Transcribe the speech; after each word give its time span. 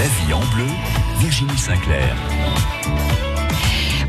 La 0.00 0.06
vie 0.06 0.32
en 0.32 0.40
bleu, 0.54 0.64
Virginie 1.18 1.58
Sinclair. 1.58 2.16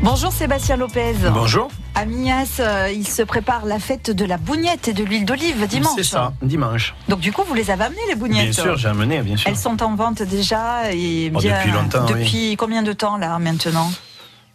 Bonjour 0.02 0.32
Sébastien 0.32 0.78
Lopez. 0.78 1.16
Bonjour. 1.34 1.68
À 1.94 2.06
Mignas, 2.06 2.60
euh, 2.60 2.90
il 2.90 3.06
se 3.06 3.20
prépare 3.20 3.66
la 3.66 3.78
fête 3.78 4.10
de 4.10 4.24
la 4.24 4.38
bougnette 4.38 4.88
et 4.88 4.94
de 4.94 5.04
l'huile 5.04 5.26
d'olive 5.26 5.66
dimanche. 5.66 5.92
C'est 5.94 6.02
ça, 6.04 6.32
dimanche. 6.40 6.94
Donc 7.10 7.20
du 7.20 7.30
coup, 7.30 7.42
vous 7.46 7.52
les 7.52 7.70
avez 7.70 7.84
amenées 7.84 8.00
les 8.08 8.14
bougnettes 8.14 8.44
Bien 8.44 8.52
sûr, 8.64 8.78
j'ai 8.78 8.88
amené, 8.88 9.20
bien 9.20 9.36
sûr. 9.36 9.50
Elles 9.50 9.58
sont 9.58 9.82
en 9.82 9.94
vente 9.94 10.22
déjà 10.22 10.90
et 10.94 11.30
Oh, 11.34 11.38
depuis 11.38 11.70
longtemps, 11.70 12.06
oui. 12.06 12.14
Depuis 12.14 12.56
combien 12.56 12.82
de 12.82 12.94
temps 12.94 13.18
là 13.18 13.38
maintenant? 13.38 13.92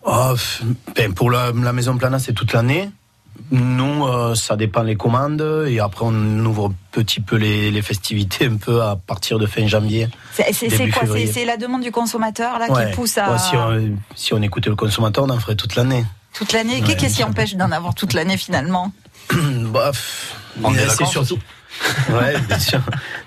Oh, 0.07 0.33
ben, 0.95 1.13
pour 1.13 1.29
la, 1.29 1.51
la 1.51 1.71
maison 1.71 1.95
Plana, 1.97 2.17
c'est 2.17 2.33
toute 2.33 2.53
l'année. 2.53 2.89
Nous, 3.51 4.05
euh, 4.07 4.35
ça 4.35 4.55
dépend 4.55 4.83
les 4.83 4.95
commandes 4.95 5.65
et 5.67 5.79
après 5.79 6.03
on 6.05 6.45
ouvre 6.45 6.67
un 6.69 6.73
petit 6.91 7.19
peu 7.21 7.35
les, 7.37 7.71
les 7.71 7.81
festivités 7.81 8.45
un 8.47 8.57
peu 8.57 8.81
à 8.81 8.95
partir 8.95 9.39
de 9.39 9.45
fin 9.45 9.65
janvier. 9.67 10.09
C'est 10.33 10.89
quoi 10.91 11.03
C'est 11.31 11.45
la 11.45 11.57
demande 11.57 11.81
du 11.81 11.91
consommateur 11.91 12.59
là 12.59 12.67
Ouais. 12.69 12.89
qui 12.89 12.95
pousse 12.95 13.17
à 13.17 13.31
Ouais, 13.31 13.37
si, 13.39 13.55
on, 13.55 13.97
si 14.15 14.33
on 14.33 14.41
écoutait 14.41 14.69
le 14.69 14.75
consommateur, 14.75 15.23
on 15.25 15.29
en 15.29 15.39
ferait 15.39 15.55
toute 15.55 15.75
l'année. 15.75 16.05
toute 16.33 16.51
l'année. 16.53 16.81
Ouais, 16.83 16.95
Qu'est-ce 16.95 17.15
qui 17.15 17.23
empêche 17.23 17.55
d'en 17.55 17.71
avoir 17.71 17.93
toute 17.95 18.13
l'année 18.13 18.37
finalement? 18.37 18.91
Bah, 19.71 19.91
c'est 20.89 21.05
surtout. 21.05 21.37
ouais, 22.09 22.39
bien 22.47 22.59
sûr. 22.59 22.79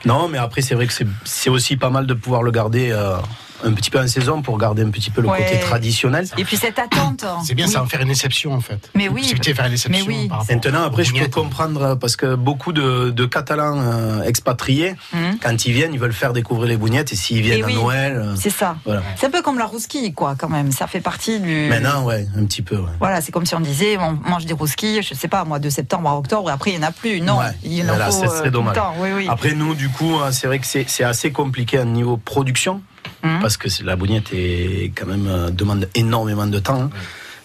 Non, 0.04 0.28
mais 0.28 0.38
après, 0.38 0.60
c'est 0.60 0.74
vrai 0.74 0.86
que 0.86 0.92
c'est- 0.92 1.06
c'est 1.24 1.50
aussi 1.50 1.76
pas 1.76 1.90
mal 1.90 2.06
de 2.06 2.14
pouvoir 2.14 2.42
le 2.42 2.50
garder 2.50 2.90
euh, 2.90 3.16
un 3.64 3.72
petit 3.72 3.90
peu 3.90 3.98
en 4.00 4.06
saison 4.06 4.42
pour 4.42 4.58
garder 4.58 4.82
un 4.82 4.90
petit 4.90 5.10
peu 5.10 5.20
le 5.20 5.28
Ouais. 5.28 5.38
côté 5.44 5.60
traditionnel. 5.60 6.26
Et 6.38 6.44
puis 6.44 6.56
cette 6.56 6.78
attente. 6.78 7.24
C'est 7.44 7.54
bien, 7.54 7.66
Oui. 7.66 7.72
ça 7.72 7.80
va 7.80 7.86
faire 7.86 8.00
une 8.00 8.10
exception 8.10 8.52
en 8.52 8.60
fait. 8.60 8.90
Mais 8.94 9.08
oui. 9.08 9.20
Possibilité 9.22 9.50
de 9.52 9.56
faire 9.56 9.66
une 9.66 9.72
exception. 9.72 10.06
Mais 10.08 10.14
oui. 10.14 10.28
par 10.28 10.44
Maintenant, 10.48 10.82
après, 10.84 11.04
je 11.04 11.14
peux 11.14 11.28
comprendre 11.28 11.82
euh, 11.82 11.94
parce 11.96 12.16
que 12.16 12.34
beaucoup 12.34 12.72
de, 12.72 13.10
de 13.10 13.24
Catalans 13.26 13.80
euh, 13.80 14.22
expatriés, 14.24 14.94
Mhm. 15.12 15.38
quand 15.42 15.64
ils 15.66 15.72
viennent, 15.72 15.92
ils 15.94 16.00
veulent 16.00 16.12
faire 16.12 16.32
découvrir 16.32 16.68
les 16.68 16.76
bougnettes 16.76 17.12
et 17.12 17.16
s'ils 17.16 17.42
viennent 17.42 17.60
Et 17.60 17.62
à 17.62 17.66
oui. 17.66 17.74
Noël. 17.74 18.16
euh, 18.16 18.34
C'est 18.36 18.50
ça. 18.50 18.76
Voilà. 18.84 19.02
C'est 19.16 19.26
un 19.26 19.30
peu 19.30 19.42
comme 19.42 19.58
la 19.58 19.66
rousquille, 19.66 20.12
quoi, 20.12 20.34
quand 20.38 20.48
même. 20.48 20.72
Ça 20.72 20.86
fait 20.86 21.00
partie 21.00 21.40
du. 21.40 21.68
Maintenant, 21.68 22.04
ouais, 22.04 22.26
un 22.36 22.44
petit 22.44 22.62
peu. 22.62 22.76
ouais. 22.76 22.90
Voilà, 22.98 23.20
c'est 23.20 23.32
comme 23.32 23.46
si 23.46 23.54
on 23.54 23.60
disait, 23.60 23.96
on 23.98 24.12
mange 24.28 24.46
des 24.46 24.54
rousquilles, 24.54 25.02
je 25.02 25.14
sais 25.14 25.28
pas, 25.28 25.44
moi, 25.44 25.58
de 25.58 25.68
septembre 25.70 26.08
à 26.08 26.16
octobre, 26.16 26.48
et 26.50 26.52
après, 26.52 26.70
il 26.72 26.78
n'y 26.78 26.84
en 26.84 26.88
a 26.88 26.92
plus. 26.92 27.20
Non, 27.20 27.38
Ouais. 27.38 27.46
il 27.62 27.74
y 27.74 27.82
en 27.82 27.86
Voilà, 27.86 28.08
euh, 28.08 28.10
serait 28.10 28.38
tout 28.38 28.44
le 28.44 28.50
dommage. 28.50 28.76
temps. 28.76 28.94
Oui, 28.98 29.08
oui. 29.14 29.26
Après, 29.28 29.52
nous, 29.54 29.74
du 29.74 29.88
coup, 29.88 30.14
c'est 30.30 30.46
vrai 30.46 30.58
que 30.58 30.66
c'est 30.66 30.84
c'est 30.88 31.04
assez 31.04 31.30
compliqué 31.30 31.78
à 31.78 31.84
niveau 31.84 32.16
production 32.16 32.80
Mhm. 33.22 33.40
parce 33.40 33.56
que 33.56 33.68
la 33.84 33.96
bougnette 33.96 34.32
est 34.32 34.92
quand 34.96 35.06
même 35.06 35.26
euh, 35.28 35.50
demande 35.50 35.88
énormément 35.94 36.46
de 36.46 36.58
temps. 36.58 36.82
hein. 36.82 36.90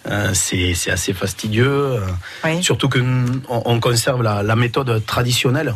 Euh, 0.08 0.30
c'est 0.34 0.73
c'est 0.75 0.92
assez 0.92 1.14
fastidieux. 1.14 1.67
euh, 1.67 2.00
Oui. 2.44 2.64
Surtout 2.64 2.89
que 2.89 3.00
mm, 3.00 3.42
on, 3.50 3.62
on 3.66 3.80
conserve 3.80 4.22
la, 4.22 4.44
la 4.44 4.56
méthode 4.56 5.03
traditionnelle. 5.06 5.73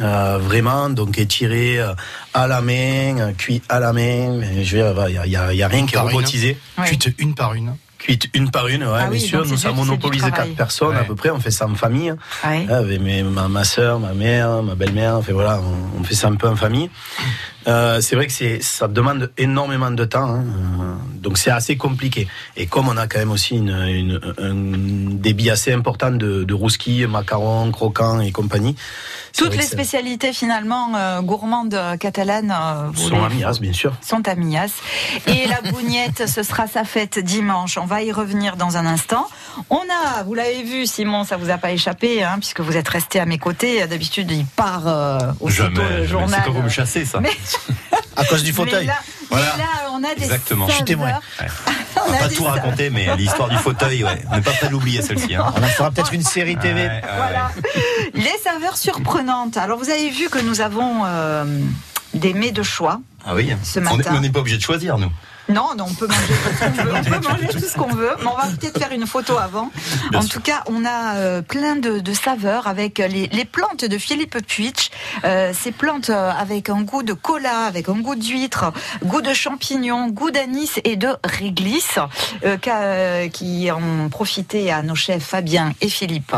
euh, 0.00 0.38
vraiment, 0.40 0.88
donc 0.88 1.18
étiré 1.18 1.78
à 2.32 2.46
la 2.46 2.62
main, 2.62 3.32
cuit 3.36 3.60
à 3.68 3.78
la 3.80 3.92
main. 3.92 4.36
mais 4.38 4.64
Je 4.64 4.76
veux 4.78 4.82
dire, 4.94 5.08
il 5.08 5.12
n'y 5.12 5.18
a, 5.18 5.26
y 5.26 5.36
a- 5.36 5.52
y 5.52 5.62
a 5.62 5.68
rien 5.68 5.84
qui 5.84 5.96
est 5.96 5.98
robotisé. 5.98 6.56
Oui. 6.78 6.84
Cuite 6.86 7.12
une 7.18 7.34
par 7.34 7.52
une. 7.54 7.74
Cuite 7.98 8.28
une 8.34 8.50
par 8.50 8.66
une, 8.68 8.82
ouais, 8.84 8.98
Ah 9.00 9.08
oui, 9.10 9.18
bien 9.18 9.26
sûr. 9.28 9.44
Nous, 9.46 9.56
ça 9.58 9.70
monopolise 9.72 10.22
quatre 10.34 10.54
personnes 10.56 10.96
à 10.96 11.04
peu 11.04 11.14
près. 11.14 11.30
On 11.30 11.38
fait 11.40 11.50
ça 11.52 11.66
en 11.68 11.74
famille. 11.74 12.10
Ouais. 12.44 12.66
Ah, 12.70 12.76
Avec 12.78 13.00
mes- 13.00 13.22
ma, 13.22 13.46
ma 13.48 13.64
soeur, 13.64 14.00
ma 14.00 14.12
mère, 14.14 14.62
ma 14.62 14.74
belle-mère, 14.74 15.16
enfin 15.16 15.32
voilà, 15.34 15.60
on, 15.60 16.00
on 16.00 16.04
fait 16.04 16.14
ça 16.16 16.28
un 16.28 16.34
peu 16.36 16.48
en 16.48 16.56
famille. 16.56 16.88
Euh, 17.68 18.00
c'est 18.00 18.16
vrai 18.16 18.26
que 18.26 18.32
c'est, 18.32 18.62
ça 18.62 18.88
demande 18.88 19.30
énormément 19.38 19.90
de 19.90 20.04
temps, 20.04 20.34
hein, 20.36 20.44
donc 21.14 21.38
c'est 21.38 21.50
assez 21.50 21.76
compliqué. 21.76 22.26
Et 22.56 22.66
comme 22.66 22.88
on 22.88 22.96
a 22.96 23.06
quand 23.06 23.18
même 23.20 23.30
aussi 23.30 23.56
une, 23.56 23.70
une- 23.70 24.20
un 24.38 24.54
débit 25.18 25.50
assez 25.50 25.72
important 25.72 26.10
de, 26.10 26.44
de 26.44 26.54
rousquilles, 26.54 27.06
macarons, 27.06 27.70
croquants 27.70 28.20
et 28.20 28.32
compagnie. 28.32 28.74
Toutes 29.36 29.56
les 29.56 29.62
spécialités, 29.62 30.32
finalement, 30.32 30.92
euh, 30.94 31.22
gourmandes 31.22 31.72
euh, 31.74 31.96
catalanes 31.96 32.52
euh, 32.54 32.92
sont 32.94 33.22
à 33.22 33.28
Mias, 33.30 33.58
bien 33.60 33.72
sûr. 33.72 33.92
sont 34.02 34.26
à 34.28 34.34
Mias. 34.34 34.72
Et 35.26 35.46
la 35.46 35.62
bougnette, 35.70 36.28
ce 36.28 36.42
sera 36.42 36.66
sa 36.66 36.84
fête 36.84 37.18
dimanche. 37.18 37.78
On 37.78 37.86
va 37.86 38.02
y 38.02 38.12
revenir 38.12 38.56
dans 38.56 38.76
un 38.76 38.84
instant. 38.84 39.26
On 39.70 39.76
a, 39.78 40.22
vous 40.24 40.34
l'avez 40.34 40.62
vu, 40.64 40.86
Simon, 40.86 41.24
ça 41.24 41.36
vous 41.38 41.48
a 41.50 41.56
pas 41.58 41.72
échappé, 41.72 42.22
hein, 42.22 42.36
puisque 42.40 42.60
vous 42.60 42.76
êtes 42.76 42.88
resté 42.88 43.20
à 43.20 43.24
mes 43.26 43.38
côtés. 43.38 43.86
D'habitude, 43.86 44.30
il 44.30 44.44
part 44.44 44.86
euh, 44.86 45.18
aussitôt 45.40 45.62
Jamais, 45.64 45.96
le 46.00 46.06
journal. 46.06 46.40
C'est 46.40 46.46
quand 46.46 46.52
vous 46.52 46.62
me 46.62 46.68
chassez, 46.68 47.04
ça. 47.06 47.20
Mais- 47.20 47.30
À 48.16 48.24
cause 48.26 48.42
du 48.42 48.50
Mais 48.50 48.56
fauteuil. 48.56 48.86
là, 48.86 48.94
Voilà. 49.30 49.54
mais 49.56 49.62
là, 49.62 49.68
on 49.92 50.04
a 50.04 50.14
des 50.14 50.24
Exactement. 50.24 50.68
Je 50.68 50.74
suis 50.74 50.84
témoin. 50.84 51.06
saveurs. 51.38 51.54
On 52.06 52.10
va 52.10 52.16
a 52.16 52.20
pas 52.20 52.28
tout 52.28 52.44
sa- 52.44 52.50
raconter, 52.50 52.90
mais 52.90 53.16
l'histoire 53.16 53.48
du 53.48 53.56
fauteuil, 53.56 54.04
ouais. 54.04 54.22
On 54.30 54.36
n'est 54.36 54.42
pas 54.42 54.50
prêt 54.52 54.66
de 54.66 54.72
l'oublier, 54.72 55.00
celle-ci. 55.02 55.34
Hein. 55.34 55.52
On 55.56 55.62
en 55.62 55.66
fera 55.68 55.90
peut-être 55.90 56.12
une 56.12 56.22
série 56.22 56.56
TV. 56.56 56.82
Ouais, 56.82 56.88
ouais, 56.88 57.02
Voilà. 57.16 57.50
Les 58.14 58.38
saveurs 58.44 58.76
surprenantes. 58.76 59.56
Alors, 59.56 59.78
vous 59.78 59.88
avez 59.90 60.10
vu 60.10 60.28
que 60.28 60.38
nous 60.38 60.60
avons 60.60 61.02
euh, 61.06 61.44
des 62.14 62.34
mets 62.34 62.50
de 62.52 62.62
choix. 62.62 63.00
Ah 63.24 63.34
oui. 63.34 63.54
Ce 63.62 63.78
matin. 63.80 64.12
on 64.16 64.20
n'est 64.20 64.30
pas 64.30 64.40
obligé 64.40 64.56
de 64.58 64.62
choisir, 64.62 64.98
nous. 64.98 65.10
Non, 65.48 65.70
non, 65.76 65.86
on 65.90 65.94
peut 65.94 66.06
manger 66.06 66.34
tout 66.34 66.54
ce 66.54 66.64
qu'on 66.64 66.84
veut. 66.84 66.92
On 66.94 67.02
peut 67.04 67.28
manger 67.28 67.48
tout 67.48 67.58
ce 67.58 67.76
qu'on 67.76 67.88
veut, 67.94 68.10
mais 68.20 68.26
on 68.26 68.36
va 68.36 68.46
peut-être 68.58 68.78
faire 68.78 68.92
une 68.92 69.06
photo 69.06 69.36
avant. 69.38 69.70
Bien 70.10 70.20
en 70.20 70.22
sûr. 70.22 70.30
tout 70.34 70.40
cas, 70.40 70.62
on 70.66 70.84
a 70.84 71.16
euh, 71.16 71.42
plein 71.42 71.76
de, 71.76 71.98
de 71.98 72.12
saveurs 72.12 72.66
avec 72.68 72.98
les, 72.98 73.26
les 73.26 73.44
plantes 73.44 73.84
de 73.84 73.98
Philippe 73.98 74.38
Puitch. 74.46 74.90
Euh, 75.24 75.52
ces 75.52 75.72
plantes 75.72 76.10
euh, 76.10 76.30
avec 76.30 76.68
un 76.70 76.82
goût 76.82 77.02
de 77.02 77.12
cola, 77.12 77.64
avec 77.66 77.88
un 77.88 77.98
goût 77.98 78.14
d'huître, 78.14 78.72
goût 79.04 79.20
de 79.20 79.32
champignons, 79.34 80.08
goût 80.08 80.30
d'anis 80.30 80.70
et 80.84 80.96
de 80.96 81.08
réglisse, 81.24 81.98
euh, 82.44 82.56
qu'a- 82.56 83.28
qui 83.28 83.68
ont 83.72 84.08
profité 84.08 84.72
à 84.72 84.82
nos 84.82 84.94
chefs 84.94 85.24
Fabien 85.24 85.72
et 85.80 85.88
Philippe 85.88 86.34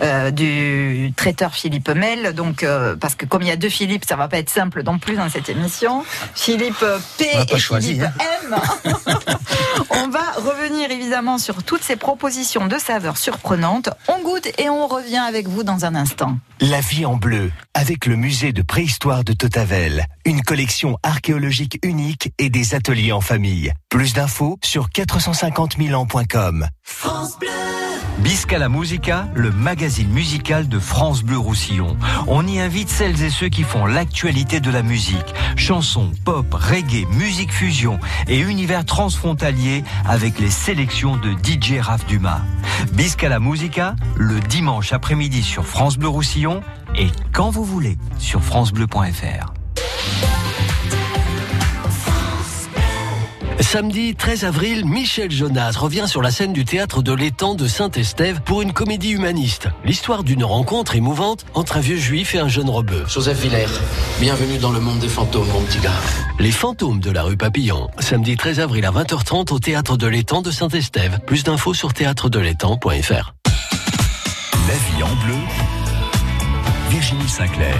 euh, 0.00 0.30
du 0.30 1.12
traiteur 1.16 1.54
Philippe 1.54 1.88
Mel. 1.88 2.34
Donc, 2.34 2.62
euh, 2.62 2.96
parce 2.96 3.14
que 3.14 3.26
comme 3.26 3.42
il 3.42 3.48
y 3.48 3.52
a 3.52 3.56
deux 3.56 3.68
Philippe, 3.68 4.04
ça 4.04 4.16
va 4.16 4.28
pas 4.28 4.38
être 4.38 4.50
simple 4.50 4.82
non 4.82 4.98
plus 4.98 5.16
dans 5.16 5.28
cette 5.28 5.48
émission. 5.48 6.04
Philippe 6.34 6.84
P 7.18 7.26
et 7.50 7.58
choisi, 7.58 7.94
Philippe 7.94 8.04
hein. 8.20 8.62
M. 8.84 8.94
on 9.90 10.08
va 10.08 10.32
revenir 10.36 10.90
évidemment 10.90 11.38
sur 11.38 11.62
toutes 11.62 11.82
ces 11.82 11.96
propositions 11.96 12.66
de 12.66 12.78
saveurs 12.78 13.16
surprenantes. 13.16 13.90
On 14.08 14.22
goûte 14.22 14.48
et 14.58 14.68
on 14.68 14.86
revient 14.86 15.22
avec 15.26 15.48
vous 15.48 15.62
dans 15.62 15.84
un 15.84 15.94
instant. 15.94 16.36
La 16.60 16.80
vie 16.80 17.04
en 17.04 17.16
bleu, 17.16 17.52
avec 17.74 18.06
le 18.06 18.16
musée 18.16 18.52
de 18.52 18.62
préhistoire 18.62 19.24
de 19.24 19.32
Totavel. 19.32 20.06
Une 20.24 20.42
collection 20.42 20.98
archéologique 21.02 21.78
unique 21.82 22.32
et 22.38 22.48
des 22.48 22.74
ateliers 22.74 23.12
en 23.12 23.20
famille. 23.20 23.72
Plus 23.88 24.14
d'infos 24.14 24.58
sur 24.62 24.90
450 24.90 25.76
000 25.78 26.00
ans.com. 26.00 26.66
Bisca 27.40 27.85
la 28.58 28.68
Musica, 28.68 29.28
le 29.34 29.50
magazine 29.50 30.08
musical 30.08 30.68
de 30.68 30.78
France 30.78 31.22
Bleu 31.22 31.36
Roussillon. 31.36 31.96
On 32.26 32.46
y 32.46 32.58
invite 32.58 32.88
celles 32.88 33.22
et 33.22 33.28
ceux 33.28 33.48
qui 33.48 33.64
font 33.64 33.84
l'actualité 33.84 34.60
de 34.60 34.70
la 34.70 34.82
musique. 34.82 35.34
Chansons, 35.56 36.12
pop, 36.24 36.46
reggae, 36.54 37.06
musique 37.12 37.52
fusion 37.52 37.98
et 38.28 38.38
univers 38.38 38.84
transfrontalier 38.84 39.84
avec 40.06 40.38
les 40.38 40.50
sélections 40.50 41.16
de 41.16 41.32
DJ 41.32 41.80
Raph 41.80 42.06
Dumas. 42.06 42.40
Bisca 42.92 43.28
la 43.28 43.40
Musica, 43.40 43.94
le 44.16 44.40
dimanche 44.40 44.92
après-midi 44.92 45.42
sur 45.42 45.66
France 45.66 45.98
Bleu 45.98 46.08
Roussillon 46.08 46.62
et 46.96 47.08
quand 47.32 47.50
vous 47.50 47.64
voulez 47.64 47.98
sur 48.18 48.42
francebleu.fr. 48.42 49.52
Samedi 53.60 54.14
13 54.14 54.44
avril, 54.44 54.84
Michel 54.84 55.30
Jonas 55.30 55.76
revient 55.78 56.04
sur 56.06 56.20
la 56.20 56.30
scène 56.30 56.52
du 56.52 56.66
théâtre 56.66 57.02
de 57.02 57.12
l'étang 57.12 57.54
de 57.54 57.66
Saint-Estève 57.66 58.40
pour 58.42 58.60
une 58.60 58.72
comédie 58.72 59.10
humaniste. 59.10 59.68
L'histoire 59.84 60.24
d'une 60.24 60.44
rencontre 60.44 60.94
émouvante 60.94 61.46
entre 61.54 61.78
un 61.78 61.80
vieux 61.80 61.96
juif 61.96 62.34
et 62.34 62.38
un 62.38 62.48
jeune 62.48 62.68
rebeu. 62.68 63.04
Joseph 63.08 63.40
Villers, 63.40 63.66
bienvenue 64.20 64.58
dans 64.58 64.72
le 64.72 64.80
monde 64.80 64.98
des 64.98 65.08
fantômes, 65.08 65.48
mon 65.48 65.62
petit 65.62 65.78
gars. 65.78 65.90
Les 66.38 66.50
fantômes 66.50 67.00
de 67.00 67.10
la 67.10 67.22
rue 67.22 67.38
Papillon. 67.38 67.88
Samedi 67.98 68.36
13 68.36 68.60
avril 68.60 68.84
à 68.84 68.90
20h30 68.90 69.52
au 69.52 69.58
théâtre 69.58 69.96
de 69.96 70.06
l'étang 70.06 70.42
de 70.42 70.50
Saint-Estève. 70.50 71.18
Plus 71.26 71.42
d'infos 71.44 71.72
sur 71.72 71.94
théâtredelétang.fr. 71.94 73.34
La 74.68 74.74
vie 74.74 75.02
en 75.02 75.24
bleu, 75.24 75.38
Virginie 76.90 77.28
Sinclair. 77.28 77.78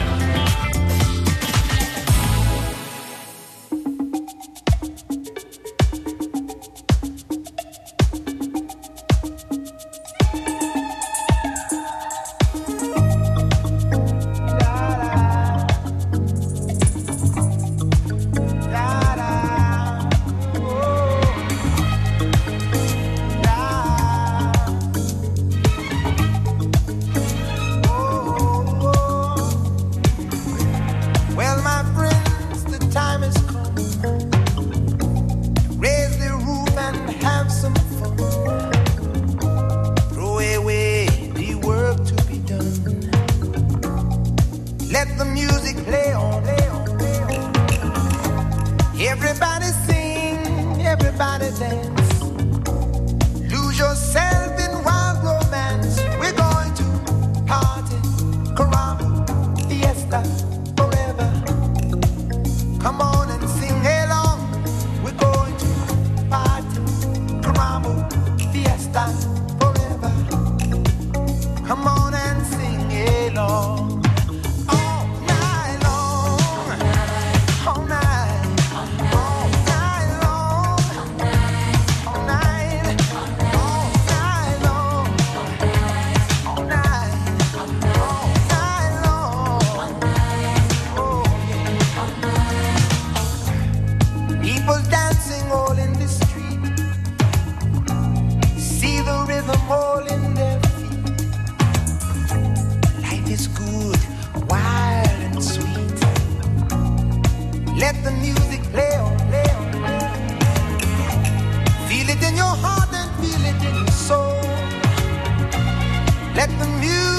Let 116.37 116.51
the 116.59 116.67
music 116.67 117.16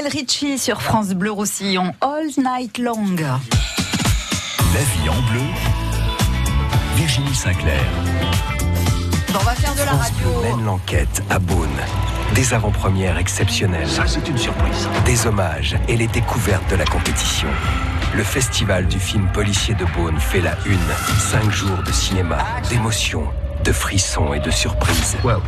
Lionel 0.00 0.12
Richie 0.12 0.58
sur 0.58 0.80
France 0.80 1.10
Bleu 1.10 1.30
Roussillon, 1.30 1.94
All 2.00 2.26
Night 2.38 2.78
Long. 2.78 3.16
La 3.16 4.80
vie 4.80 5.08
en 5.10 5.30
bleu. 5.30 5.42
Virginie 6.96 7.34
Sinclair. 7.34 7.82
Bon, 9.32 9.40
on 9.40 9.44
va 9.44 9.54
faire 9.54 9.74
de 9.74 9.80
la 9.80 9.86
France 9.86 10.12
Bleu 10.12 10.30
radio. 10.30 10.56
mène 10.56 10.64
l'enquête 10.64 11.22
à 11.28 11.38
Beaune. 11.38 11.68
Des 12.34 12.54
avant-premières 12.54 13.18
exceptionnelles. 13.18 13.88
Ça, 13.88 14.06
c'est 14.06 14.26
une 14.26 14.38
surprise. 14.38 14.88
Des 15.04 15.26
hommages 15.26 15.76
et 15.88 15.96
les 15.96 16.06
découvertes 16.06 16.70
de 16.70 16.76
la 16.76 16.86
compétition. 16.86 17.48
Le 18.14 18.22
festival 18.22 18.86
du 18.86 18.98
film 18.98 19.28
policier 19.32 19.74
de 19.74 19.84
Beaune 19.96 20.18
fait 20.18 20.40
la 20.40 20.56
une. 20.66 20.78
Cinq 21.18 21.50
jours 21.50 21.82
de 21.84 21.92
cinéma, 21.92 22.38
d'émotions, 22.70 23.26
de 23.64 23.72
frissons 23.72 24.32
et 24.32 24.40
de 24.40 24.50
surprises. 24.50 25.16
Welcome, 25.24 25.42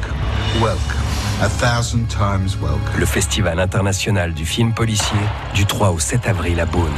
welcome, 0.61 1.12
a 1.42 1.49
thousand 1.49 2.06
times 2.06 2.56
welcome. 2.61 3.00
Le 3.00 3.04
festival 3.04 3.58
international 3.58 4.32
du 4.32 4.46
film 4.46 4.72
policier 4.72 5.18
du 5.54 5.66
3 5.66 5.90
au 5.90 5.99
7 5.99 6.28
avril 6.28 6.61
à 6.61 6.66
Beaune. 6.66 6.92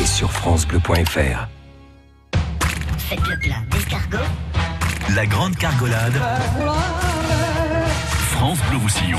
Et 0.00 0.06
sur 0.06 0.32
francebleu.fr. 0.32 1.48
Faites 2.96 3.28
le 3.28 3.38
plein 3.38 3.62
d'escargots. 3.70 4.16
La 5.14 5.26
grande 5.26 5.54
cargolade. 5.56 6.14
France 8.30 8.58
Bleu 8.70 8.78
Roussillon. 8.78 9.18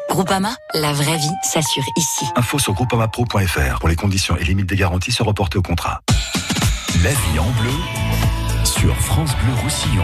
Groupama, 0.11 0.53
la 0.73 0.91
vraie 0.91 1.15
vie 1.15 1.31
s'assure 1.41 1.85
ici. 1.95 2.25
Info 2.35 2.59
sur 2.59 2.73
groupamapro.fr 2.73 3.79
pour 3.79 3.87
les 3.87 3.95
conditions 3.95 4.35
et 4.35 4.43
limites 4.43 4.65
des 4.67 4.75
garanties 4.75 5.13
se 5.13 5.23
reporter 5.23 5.57
au 5.57 5.61
contrat. 5.61 6.01
La 7.01 7.11
vie 7.11 7.39
en 7.39 7.49
bleu 7.61 7.71
sur 8.65 8.93
France 8.97 9.31
Bleu 9.37 9.53
Roussillon. 9.63 10.03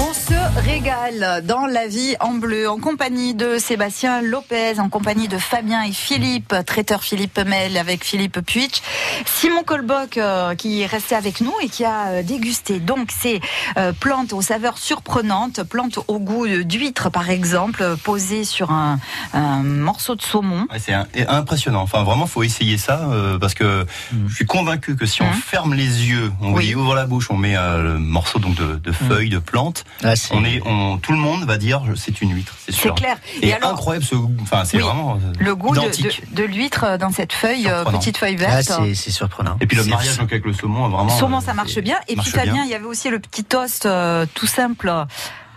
On 0.00 0.12
se 0.12 0.60
régale 0.60 1.42
dans 1.44 1.66
la 1.66 1.88
vie 1.88 2.14
en 2.20 2.34
bleu 2.34 2.70
en 2.70 2.78
compagnie 2.78 3.34
de 3.34 3.58
Sébastien 3.58 4.22
Lopez, 4.22 4.78
en 4.78 4.88
compagnie 4.88 5.26
de 5.26 5.38
Fabien 5.38 5.82
et 5.82 5.90
Philippe, 5.92 6.54
traiteur 6.64 7.02
Philippe 7.02 7.40
Mel 7.44 7.76
avec 7.76 8.04
Philippe 8.04 8.40
Puitch, 8.40 8.80
Simon 9.26 9.64
Colboc 9.64 10.16
euh, 10.16 10.54
qui 10.54 10.82
est 10.82 10.86
resté 10.86 11.16
avec 11.16 11.40
nous 11.40 11.52
et 11.62 11.68
qui 11.68 11.84
a 11.84 12.06
euh, 12.08 12.22
dégusté 12.22 12.78
donc 12.78 13.10
ces 13.10 13.40
euh, 13.76 13.92
plantes 13.92 14.32
aux 14.32 14.40
saveurs 14.42 14.78
surprenantes, 14.78 15.64
plantes 15.64 15.98
au 16.06 16.20
goût 16.20 16.46
d'huître 16.46 17.10
par 17.10 17.28
exemple, 17.28 17.96
posées 18.04 18.44
sur 18.44 18.70
un, 18.70 19.00
un 19.32 19.62
morceau 19.64 20.14
de 20.14 20.22
saumon. 20.22 20.66
Ouais, 20.70 20.78
c'est 20.78 20.94
impressionnant. 21.28 21.82
Enfin, 21.82 22.04
vraiment, 22.04 22.26
faut 22.28 22.44
essayer 22.44 22.78
ça 22.78 23.08
euh, 23.10 23.36
parce 23.38 23.54
que 23.54 23.84
je 24.28 24.34
suis 24.34 24.46
convaincu 24.46 24.94
que 24.94 25.06
si 25.06 25.22
on 25.22 25.32
ferme 25.32 25.74
les 25.74 26.06
yeux, 26.08 26.30
on 26.40 26.52
Oui. 26.52 26.72
ouvre 26.76 26.94
la 26.94 27.06
bouche, 27.06 27.30
on 27.30 27.36
met 27.36 27.56
euh, 27.56 27.82
le 27.94 27.98
morceau 27.98 28.38
donc 28.38 28.54
de, 28.54 28.76
de 28.76 28.92
feuilles, 28.92 29.28
de 29.30 29.38
plantes, 29.38 29.84
on 30.32 30.44
est, 30.44 30.60
on, 30.66 30.98
tout 30.98 31.12
le 31.12 31.18
monde 31.18 31.44
va 31.44 31.56
dire 31.58 31.82
c'est 31.96 32.20
une 32.20 32.32
huître, 32.34 32.54
c'est 32.64 32.72
sûr. 32.72 32.94
clair. 32.94 33.16
Et, 33.42 33.48
Et 33.48 33.54
alors- 33.54 33.70
incroyable 33.72 34.04
ce 34.04 34.14
goût. 34.14 34.32
Enfin, 34.42 34.64
c'est 34.64 34.76
Oui. 34.78 34.82
vraiment 34.84 35.16
euh, 35.16 35.32
Le 35.38 35.54
goût 35.56 35.74
de, 35.74 35.80
identique. 35.80 36.22
de- 36.32 36.42
de 36.42 36.44
l'huître 36.46 36.98
dans 36.98 37.10
cette 37.10 37.32
feuille, 37.32 37.68
euh, 37.68 37.84
petite 37.84 38.16
feuille 38.16 38.36
Ah, 38.40 38.60
verte. 38.60 38.62
c'est- 38.84 38.94
C'est 38.94 39.10
surprenant. 39.10 39.56
Et 39.60 39.66
puis 39.66 39.76
le 39.76 39.82
C'est- 39.82 39.90
mariage 39.90 40.18
donc, 40.18 40.30
avec 40.32 40.44
le 40.44 40.52
saumon, 40.52 40.88
vraiment. 40.88 41.08
Saumon, 41.18 41.38
euh, 41.38 41.40
ça 41.40 41.54
marche 41.54 41.78
bien. 41.78 41.96
Et 42.08 42.16
puis 42.16 42.30
Fabien, 42.30 42.52
bien. 42.52 42.64
il 42.64 42.70
y 42.70 42.74
avait 42.74 42.84
aussi 42.86 43.10
le 43.10 43.18
petit 43.18 43.44
toast 43.44 43.86
euh, 43.86 44.26
tout 44.34 44.46
simple 44.46 44.92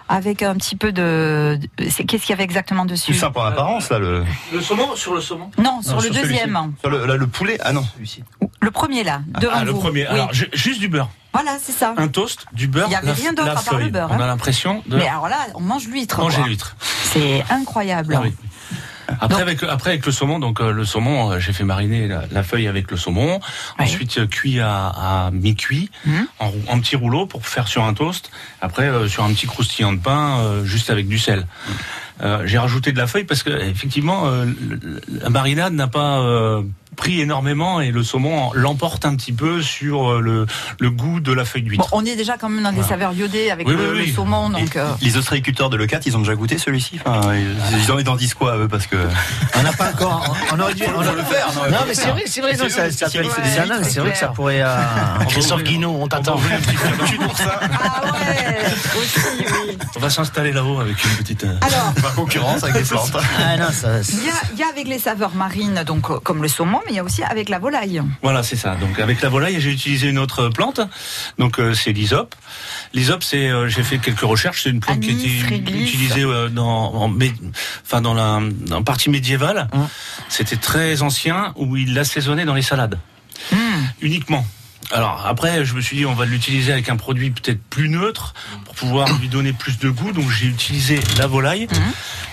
avec 0.10 0.42
un 0.44 0.56
petit 0.56 0.76
peu 0.76 0.92
de. 0.92 1.58
c'est- 1.90 2.04
Qu'est-ce 2.04 2.24
qu'il 2.24 2.32
y 2.32 2.34
avait 2.34 2.44
exactement 2.44 2.86
dessus 2.86 3.12
Plus 3.12 3.20
simple 3.20 3.40
en 3.40 3.44
apparence 3.46 3.90
là 3.90 4.00
le. 4.00 4.24
Le 4.52 4.62
saumon 4.62 4.96
sur 4.96 5.14
le 5.14 5.22
saumon 5.22 5.52
Non, 5.58 5.82
sur 5.82 6.02
le 6.02 6.10
deuxième. 6.10 6.74
Sur 6.82 6.90
le, 6.90 7.06
là, 7.06 7.16
le 7.16 7.28
poulet 7.28 7.58
ah 7.62 7.72
non 7.74 7.84
celui-ci. 7.96 8.24
Le 8.60 8.72
premier 8.72 9.04
là, 9.04 9.22
devant 9.40 9.54
Ah, 9.56 9.64
le 9.64 9.72
vous. 9.72 9.80
premier. 9.80 10.02
Oui. 10.02 10.08
Alors, 10.08 10.34
ju- 10.34 10.50
juste 10.54 10.80
du 10.82 10.88
beurre. 10.90 11.10
Voilà, 11.34 11.58
c'est 11.64 11.72
ça. 11.72 11.94
Un 11.98 12.08
toast, 12.10 12.46
du 12.54 12.68
beurre. 12.68 12.88
Il 12.90 12.94
y 12.94 12.96
avait 12.96 13.08
la- 13.08 13.14
rien 13.14 13.34
d'autre 13.34 13.58
à 13.58 13.62
part 13.62 13.78
le 13.80 13.90
beurre, 13.90 14.10
On 14.12 14.16
hein. 14.16 14.20
a 14.22 14.28
l'impression 14.28 14.84
de 14.88 14.98
Mais 14.98 15.08
alors 15.08 15.30
là, 15.30 15.38
on 15.56 15.62
mange 15.62 15.88
l'huître. 15.88 16.20
manger 16.20 16.42
l'huître. 16.44 16.76
C'est 16.82 17.44
incroyable. 17.50 18.14
Ah 18.18 18.22
oui. 18.24 18.34
Après 19.20 19.42
avec, 19.42 19.62
après 19.64 19.90
avec 19.90 20.06
le 20.06 20.12
saumon, 20.14 20.40
donc 20.40 20.62
euh, 20.62 20.72
le 20.72 20.86
saumon, 20.86 21.32
euh, 21.32 21.40
j'ai 21.40 21.52
fait 21.52 21.66
mariner 21.66 22.08
la, 22.08 22.24
la 22.32 22.44
feuille 22.44 22.68
avec 22.70 22.90
le 22.92 22.96
saumon, 22.96 23.42
ensuite 23.78 24.18
euh, 24.20 24.26
cuit 24.28 24.62
à, 24.62 24.88
à 24.88 25.32
mi-cuit 25.32 25.90
Mhm. 26.06 26.28
en, 26.40 26.48
rou- 26.50 26.62
en 26.70 26.80
petits 26.80 26.96
rouleaux 26.96 27.26
pour 27.26 27.46
faire 27.46 27.68
sur 27.68 27.84
un 27.84 27.94
toast. 27.94 28.32
Après 28.62 28.88
euh, 28.88 29.10
sur 29.10 29.26
un 29.26 29.34
petit 29.34 29.48
croustillant 29.48 29.92
de 29.92 30.00
pain, 30.00 30.40
euh, 30.40 30.64
juste 30.64 30.90
avec 30.90 31.10
du 31.10 31.20
sel. 31.20 31.46
Euh, 32.22 32.44
j'ai 32.46 32.58
rajouté 32.58 32.94
de 32.94 32.98
la 32.98 33.08
feuille 33.08 33.26
parce 33.26 33.44
que 33.44 33.50
effectivement 33.50 34.28
euh, 34.28 34.46
la 35.10 35.30
marinade 35.30 35.74
n'a 35.74 35.88
pas 35.88 36.20
euh, 36.20 36.62
pris 36.96 37.22
énormément 37.22 37.80
et 37.82 37.92
le 37.92 38.04
saumon 38.04 38.52
l'emporte 38.54 39.06
un 39.06 39.16
petit 39.16 39.32
peu 39.34 39.62
sur 39.62 40.12
euh, 40.12 40.22
le, 40.22 40.46
le 40.80 40.90
goût 40.92 41.20
de 41.20 41.32
la 41.32 41.46
feuille 41.46 41.62
Bon, 41.64 41.68
d'huître. 41.70 41.90
on 41.94 42.06
est 42.06 42.16
déjà 42.16 42.38
quand 42.38 42.50
même 42.50 42.64
dans 42.64 42.72
des 42.74 42.84
saveurs 42.84 43.14
iodées 43.14 43.50
avec 43.50 43.68
Oui, 43.68 43.76
le, 43.76 43.92
oui, 43.92 43.98
le 43.98 44.04
oui. 44.04 44.14
saumon, 44.14 44.50
donc. 44.50 44.76
euh, 44.76 44.90
Les 45.02 45.16
ostréiculteurs 45.18 45.70
de 45.70 45.78
Lecat, 45.78 46.00
ils 46.06 46.16
ont 46.18 46.20
déjà 46.20 46.36
goûté 46.36 46.58
celui-ci. 46.58 47.00
Enfin, 47.06 47.34
ils, 47.36 47.56
ils 47.84 47.92
en 48.10 48.16
disent 48.16 48.34
quoi 48.34 48.58
eux 48.58 48.68
parce 48.68 48.88
que. 48.88 48.98
On 49.58 49.64
n'a 49.64 49.72
pas 49.74 49.90
encore. 49.92 50.36
On 50.54 50.60
aurait 50.60 50.74
dû. 50.74 50.84
On 50.96 51.00
le 51.02 51.24
faire, 51.24 51.48
non, 51.56 51.78
mais 51.88 51.94
c'est 51.94 52.10
vrai, 52.10 52.24
c'est 52.26 52.42
vrai. 52.42 52.56
C'est 52.56 52.64
non, 52.64 52.70
ça- 52.70 52.92
ça 52.92 53.10
c'est- 53.10 53.22
des 53.22 53.28
vrai 54.02 54.12
que 54.12 54.18
ça 54.18 54.28
pourrait. 54.30 54.62
euh, 54.62 54.76
Christophe 55.30 55.64
Guinaud, 55.64 55.98
on 56.02 56.08
t'attend. 56.08 56.40
Ah 57.84 58.04
ouais, 58.04 58.66
aussi, 59.00 59.20
oui. 59.68 59.78
On 59.96 60.00
va 60.00 60.10
s'installer 60.10 60.52
là-haut 60.52 60.80
avec 60.80 61.04
une 61.04 61.12
petite. 61.18 61.44
euh, 61.44 61.56
Alors, 61.62 61.94
Par 62.02 62.14
concurrence 62.16 62.64
avec 62.64 62.76
les 62.76 62.82
plantes. 62.90 63.12
Ah 63.16 63.56
il 64.54 64.58
y 64.60 64.64
a, 64.64 64.68
avec 64.68 64.88
les 64.88 65.00
saveurs 65.00 65.34
marines, 65.36 65.84
donc 65.86 66.08
comme 66.24 66.42
le 66.42 66.48
saumon, 66.48 66.80
mais 66.86 66.92
il 66.94 66.96
y 66.96 67.00
a 67.00 67.04
aussi 67.04 67.24
avec 67.24 67.50
la 67.50 67.60
volaille. 67.60 68.02
Voilà, 68.22 68.44
c'est 68.44 68.56
ça. 68.56 68.76
Donc 68.76 69.00
avec 69.00 69.22
la 69.22 69.30
volaille, 69.30 69.60
j'ai 69.62 69.72
utilisé 69.72 70.08
une 70.10 70.18
autre 70.20 70.50
plante. 70.50 70.82
Donc 71.38 71.60
euh, 71.60 71.74
c'est 71.74 71.92
l'hysope. 71.92 72.36
L'hysope, 72.94 73.24
c'est 73.24 73.50
euh, 73.50 73.68
j'ai 73.68 73.84
fait 73.84 73.98
quelques 74.00 74.20
recherches. 74.22 74.64
C'est 74.64 74.70
une 74.70 74.80
plante 74.80 75.00
qui 75.00 75.12
était 75.12 75.48
réglisse. 75.48 75.90
utilisée 75.90 76.24
euh, 76.24 76.50
dans, 76.50 76.94
en, 76.96 77.14
enfin 77.84 78.02
dans 78.02 78.14
la 78.14 78.40
dans 78.68 78.84
partie 78.84 79.10
médiévale. 79.10 79.68
Hum. 79.74 79.88
C'était 80.30 80.58
très 80.58 81.02
ancien 81.02 81.54
où 81.56 81.78
il 81.78 81.94
l'assaisonnait 81.94 82.46
dans 82.46 82.56
les 82.56 82.62
salades 82.62 83.00
Hmm. 83.52 83.56
uniquement. 84.02 84.46
Alors 84.92 85.26
après, 85.26 85.66
je 85.66 85.74
me 85.74 85.82
suis 85.82 85.98
dit 85.98 86.06
on 86.06 86.14
va 86.14 86.26
l'utiliser 86.26 86.72
avec 86.72 86.90
un 86.90 86.96
produit 86.96 87.32
peut-être 87.32 87.60
plus 87.70 87.90
neutre 87.90 88.34
pour 88.66 88.76
pouvoir 88.76 89.08
lui 89.20 89.30
donner 89.30 89.52
plus 89.52 89.80
de 89.80 89.90
goût. 89.90 90.12
Donc 90.12 90.30
j'ai 90.30 90.46
utilisé 90.48 91.00
la 91.18 91.26
volaille, 91.28 91.68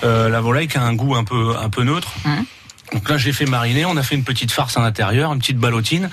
Euh, 0.05 0.28
la 0.28 0.40
volaille 0.40 0.69
qui 0.69 0.76
a 0.76 0.83
un 0.83 0.95
goût 0.95 1.14
un 1.17 1.25
peu 1.25 1.57
un 1.57 1.71
peu 1.71 1.83
neutre. 1.83 2.12
Donc 2.92 3.09
là 3.09 3.18
j'ai 3.18 3.33
fait 3.33 3.47
mariner, 3.47 3.85
on 3.85 3.97
a 3.97 4.02
fait 4.02 4.14
une 4.14 4.25
petite 4.25 4.50
farce 4.50 4.76
à 4.76 4.80
l'intérieur, 4.80 5.33
une 5.33 5.38
petite 5.40 5.59
ballotine. 5.59 6.11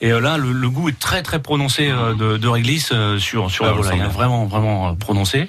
Et 0.00 0.12
euh, 0.12 0.20
là, 0.20 0.36
le, 0.36 0.52
le 0.52 0.68
goût 0.68 0.88
est 0.90 0.98
très 0.98 1.22
très 1.22 1.40
prononcé 1.40 1.88
euh, 1.88 2.14
de, 2.14 2.36
de 2.36 2.48
réglisse 2.48 2.90
euh, 2.92 3.18
sur 3.18 3.50
sur 3.50 3.64
Ah, 3.64 3.68
la 3.68 3.74
volaille, 3.74 4.00
hein, 4.00 4.08
vraiment 4.08 4.44
vraiment 4.44 4.94
prononcé. 4.94 5.48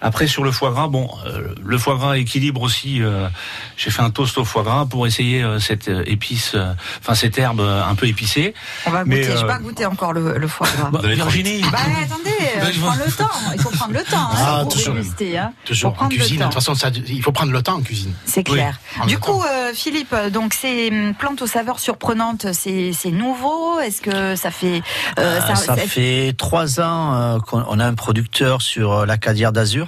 Après 0.00 0.26
sur 0.26 0.44
le 0.44 0.52
foie 0.52 0.70
gras, 0.70 0.86
bon, 0.88 1.08
euh, 1.26 1.54
le 1.64 1.78
foie 1.78 1.96
gras 1.96 2.16
équilibre 2.16 2.62
aussi. 2.62 3.02
euh, 3.02 3.28
J'ai 3.76 3.90
fait 3.90 4.02
un 4.02 4.10
toast 4.10 4.38
au 4.38 4.44
foie 4.44 4.62
gras 4.62 4.86
pour 4.86 5.06
essayer 5.06 5.42
euh, 5.42 5.58
cette 5.58 5.88
épice, 6.06 6.52
euh, 6.54 6.72
enfin 7.00 7.14
cette 7.14 7.36
herbe 7.38 7.60
euh, 7.60 7.82
un 7.84 7.94
peu 7.94 8.06
épicée. 8.06 8.54
On 8.86 8.90
va 8.90 9.04
Mais, 9.04 9.20
goûter. 9.20 9.36
Je 9.36 9.40
n'ai 9.42 9.46
pas 9.48 9.58
goûté 9.58 9.86
encore 9.86 10.12
le, 10.12 10.38
le 10.38 10.48
foie 10.48 10.68
gras. 10.76 10.90
Bah, 10.90 11.00
Virginie, 11.02 11.62
Bah 11.72 11.78
attendez, 12.02 12.30
euh, 12.56 12.60
Bah, 12.60 12.66
je 12.72 12.80
prends 12.80 12.94
le 12.94 13.10
temps. 13.12 13.30
Il 13.54 13.60
faut 13.60 13.70
prendre 13.70 13.92
le 13.94 14.02
temps 14.04 14.28
Ah, 14.32 14.58
hein, 14.60 14.62
pour 14.64 14.72
toujours. 14.74 14.94
déguster. 14.94 15.38
Hein. 15.38 15.52
Toujours 15.64 15.96
Faut 15.96 16.04
en 16.04 16.08
cuisine. 16.08 16.38
De 16.38 16.44
toute 16.44 16.54
façon, 16.54 16.74
ça- 16.74 16.90
il 17.08 17.22
faut 17.22 17.32
prendre 17.32 17.52
le 17.52 17.62
temps 17.62 17.74
en 17.76 17.82
cuisine. 17.82 18.12
C'est 18.24 18.44
clair. 18.44 18.78
Oui, 19.00 19.06
du 19.08 19.18
coup, 19.18 19.42
euh, 19.42 19.72
Philippe, 19.74 20.14
donc 20.32 20.54
ces 20.54 20.88
hum, 20.90 21.14
plantes 21.14 21.42
aux 21.42 21.46
saveurs 21.46 21.80
surprenantes, 21.80 22.46
c'est 22.52 22.92
c'est 22.92 23.10
nouveau? 23.10 23.80
Est-ce 23.80 24.00
que 24.00 24.36
ça 24.36 24.50
fait 24.50 24.82
euh, 25.18 25.40
Euh, 25.40 25.54
ça 25.54 25.76
fait 25.76 26.34
trois 26.36 26.80
ans 26.80 27.14
euh, 27.14 27.38
qu'on 27.40 27.64
on 27.68 27.80
a 27.80 27.86
un 27.86 27.94
producteur 27.94 28.62
sur 28.62 28.92
euh, 28.92 29.06
la 29.06 29.16
Cadière 29.18 29.52
d'Azur. 29.52 29.87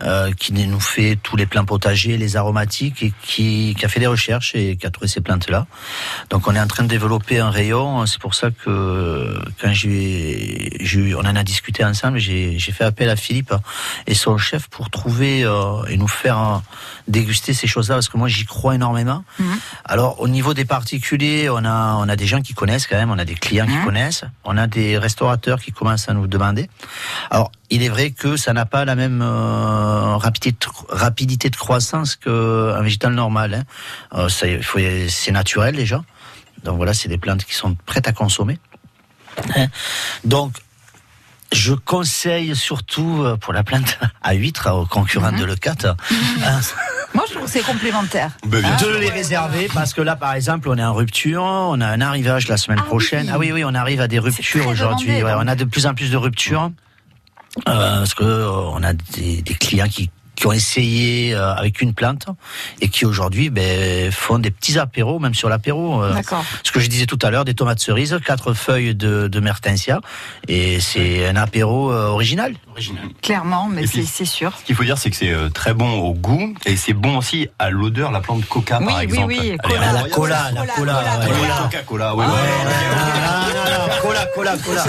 euh, 0.00 0.32
qui 0.32 0.52
nous 0.52 0.80
fait 0.80 1.16
tous 1.22 1.36
les 1.36 1.46
plants 1.46 1.64
potagers, 1.64 2.16
les 2.16 2.36
aromatiques, 2.36 3.02
et 3.02 3.12
qui, 3.22 3.76
qui 3.78 3.84
a 3.84 3.88
fait 3.88 4.00
des 4.00 4.08
recherches 4.08 4.54
et 4.54 4.76
qui 4.76 4.86
a 4.86 4.90
trouvé 4.90 5.06
ces 5.06 5.20
plantes-là. 5.20 5.66
Donc 6.30 6.48
on 6.48 6.54
est 6.56 6.60
en 6.60 6.66
train 6.66 6.82
de 6.82 6.88
développer 6.88 7.38
un 7.38 7.50
rayon. 7.50 8.04
C'est 8.06 8.20
pour 8.20 8.34
ça 8.34 8.50
que 8.50 9.38
quand 9.60 9.72
j'ai, 9.72 11.14
on 11.14 11.20
en 11.20 11.36
a 11.36 11.44
discuté 11.44 11.84
ensemble, 11.84 12.18
j'ai 12.18 12.58
fait 12.58 12.84
appel 12.84 13.10
à 13.10 13.16
Philippe 13.16 13.54
et 14.06 14.14
son 14.14 14.38
chef 14.38 14.66
pour 14.68 14.90
trouver 14.90 15.44
euh, 15.44 15.84
et 15.84 15.96
nous 15.96 16.08
faire 16.08 16.38
euh, 16.38 16.58
déguster 17.06 17.52
ces 17.52 17.66
choses-là 17.66 17.96
parce 17.96 18.08
que 18.08 18.16
moi 18.16 18.28
j'y 18.28 18.44
crois 18.44 18.74
énormément. 18.74 19.24
Alors 19.84 20.20
au 20.20 20.26
niveau 20.26 20.54
des 20.54 20.64
particuliers, 20.64 21.48
on 21.48 21.64
a 21.64 21.94
on 21.98 22.08
a 22.08 22.16
des 22.16 22.26
gens 22.26 22.40
qui 22.40 22.54
connaissent 22.54 22.86
quand 22.86 22.96
même, 22.96 23.10
on 23.10 23.18
a 23.18 23.24
des 23.24 23.34
clients 23.34 23.66
qui 23.66 23.78
connaissent, 23.84 24.24
on 24.44 24.56
a 24.56 24.66
des 24.66 24.98
restaurateurs 24.98 25.60
qui 25.60 25.70
commencent 25.70 26.08
à 26.08 26.14
nous 26.14 26.26
demander. 26.26 26.68
Alors 27.30 27.52
il 27.70 27.82
est 27.82 27.88
vrai 27.88 28.10
que 28.10 28.36
ça 28.36 28.52
n'a 28.52 28.66
pas 28.66 28.84
la 28.84 28.94
même 28.94 29.22
euh, 29.82 30.16
rapidité, 30.16 30.52
de, 30.52 30.94
rapidité 30.94 31.50
de 31.50 31.56
croissance 31.56 32.16
qu'un 32.16 32.80
végétal 32.82 33.14
normal. 33.14 33.54
Hein. 33.54 33.64
Euh, 34.14 34.28
c'est 35.08 35.32
naturel 35.32 35.76
déjà. 35.76 36.02
Donc 36.64 36.76
voilà, 36.76 36.94
c'est 36.94 37.08
des 37.08 37.18
plantes 37.18 37.44
qui 37.44 37.54
sont 37.54 37.74
prêtes 37.86 38.08
à 38.08 38.12
consommer. 38.12 38.58
Hein. 39.56 39.66
Donc 40.24 40.52
je 41.52 41.74
conseille 41.74 42.56
surtout 42.56 43.22
euh, 43.22 43.36
pour 43.36 43.52
la 43.52 43.62
plante 43.62 43.98
à 44.22 44.34
huître, 44.34 44.70
aux 44.70 44.86
concurrents 44.86 45.32
de 45.32 45.44
l'E4, 45.44 45.86
hein, 45.86 45.96
Moi, 47.14 47.24
je 47.28 47.34
trouve 47.34 47.44
que 47.44 47.50
c'est 47.50 47.60
complémentaire. 47.60 48.30
de 48.46 48.96
les 48.98 49.10
réserver 49.10 49.68
parce 49.74 49.92
que 49.92 50.00
là, 50.00 50.16
par 50.16 50.32
exemple, 50.32 50.70
on 50.70 50.78
est 50.78 50.84
en 50.84 50.94
rupture, 50.94 51.42
on 51.42 51.78
a 51.82 51.86
un 51.86 52.00
arrivage 52.00 52.48
la 52.48 52.56
semaine 52.56 52.80
prochaine. 52.80 53.30
Ah 53.30 53.38
oui, 53.38 53.52
oui, 53.52 53.64
on 53.66 53.74
arrive 53.74 54.00
à 54.00 54.08
des 54.08 54.18
ruptures 54.18 54.66
aujourd'hui. 54.66 55.22
Ouais, 55.22 55.32
on 55.36 55.46
a 55.46 55.54
de 55.54 55.64
plus 55.64 55.84
en 55.84 55.92
plus 55.92 56.10
de 56.10 56.16
ruptures 56.16 56.70
parce 57.64 58.14
que 58.14 58.24
euh, 58.24 58.50
on 58.50 58.82
a 58.82 58.92
des, 58.92 59.42
des 59.42 59.54
clients 59.54 59.88
qui 59.88 60.10
qui 60.42 60.48
ont 60.48 60.52
essayé 60.52 61.34
euh, 61.34 61.54
avec 61.54 61.80
une 61.82 61.94
plante 61.94 62.26
et 62.80 62.88
qui 62.88 63.06
aujourd'hui 63.06 63.48
ben, 63.48 64.10
font 64.10 64.40
des 64.40 64.50
petits 64.50 64.76
apéros, 64.76 65.20
même 65.20 65.34
sur 65.34 65.48
l'apéro. 65.48 66.02
euh, 66.02 66.12
ce 66.64 66.72
que 66.72 66.80
je 66.80 66.88
disais 66.88 67.06
tout 67.06 67.18
à 67.22 67.30
l'heure, 67.30 67.44
des 67.44 67.54
tomates 67.54 67.78
cerises, 67.78 68.18
quatre 68.26 68.52
feuilles 68.52 68.96
de, 68.96 69.28
de 69.28 69.40
mertensia, 69.40 70.00
et 70.48 70.80
c'est 70.80 71.28
un 71.28 71.36
apéro 71.36 71.92
euh, 71.92 72.06
original. 72.08 72.54
Clairement, 73.22 73.68
mais 73.70 73.84
c'est 73.86 74.24
sûr. 74.24 74.52
Ce 74.58 74.64
qu'il 74.64 74.74
faut 74.74 74.82
dire, 74.82 74.98
c'est 74.98 75.10
que 75.10 75.16
c'est 75.16 75.30
euh, 75.30 75.48
très 75.48 75.74
bon 75.74 76.00
au 76.00 76.12
goût 76.12 76.52
et 76.66 76.74
c'est 76.76 76.92
bon 76.92 77.18
aussi 77.18 77.46
à 77.60 77.70
l'odeur, 77.70 78.10
la 78.10 78.18
plante 78.20 78.44
coca 78.46 78.78
Oui, 78.80 78.86
par 78.86 78.96
oui, 78.96 79.02
exemple. 79.04 79.26
oui, 79.38 79.48
est 79.50 79.58
cola. 79.58 79.92
La 79.92 80.02
cola, 80.08 80.50
la 80.52 80.66
cola, 80.66 80.96
ouais. 81.20 81.26
Coca-Cola, 81.70 82.14
oui. 82.16 82.24
Cola, 84.02 84.26
cola, 84.34 84.56
cola. 84.64 84.84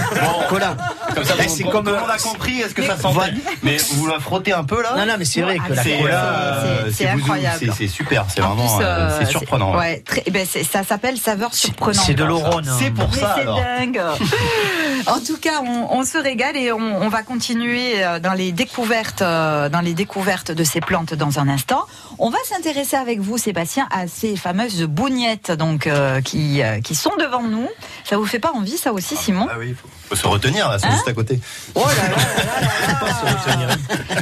Cola. 0.48 0.76
Comme 1.14 1.24
ça, 1.24 1.34
Eh, 1.38 1.48
c'est 1.48 1.62
comme- 1.64 1.84
tout 1.84 1.92
le 1.92 2.00
monde 2.00 2.10
a 2.10 2.18
compris, 2.18 2.60
est-ce 2.60 2.74
que 2.74 2.82
ça 2.82 2.96
sentait 2.98 3.32
Mais 3.62 3.76
vous 3.92 4.06
la 4.08 4.18
frottez 4.18 4.52
un 4.52 4.64
peu 4.64 4.82
là 4.82 4.94
Non, 4.96 5.06
non, 5.06 5.14
mais 5.18 5.24
c'est 5.24 5.42
vrai 5.44 5.58
que 5.58 5.72
la 5.72 5.82
C'est, 5.82 5.98
cola, 5.98 6.24
euh, 6.64 6.90
c'est- 6.92 7.08
incroyable. 7.08 7.72
c'est- 7.76 7.88
super, 7.88 8.24
c'est 8.28 8.40
En 8.42 8.54
vraiment 8.54 8.76
plus, 8.76 8.84
euh, 8.84 8.88
euh, 8.88 9.16
c'est 9.20 9.26
surprenant. 9.26 9.72
ouais. 9.72 9.78
Ouais, 9.78 10.02
très- 10.04 10.22
eh 10.26 10.30
ben, 10.30 10.46
c'est- 10.48 10.64
ça 10.64 10.82
s'appelle 10.82 11.16
saveur 11.18 11.54
surprenante. 11.54 11.94
c'est 12.04 12.14
de 12.14 12.24
l'orone. 12.24 12.68
C'est 12.78 12.90
pour 12.90 13.08
Mais 13.12 13.18
ça 13.20 13.36
c'est 13.38 13.44
dingue. 13.44 14.00
en 15.06 15.20
tout 15.20 15.36
cas, 15.36 15.60
on, 15.62 15.98
on 15.98 16.04
se 16.04 16.18
régale 16.18 16.56
et 16.56 16.72
on, 16.72 16.78
on 16.78 17.08
va 17.08 17.22
continuer 17.22 18.04
euh, 18.04 18.18
dans 18.18 18.32
les 18.32 18.52
découvertes, 18.52 19.22
euh, 19.22 19.68
dans 19.68 19.80
les 19.80 19.94
découvertes 19.94 20.50
de 20.52 20.64
ces 20.64 20.80
plantes 20.80 21.14
dans 21.14 21.38
un 21.38 21.48
instant. 21.48 21.86
On 22.18 22.30
va 22.30 22.38
s'intéresser 22.48 22.96
avec 22.96 23.20
vous, 23.20 23.38
Sébastien, 23.38 23.86
à 23.90 24.06
ces 24.06 24.36
fameuses 24.36 24.82
bougnettes 24.84 25.50
donc 25.50 25.86
euh, 25.86 26.20
qui 26.20 26.62
euh, 26.62 26.80
qui 26.80 26.94
sont 26.94 27.12
devant 27.18 27.42
nous. 27.42 27.68
Ça 28.04 28.16
vous 28.16 28.26
fait 28.26 28.38
pas 28.38 28.52
envie, 28.52 28.76
ça 28.76 28.92
aussi, 28.92 29.16
Simon 29.16 29.46
Ah 29.50 29.56
oui, 29.58 29.74
faut, 29.74 29.88
faut 30.08 30.16
se 30.16 30.26
retenir 30.26 30.68
là, 30.68 30.78
c'est 30.78 30.86
Hein 30.86 30.92
juste 30.92 31.08
à 31.08 31.12
côté. 31.12 31.40
Oh 31.74 31.80
là 31.80 32.08
là 32.08 33.56
là 33.56 33.66
là. 33.66 33.74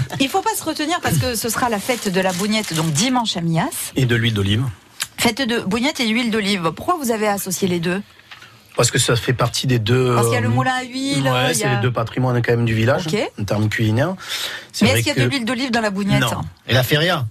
Il 0.20 0.28
faut 0.28 0.42
pas 0.42 0.54
se 0.56 0.64
retenir 0.64 1.00
parce 1.00 1.18
que 1.18 1.34
ce 1.34 1.48
sera 1.48 1.68
la 1.68 1.78
fête 1.78 2.08
de 2.08 2.20
la 2.20 2.32
bougnette 2.32 2.74
donc 2.74 2.90
dimanche 2.92 3.36
à 3.36 3.40
Mias. 3.40 3.92
Et 3.96 4.04
de 4.06 4.14
l'huile 4.16 4.34
d'olive. 4.34 4.64
Fête 5.18 5.42
de 5.46 5.60
bougnette 5.60 6.00
et 6.00 6.06
d'huile 6.06 6.30
d'olive. 6.30 6.72
Pourquoi 6.74 6.96
vous 7.00 7.10
avez 7.10 7.28
associé 7.28 7.68
les 7.68 7.80
deux? 7.80 8.02
Parce 8.76 8.90
que 8.90 8.98
ça 8.98 9.16
fait 9.16 9.32
partie 9.34 9.66
des 9.66 9.78
deux. 9.78 10.14
Parce 10.14 10.26
qu'il 10.28 10.34
y 10.34 10.38
a 10.38 10.40
le 10.40 10.46
euh, 10.46 10.50
moulin 10.50 10.72
à 10.72 10.82
huile. 10.82 11.24
Ouais, 11.28 11.52
c'est 11.54 11.64
a- 11.64 11.74
les 11.76 11.80
deux 11.82 11.92
patrimoines 11.92 12.40
quand 12.42 12.52
même 12.52 12.64
du 12.64 12.74
village, 12.74 13.06
Ok. 13.06 13.16
en 13.40 13.44
termes 13.44 13.68
culinaires. 13.68 14.14
C'est 14.72 14.84
Mais 14.86 14.92
est-ce 14.92 14.98
qu'il 15.00 15.08
y 15.08 15.10
a 15.10 15.14
que- 15.14 15.20
de 15.20 15.26
l'huile 15.28 15.44
d'olive 15.44 15.70
dans 15.70 15.80
la 15.82 15.90
bougnette 15.90 16.22
Non. 16.22 16.40
Et 16.66 16.72
la 16.74 16.82
feria 16.82 17.26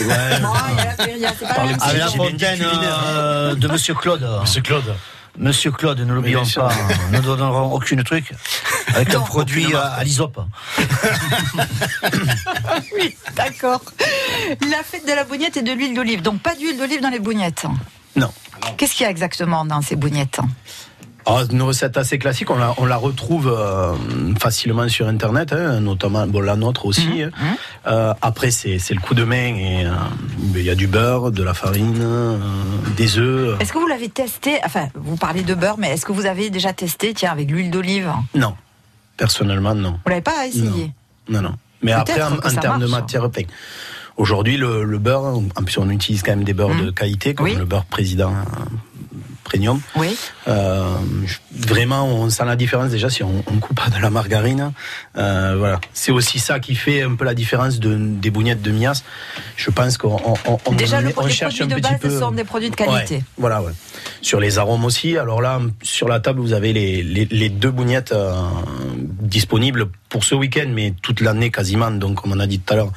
Ouais. 0.00 0.06
Non, 0.40 0.52
il 0.70 0.76
y 0.76 0.80
a 0.80 0.84
la 0.86 0.90
feria, 0.94 1.32
c'est 1.38 1.46
pas 1.48 1.56
la 1.58 1.64
même 1.64 1.78
Avec 1.80 1.98
la 2.00 2.08
fontaine 2.08 2.62
euh, 2.62 3.54
de 3.54 3.68
Monsieur 3.68 3.94
Claude. 3.94 4.26
Monsieur 4.40 4.62
Claude. 4.62 4.94
Monsieur 5.38 5.70
Claude, 5.70 6.00
ne 6.00 6.14
l'oublions 6.14 6.44
pas, 6.54 6.72
nous 7.12 7.18
ne 7.18 7.22
donnerons 7.22 7.70
aucune 7.74 8.02
truc 8.02 8.32
avec 8.94 9.14
un 9.14 9.20
produit 9.20 9.74
à, 9.74 9.82
à 9.88 10.02
l'isope. 10.02 10.40
Oui, 12.98 13.14
d'accord. 13.36 13.82
La 14.70 14.82
fête 14.82 15.06
de 15.06 15.12
la 15.12 15.24
bougnette 15.24 15.56
et 15.58 15.62
de 15.62 15.72
l'huile 15.72 15.94
d'olive. 15.94 16.22
Donc 16.22 16.40
pas 16.40 16.54
d'huile 16.54 16.78
d'olive 16.78 17.02
dans 17.02 17.10
les 17.10 17.18
bougnettes. 17.18 17.64
Non. 18.16 18.30
Qu'est-ce 18.76 18.94
qu'il 18.94 19.04
y 19.04 19.06
a 19.06 19.10
exactement 19.10 19.64
dans 19.64 19.80
ces 19.82 19.96
bougnettes 19.96 20.40
Ah, 21.24 21.42
une 21.50 21.62
recette 21.62 21.96
assez 21.96 22.18
classique, 22.18 22.50
on 22.50 22.56
la, 22.56 22.74
on 22.78 22.86
la 22.86 22.96
retrouve 22.96 23.48
euh, 23.48 23.94
facilement 24.40 24.88
sur 24.88 25.06
Internet, 25.08 25.52
hein, 25.52 25.80
notamment 25.80 26.26
bon, 26.26 26.40
la 26.40 26.56
nôtre 26.56 26.86
aussi. 26.86 27.08
Mmh, 27.08 27.30
hein. 27.40 27.56
Euh, 27.86 28.14
après, 28.22 28.50
c'est 28.50 28.78
le 28.90 29.00
coup 29.00 29.14
de 29.14 29.24
main 29.24 29.54
et 29.54 29.86
euh, 29.86 29.92
il 30.54 30.62
y 30.62 30.70
a 30.70 30.74
du 30.74 30.86
beurre, 30.86 31.30
de 31.30 31.42
la 31.42 31.54
farine, 31.54 32.40
des 32.96 33.18
œufs. 33.18 33.60
Est-ce 33.60 33.72
que 33.72 33.78
vous 33.78 33.86
l'avez 33.86 34.08
testé 34.08 34.58
Enfin, 34.64 34.88
vous 34.94 35.16
parlez 35.16 35.42
de 35.42 35.54
beurre, 35.54 35.78
mais 35.78 35.92
est-ce 35.92 36.06
que 36.06 36.12
vous 36.12 36.26
avez 36.26 36.50
déjà 36.50 36.72
testé, 36.72 37.14
tiens, 37.14 37.32
avec 37.32 37.50
l'huile 37.50 37.70
d'olive 37.70 38.10
Non, 38.34 38.54
personnellement, 39.16 39.74
non. 39.74 40.00
Vous 40.04 40.10
l'avez 40.10 40.22
pas 40.22 40.46
essayé 40.46 40.92
Non, 41.28 41.42
non. 41.42 41.54
Mais 41.82 41.92
après, 41.92 42.22
en, 42.22 42.36
termes 42.36 42.80
de 42.80 42.86
matière, 42.86 43.28
aujourd'hui, 44.16 44.56
le, 44.56 44.84
le 44.84 44.98
beurre, 44.98 45.24
en 45.56 45.62
plus, 45.64 45.78
on 45.78 45.88
utilise 45.90 46.22
quand 46.22 46.32
même 46.32 46.44
des 46.44 46.54
beurres 46.54 46.74
Mmh. 46.74 46.86
de 46.86 46.90
qualité, 46.90 47.34
comme 47.34 47.46
Oui. 47.46 47.54
le 47.54 47.64
beurre 47.64 47.84
président 47.86 48.32
premium. 49.44 49.80
Oui. 49.94 50.16
Euh, 50.48 50.96
vraiment, 51.52 52.04
on 52.04 52.28
sent 52.30 52.44
la 52.44 52.56
différence 52.56 52.90
déjà 52.90 53.08
si 53.08 53.22
on, 53.22 53.44
on 53.46 53.58
coupe 53.58 53.76
pas 53.76 53.88
de 53.96 54.02
la 54.02 54.10
margarine. 54.10 54.72
Euh, 55.16 55.54
voilà, 55.56 55.80
c'est 55.92 56.10
aussi 56.10 56.40
ça 56.40 56.58
qui 56.58 56.74
fait 56.74 57.02
un 57.02 57.14
peu 57.14 57.24
la 57.24 57.32
différence 57.34 57.78
de, 57.78 57.94
des 57.96 58.30
bougnettes 58.32 58.60
de 58.60 58.72
Mias. 58.72 59.04
Je 59.56 59.70
pense 59.70 59.98
qu'on 59.98 60.16
on, 60.46 60.58
on- 60.66 60.72
Déjà, 60.72 61.00
le, 61.00 61.12
on 61.16 61.26
les 61.26 61.32
cherche 61.32 61.58
produits 61.58 61.74
un 61.74 61.76
de 61.76 61.80
petit 61.80 61.92
base 61.92 62.00
peu. 62.00 62.18
sont 62.18 62.32
des 62.32 62.42
produits 62.42 62.70
de 62.70 62.74
qualité. 62.74 63.14
Ouais, 63.16 63.22
voilà, 63.38 63.62
ouais. 63.62 63.70
Sur 64.20 64.40
les 64.40 64.58
arômes 64.58 64.84
aussi. 64.84 65.16
Alors 65.16 65.40
là, 65.40 65.60
sur 65.80 66.08
la 66.08 66.18
table, 66.18 66.40
vous 66.40 66.52
avez 66.52 66.72
les, 66.72 67.04
les, 67.04 67.26
les 67.26 67.48
deux 67.48 67.70
bougnettes 67.70 68.10
euh, 68.10 68.32
disponibles 69.20 69.86
pour 70.16 70.24
ce 70.24 70.34
week-end, 70.34 70.68
mais 70.72 70.94
toute 71.02 71.20
l'année 71.20 71.50
quasiment. 71.50 71.90
Donc, 71.90 72.22
comme 72.22 72.32
on 72.32 72.40
a 72.40 72.46
dit 72.46 72.58
tout 72.58 72.72
à 72.72 72.76
l'heure, 72.76 72.90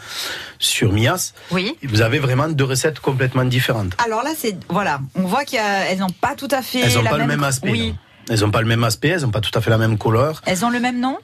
sur 0.58 0.94
Mias. 0.94 1.34
Oui. 1.52 1.76
Vous 1.84 2.02
avez 2.02 2.18
vraiment 2.18 2.48
deux 2.48 2.64
recettes 2.64 3.02
complètement 3.02 3.44
différentes. 3.44 3.92
Alors 4.06 4.24
là, 4.24 4.30
c'est 4.38 4.56
voilà, 4.70 5.02
on 5.16 5.24
voit 5.24 5.44
qu'elles 5.44 5.98
n'ont 5.98 6.16
pas 6.22 6.36
tout 6.36 6.48
à 6.50 6.62
fait 6.62 6.80
Elles 6.80 6.94
n'ont 6.94 7.04
pas 7.04 7.18
même. 7.18 7.28
le 7.28 7.28
même 7.28 7.44
aspect. 7.44 7.72
Oui. 7.72 7.94
Elles 8.30 8.40
n'ont 8.40 8.52
pas 8.52 8.62
le 8.62 8.68
même 8.68 8.86
aspect, 8.86 9.10
elles 9.10 9.24
n'ont 9.24 9.32
pas 9.32 9.42
tout 9.42 9.52
à 9.54 9.60
fait 9.60 9.70
la 9.70 9.78
même 9.78 9.98
couleur. 9.98 10.42
Elles 10.46 10.64
ont 10.64 10.70
le 10.70 10.80
même 10.80 11.02
nom. 11.02 11.18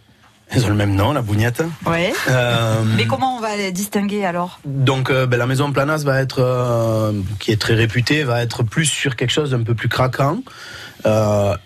Elles 0.50 0.66
ont 0.66 0.70
le 0.70 0.76
même 0.76 0.96
nom, 0.96 1.14
la 1.14 1.22
bougnette. 1.22 1.64
Oui. 1.86 2.12
Euh, 2.28 2.82
Mais 2.98 3.08
comment 3.08 3.38
on 3.38 3.40
va 3.40 3.56
les 3.56 3.72
distinguer 3.72 4.26
alors? 4.26 4.60
Donc 4.66 5.10
euh, 5.12 5.26
ben, 5.26 5.38
la 5.38 5.48
maison 5.48 5.72
Planas 5.72 6.04
va 6.04 6.20
être, 6.20 6.40
euh, 6.42 7.14
qui 7.40 7.54
est 7.54 7.62
très 7.62 7.76
réputée, 7.76 8.26
va 8.26 8.44
être 8.44 8.64
plus 8.64 8.86
sur 8.86 9.16
quelque 9.16 9.32
chose 9.32 9.52
d'un 9.52 9.64
peu 9.64 9.76
plus 9.76 9.88
craquant 9.88 10.40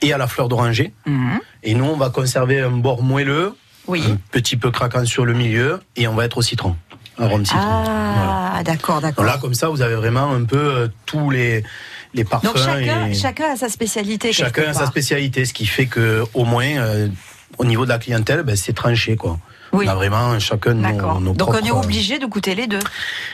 et 0.02 0.14
à 0.14 0.18
la 0.20 0.28
fleur 0.28 0.50
d'oranger. 0.50 0.94
Mhm. 1.08 1.40
Et 1.64 1.74
nous, 1.74 1.86
on 1.86 1.98
va 1.98 2.10
conserver 2.10 2.60
un 2.60 2.72
bord 2.72 3.02
moelleux, 3.02 3.54
Oui. 3.90 4.04
un 4.08 4.18
petit 4.32 4.56
peu 4.56 4.72
craquant 4.72 5.04
sur 5.06 5.26
le 5.26 5.34
milieu, 5.34 5.82
et 5.96 6.08
on 6.08 6.16
va 6.16 6.26
être 6.26 6.38
au 6.38 6.42
citron, 6.42 6.76
arôme 7.18 7.46
citron. 7.46 7.60
Ah, 7.62 8.62
d'accord, 8.64 9.02
d'accord. 9.02 9.26
Là, 9.26 9.38
comme 9.42 9.54
ça, 9.54 9.70
vous 9.70 9.82
avez 9.82 9.96
vraiment 9.96 10.32
un 10.32 10.44
peu 10.44 10.58
euh, 10.58 10.88
tous 11.06 11.30
les, 11.30 11.64
les 12.14 12.24
parfums. 12.24 12.46
Donc 12.46 12.58
chacun, 12.58 13.08
et 13.08 13.14
chacun 13.14 13.54
a 13.54 13.56
sa 13.56 13.70
spécialité. 13.70 14.32
chacun 14.32 14.70
a 14.70 14.74
sa 14.74 14.86
spécialité, 14.86 15.46
ce 15.46 15.54
qui 15.54 15.66
fait 15.66 15.88
que 15.88 16.24
au 16.34 16.46
moins, 16.46 16.78
euh, 16.78 17.08
au 17.58 17.66
niveau 17.66 17.86
de 17.86 17.90
la 17.90 17.98
clientèle, 17.98 18.44
ben, 18.44 18.56
c'est 18.56 18.74
tranché. 18.74 19.16
Quoi. 19.16 19.40
Oui. 19.72 19.86
On 19.88 19.92
a 19.92 19.96
vraiment 19.96 20.40
chacun 20.40 20.74
nos, 20.74 21.20
nos 21.20 21.34
Donc 21.34 21.50
on 21.50 21.54
est 21.58 21.70
propres- 21.70 21.86
obligé 21.86 22.20
de 22.20 22.26
goûter 22.26 22.56
les 22.56 22.68
deux. 22.68 22.80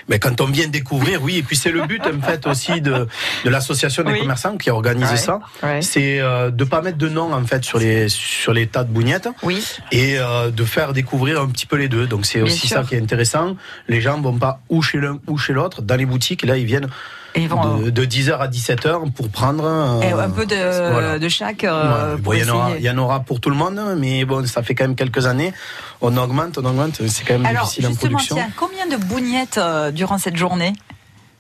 Mais 0.10 0.20
quand 0.20 0.42
on 0.42 0.46
vient 0.46 0.68
découvrir, 0.68 1.22
oui, 1.24 1.38
et 1.38 1.44
puis 1.44 1.56
c'est 1.56 1.72
le 1.72 1.86
but 1.86 2.02
en 2.06 2.22
fait 2.22 2.46
aussi 2.48 2.82
de, 2.82 3.08
de 3.44 3.50
l'association 3.50 4.04
des 4.04 4.12
Oui. 4.14 4.20
commerçants 4.20 4.58
qui 4.58 4.70
organise 4.70 5.10
Ouais, 5.10 5.18
ça, 5.18 5.40
ouais. 5.64 5.82
c'est 5.82 6.20
euh, 6.20 6.52
de 6.52 6.64
pas 6.64 6.82
mettre 6.82 6.98
de 6.98 7.10
nom 7.10 7.34
en 7.34 7.44
fait 7.46 7.64
sur 7.64 7.80
les 7.80 8.10
sur 8.10 8.54
les 8.54 8.68
tas 8.68 8.84
de 8.84 8.92
bougnettes 8.92 9.30
Oui. 9.44 9.66
et 9.92 10.18
euh, 10.20 10.52
de 10.52 10.64
faire 10.66 10.94
découvrir 10.94 11.42
un 11.42 11.48
petit 11.48 11.66
peu 11.66 11.78
les 11.78 11.88
deux. 11.88 12.08
Donc 12.08 12.26
c'est 12.26 12.42
aussi 12.42 12.68
sûr. 12.68 12.78
ça 12.78 12.84
qui 12.84 12.96
est 12.96 13.02
intéressant. 13.02 13.56
Les 13.88 14.02
gens 14.02 14.20
vont 14.22 14.38
pas 14.38 14.60
ou 14.70 14.82
chez 14.82 15.00
l'un 15.00 15.20
ou 15.28 15.38
chez 15.38 15.54
l'autre 15.54 15.82
dans 15.82 15.96
les 15.96 16.06
boutiques. 16.06 16.44
Là, 16.46 16.58
ils 16.58 16.66
viennent 16.66 16.88
Et 17.36 17.42
ils 17.42 17.50
vont, 17.50 17.78
de, 17.80 17.90
de 17.90 18.06
10h 18.06 18.38
à 18.38 18.48
17h 18.48 19.12
pour 19.12 19.30
prendre 19.30 19.66
euh, 19.66 20.24
un 20.24 20.30
peu 20.30 20.46
de, 20.46 20.56
voilà. 20.92 21.20
de 21.20 21.28
chaque. 21.30 21.64
euh, 21.66 22.16
Ouais, 22.16 22.22
pour 22.22 22.32
bon, 22.32 22.34
il, 22.34 22.46
y 22.46 22.50
en 22.50 22.56
aura, 22.56 22.70
essayer. 22.70 22.82
il 22.82 22.86
y 22.86 22.90
en 22.90 22.98
aura 22.98 23.20
pour 23.20 23.40
tout 23.42 23.50
le 23.50 23.56
monde, 23.58 23.80
mais 23.98 24.24
bon, 24.26 24.46
ça 24.48 24.64
fait 24.64 24.74
quand 24.74 24.86
même 24.86 24.96
quelques 24.96 25.26
années. 25.26 25.54
On 26.02 26.16
augmente, 26.18 26.58
on 26.58 26.66
augmente, 26.66 27.06
c'est 27.08 27.26
quand 27.26 27.34
même 27.34 27.46
Alors 27.46 27.64
difficile 27.66 27.88
en 27.88 27.90
justement, 27.90 28.10
production. 28.12 28.36
tiens, 28.38 28.50
combien 28.56 28.88
de 28.88 28.96
bougnettes 28.96 29.58
euh, 29.58 29.92
durant 29.92 30.18
cette 30.18 30.38
journée? 30.38 30.74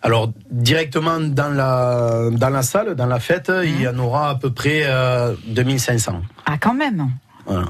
Alors 0.02 0.32
directement 0.52 1.20
dans 1.20 1.50
la 1.50 2.30
dans 2.32 2.50
la 2.50 2.62
salle, 2.62 2.94
dans 2.96 3.08
la 3.08 3.20
fête, 3.20 3.50
Mhm. 3.50 3.64
il 3.66 3.82
y 3.82 3.88
en 3.88 3.98
aura 3.98 4.30
à 4.32 4.36
peu 4.36 4.52
près 4.52 4.84
euh, 4.86 5.34
2500. 5.48 6.22
Ah, 6.46 6.58
quand 6.60 6.74
même. 6.76 7.10
Voilà. 7.46 7.66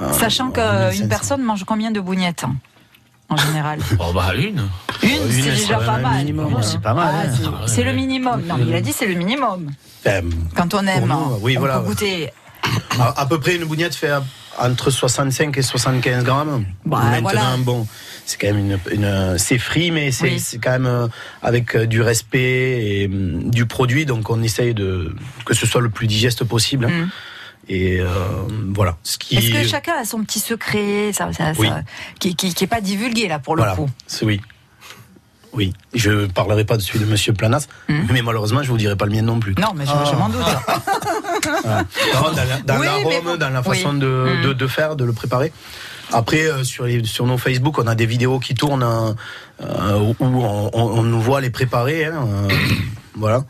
Euh, 0.00 0.12
Sachant 0.12 0.48
euh, 0.58 0.90
qu'une 0.90 1.06
2500. 1.06 1.08
personne 1.08 1.42
mange 1.42 1.64
combien 1.64 1.90
de 1.90 2.00
bougnettes? 2.00 2.44
hein, 2.44 2.56
en 3.28 3.36
général 3.36 3.78
Oh 3.98 4.12
bah 4.14 4.32
une. 4.36 4.62
Une, 5.02 5.10
Une, 5.10 5.30
c'est 5.30 5.50
déjà 5.50 5.78
pas 5.78 5.98
mal. 5.98 6.18
minimum, 6.18 6.48
Voilà. 6.50 6.66
c'est 6.66 6.80
pas 6.80 6.94
mal, 6.94 7.14
Ah, 7.14 7.22
hein. 7.26 7.32
c'est- 7.36 7.46
Ah 7.46 7.64
c'est 7.66 7.82
le 7.84 7.92
minimum. 7.92 8.42
Non, 8.46 8.56
il 8.66 8.74
a 8.74 8.80
dit 8.80 8.92
c'est 8.92 9.06
le 9.06 9.14
minimum. 9.14 9.70
Ben, 10.04 10.24
Quand 10.54 10.72
on 10.74 10.86
aime, 10.86 11.06
nous, 11.06 11.38
oui, 11.42 11.56
on 11.56 11.60
voilà. 11.60 11.80
peut 11.80 11.86
goûter. 11.86 12.30
à, 13.00 13.20
à 13.20 13.26
peu 13.26 13.38
près 13.38 13.56
une 13.56 13.64
bougnette 13.64 13.94
fait 13.94 14.10
entre 14.58 14.90
65 14.90 15.56
et 15.58 15.62
75 15.62 16.24
grammes. 16.24 16.64
Bah, 16.86 16.98
Maintenant, 17.04 17.20
voilà. 17.22 17.56
bon, 17.58 17.86
c'est 18.24 18.40
quand 18.40 18.46
même 18.54 18.58
une, 18.58 18.78
une 18.90 19.38
c'est 19.38 19.58
frit, 19.58 19.90
mais 19.90 20.10
c'est 20.12 20.24
Oui. 20.30 20.40
c'est 20.40 20.58
quand 20.58 20.70
même 20.70 20.86
euh, 20.86 21.06
avec 21.42 21.76
euh, 21.76 21.86
du 21.86 22.00
respect 22.00 22.80
et 23.02 23.06
hum, 23.06 23.50
du 23.50 23.66
produit, 23.66 24.06
donc 24.06 24.30
on 24.30 24.42
essaye 24.42 24.72
de 24.72 25.14
que 25.44 25.52
ce 25.54 25.66
soit 25.66 25.82
le 25.82 25.90
plus 25.90 26.06
digeste 26.06 26.44
possible. 26.44 26.86
Mm. 26.86 27.08
Et 27.68 28.00
euh, 28.00 28.06
voilà, 28.74 28.96
ce 29.02 29.18
qui 29.18 29.36
Est-ce 29.36 29.50
que 29.50 29.66
chacun 29.68 29.94
a 30.00 30.04
son 30.04 30.22
petit 30.22 30.38
secret, 30.38 31.10
ça, 31.12 31.32
ça- 31.32 31.52
Oui. 31.58 31.66
ça- 31.68 31.82
qui, 32.20 32.36
qui, 32.36 32.54
qui 32.54 32.64
est 32.64 32.68
pas 32.68 32.80
divulgué 32.80 33.26
là 33.28 33.38
pour 33.40 33.56
le 33.56 33.62
Voilà, 33.62 33.74
coup? 33.76 33.90
Oui. 34.22 34.40
Oui, 35.52 35.72
je 35.94 36.26
parlerai 36.26 36.64
pas 36.66 36.76
de 36.76 36.82
celui 36.82 36.98
de 37.00 37.06
Monsieur 37.06 37.32
Planas, 37.32 37.66
mais 37.88 38.20
malheureusement, 38.20 38.62
je 38.62 38.70
vous 38.70 38.76
dirai 38.76 38.94
pas 38.94 39.06
le 39.06 39.12
mien 39.12 39.22
non 39.22 39.40
plus. 39.40 39.52
Hmm. 39.52 39.62
Non, 39.62 39.72
mais 39.74 39.86
je, 39.86 39.90
je 39.90 40.14
m'en 40.16 40.28
doute. 40.28 40.42
Voilà. 41.42 41.84
Dans 42.66 42.78
Oui, 42.78 42.86
l'arôme, 42.86 43.24
bon. 43.24 43.36
dans 43.36 43.48
la 43.50 43.60
Oui. 43.66 43.76
façon 43.76 43.94
de, 43.94 44.42
de, 44.44 44.52
de 44.52 44.66
faire, 44.66 44.96
de 44.96 45.04
le 45.04 45.12
préparer. 45.12 45.52
Après, 46.12 46.42
euh, 46.46 46.62
sur, 46.62 46.84
les, 46.84 47.04
sur 47.04 47.26
nos 47.26 47.38
Facebook, 47.38 47.78
on 47.78 47.86
a 47.86 47.94
des 47.94 48.06
vidéos 48.06 48.38
qui 48.38 48.54
tournent 48.54 48.82
euh, 48.84 49.98
où 49.98 50.14
on, 50.20 50.70
on- 50.72 50.98
on 50.98 51.02
nous 51.02 51.20
voit 51.20 51.40
les 51.40 51.50
préparer. 51.50 52.04
hein, 52.04 52.26
voilà. 53.14 53.44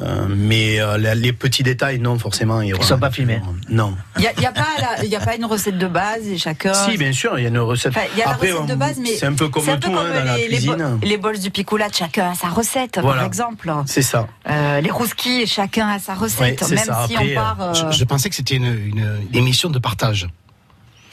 Euh, 0.00 0.26
mais 0.34 0.80
euh, 0.80 0.96
les, 1.14 1.32
petits 1.32 1.62
détails, 1.62 1.98
non, 1.98 2.18
forcément. 2.18 2.60
Ils 2.62 2.74
sont 2.82 2.98
pas 2.98 3.10
filmés. 3.10 3.40
Non. 3.68 3.94
Il 4.16 4.22
n'y 4.22 4.26
a, 4.28 4.32
il 4.36 4.42
y 4.42 4.46
a, 4.46 4.52
pas 4.52 4.66
la- 4.80 5.04
il 5.04 5.10
y 5.10 5.16
a 5.16 5.20
pas 5.20 5.36
une 5.36 5.44
recette 5.44 5.76
de 5.78 5.86
base 5.86 6.26
et 6.26 6.38
chacun. 6.38 6.72
Si, 6.72 6.96
bien 6.96 7.12
sûr, 7.12 7.38
il 7.38 7.42
y 7.42 7.44
a 7.44 7.48
une 7.48 7.58
recette. 7.58 7.92
Enfin, 7.94 8.06
il 8.14 8.18
y 8.18 8.22
a 8.22 8.30
Après, 8.30 8.48
la 8.48 8.54
recette 8.54 8.68
de 8.70 8.74
base, 8.76 8.98
mais 8.98 9.14
c'est 9.16 9.26
un 9.26 9.34
peu 9.34 9.48
comme 9.48 9.64
tout 9.64 9.70
hein, 9.72 9.78
dans 9.82 10.24
la 10.24 10.36
les, 10.38 10.48
les, 10.48 10.60
bo- 10.60 10.72
cuisine. 10.74 10.98
les 11.02 11.16
bols 11.18 11.38
du 11.38 11.50
picoula, 11.50 11.88
chacun 11.92 12.30
a 12.30 12.34
sa 12.34 12.48
recette, 12.48 12.98
Voilà. 13.00 13.18
par 13.18 13.26
exemple. 13.26 13.72
C'est 13.86 14.02
ça. 14.02 14.26
Euh, 14.48 14.80
les 14.80 14.90
rouskis, 14.90 15.46
chacun 15.46 15.88
a 15.88 15.98
sa 15.98 16.14
recette, 16.14 16.40
Ouais, 16.40 16.56
c'est 16.60 16.74
même 16.74 16.84
ça. 16.84 17.04
si 17.06 17.14
Après, 17.14 17.32
on 17.32 17.34
part. 17.34 17.74
je, 17.74 17.96
je 17.96 18.04
pensais 18.04 18.28
que 18.30 18.34
c'était 18.36 18.56
une, 18.56 18.64
une- 18.66 19.18
une 19.32 19.36
émission 19.38 19.68
de 19.70 19.78
partage. 19.78 20.28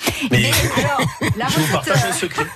Mais 0.31 0.51
la 1.37 1.47
je 1.47 1.59
vous 1.59 1.71
partage 1.71 2.03
euh, 2.05 2.09
un 2.09 2.13
secret. 2.13 2.45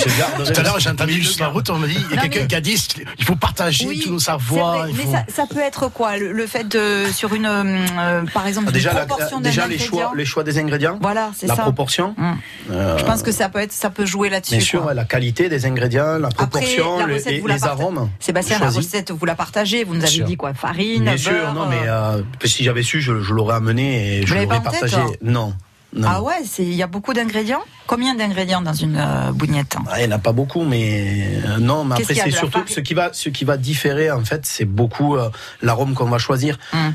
Tout 0.00 0.52
à 0.60 0.62
l'heure, 0.62 0.80
j'ai 0.80 0.88
entendu 0.88 1.22
sur 1.22 1.44
la 1.44 1.50
route, 1.50 1.68
on 1.68 1.78
me 1.78 1.86
dit, 1.86 1.96
il 2.10 2.16
y 2.16 2.18
a 2.18 2.22
quelqu'un 2.22 2.40
mais- 2.40 2.46
qui 2.46 2.54
a 2.54 2.60
dit, 2.60 2.88
il 3.18 3.24
faut 3.24 3.36
partager 3.36 3.86
Oui, 3.86 4.00
tous 4.00 4.10
nos 4.10 4.18
savoirs. 4.18 4.86
mais 4.86 4.94
faut- 5.04 5.12
ça, 5.12 5.24
ça 5.28 5.44
peut 5.46 5.60
être 5.60 5.88
quoi 5.88 6.16
le, 6.16 6.32
le 6.32 6.46
fait 6.46 6.64
de 6.66 7.04
sur 7.12 7.34
une 7.34 7.44
euh, 7.46 8.22
par 8.32 8.46
exemple 8.46 8.68
Ah, 8.70 8.72
déjà, 8.72 8.90
une 8.92 8.96
la- 8.98 9.06
proportion 9.06 9.40
d'un 9.40 9.48
déjà 9.50 9.66
les 9.66 9.78
choix, 9.78 10.12
les 10.16 10.24
choix 10.24 10.42
des 10.42 10.58
ingrédients. 10.58 10.98
Voilà, 11.02 11.30
c'est 11.36 11.46
La 11.46 11.56
ça. 11.56 11.62
proportion. 11.62 12.14
Mm. 12.16 12.32
euh, 12.70 12.98
Je 12.98 13.04
pense 13.04 13.22
que 13.22 13.32
ça 13.32 13.48
peut 13.50 13.58
être 13.58 13.72
ça 13.72 13.90
peut 13.90 14.06
jouer 14.06 14.30
là-dessus. 14.30 14.52
Bien 14.56 14.64
sûr, 14.64 14.84
ouais, 14.86 14.94
la 14.94 15.04
qualité 15.04 15.48
des 15.50 15.66
ingrédients, 15.66 16.18
la 16.18 16.28
proportion, 16.28 16.98
la 17.00 17.06
les, 17.06 17.14
recette, 17.14 17.32
les- 17.44 17.58
la 17.58 17.64
arômes. 17.66 18.08
Sébastien, 18.20 18.58
la 18.58 18.70
recette, 18.70 19.10
vous 19.10 19.26
la 19.26 19.34
partagez. 19.34 19.84
Vous 19.84 19.94
nous 19.94 20.04
avez 20.04 20.20
dit 20.20 20.36
quoi 20.36 20.54
Farine, 20.54 21.04
Bien 21.04 21.16
sûr, 21.18 21.52
non, 21.52 21.66
mais 21.66 21.80
euh, 21.86 22.22
si 22.44 22.64
j'avais 22.64 22.82
su, 22.82 23.00
je, 23.02 23.12
l'aurais 23.12 23.56
amené 23.56 24.18
et 24.20 24.26
je 24.26 24.34
l'aurais 24.34 24.60
partagé. 24.62 24.96
non, 25.22 25.52
non. 25.92 26.08
Ah 26.10 26.22
ouais, 26.22 26.42
il 26.58 26.74
y 26.74 26.82
a 26.82 26.86
beaucoup 26.86 27.12
d'ingrédients? 27.12 27.62
Combien 27.86 28.14
d'ingrédients 28.14 28.62
dans 28.62 28.72
une 28.72 28.96
euh, 28.96 29.32
bougnette? 29.32 29.76
Ah, 29.90 30.00
Il 30.00 30.06
n'y 30.06 30.12
en 30.12 30.16
a 30.16 30.20
pas 30.20 30.32
beaucoup, 30.32 30.62
mais 30.62 31.40
euh, 31.46 31.58
non, 31.58 31.84
mais 31.84 31.96
après 32.02 32.14
c'est 32.14 32.30
surtout 32.38 32.60
ce 32.74 32.80
qui 32.80 32.94
va, 32.94 33.10
ce 33.12 33.28
qui 33.28 33.44
va 33.44 33.56
différer 33.56 34.10
en 34.10 34.24
fait, 34.24 34.46
c'est 34.46 34.64
beaucoup 34.64 35.16
euh, 35.16 35.30
l'arôme 35.62 35.94
qu'on 35.94 36.04
va 36.08 36.18
choisir. 36.18 36.58
Hum. 36.72 36.94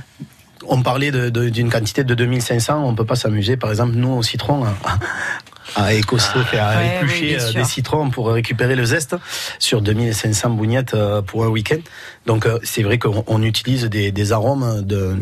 On 0.68 0.82
parlait 0.82 1.12
d'une 1.12 1.70
quantité 1.70 2.04
de 2.04 2.16
2500, 2.16 2.82
on 2.84 2.96
peut 2.96 3.06
pas 3.06 3.16
s'amuser, 3.18 3.56
par 3.58 3.70
exemple, 3.70 3.92
nous 3.96 4.10
au 4.14 4.24
citron, 4.24 4.64
à, 5.76 5.82
à 5.82 5.84
à 5.84 5.86
Ah, 5.86 5.88
Ouais, 5.90 6.96
éplucher 7.02 7.38
oui, 7.48 7.54
des 7.54 7.64
citrons 7.66 8.10
pour 8.10 8.30
récupérer 8.32 8.76
le 8.76 8.86
zeste 8.86 9.16
sur 9.60 9.82
2500 9.82 10.52
bougnettes 10.52 10.96
pour 11.28 11.44
un 11.44 11.50
week-end. 11.50 11.80
Donc 12.26 12.48
c'est 12.64 12.82
vrai 12.82 12.98
qu'on 12.98 13.24
on 13.28 13.44
utilise 13.44 13.84
des, 13.86 14.12
des 14.12 14.32
arômes 14.32 14.82
de- 14.84 15.18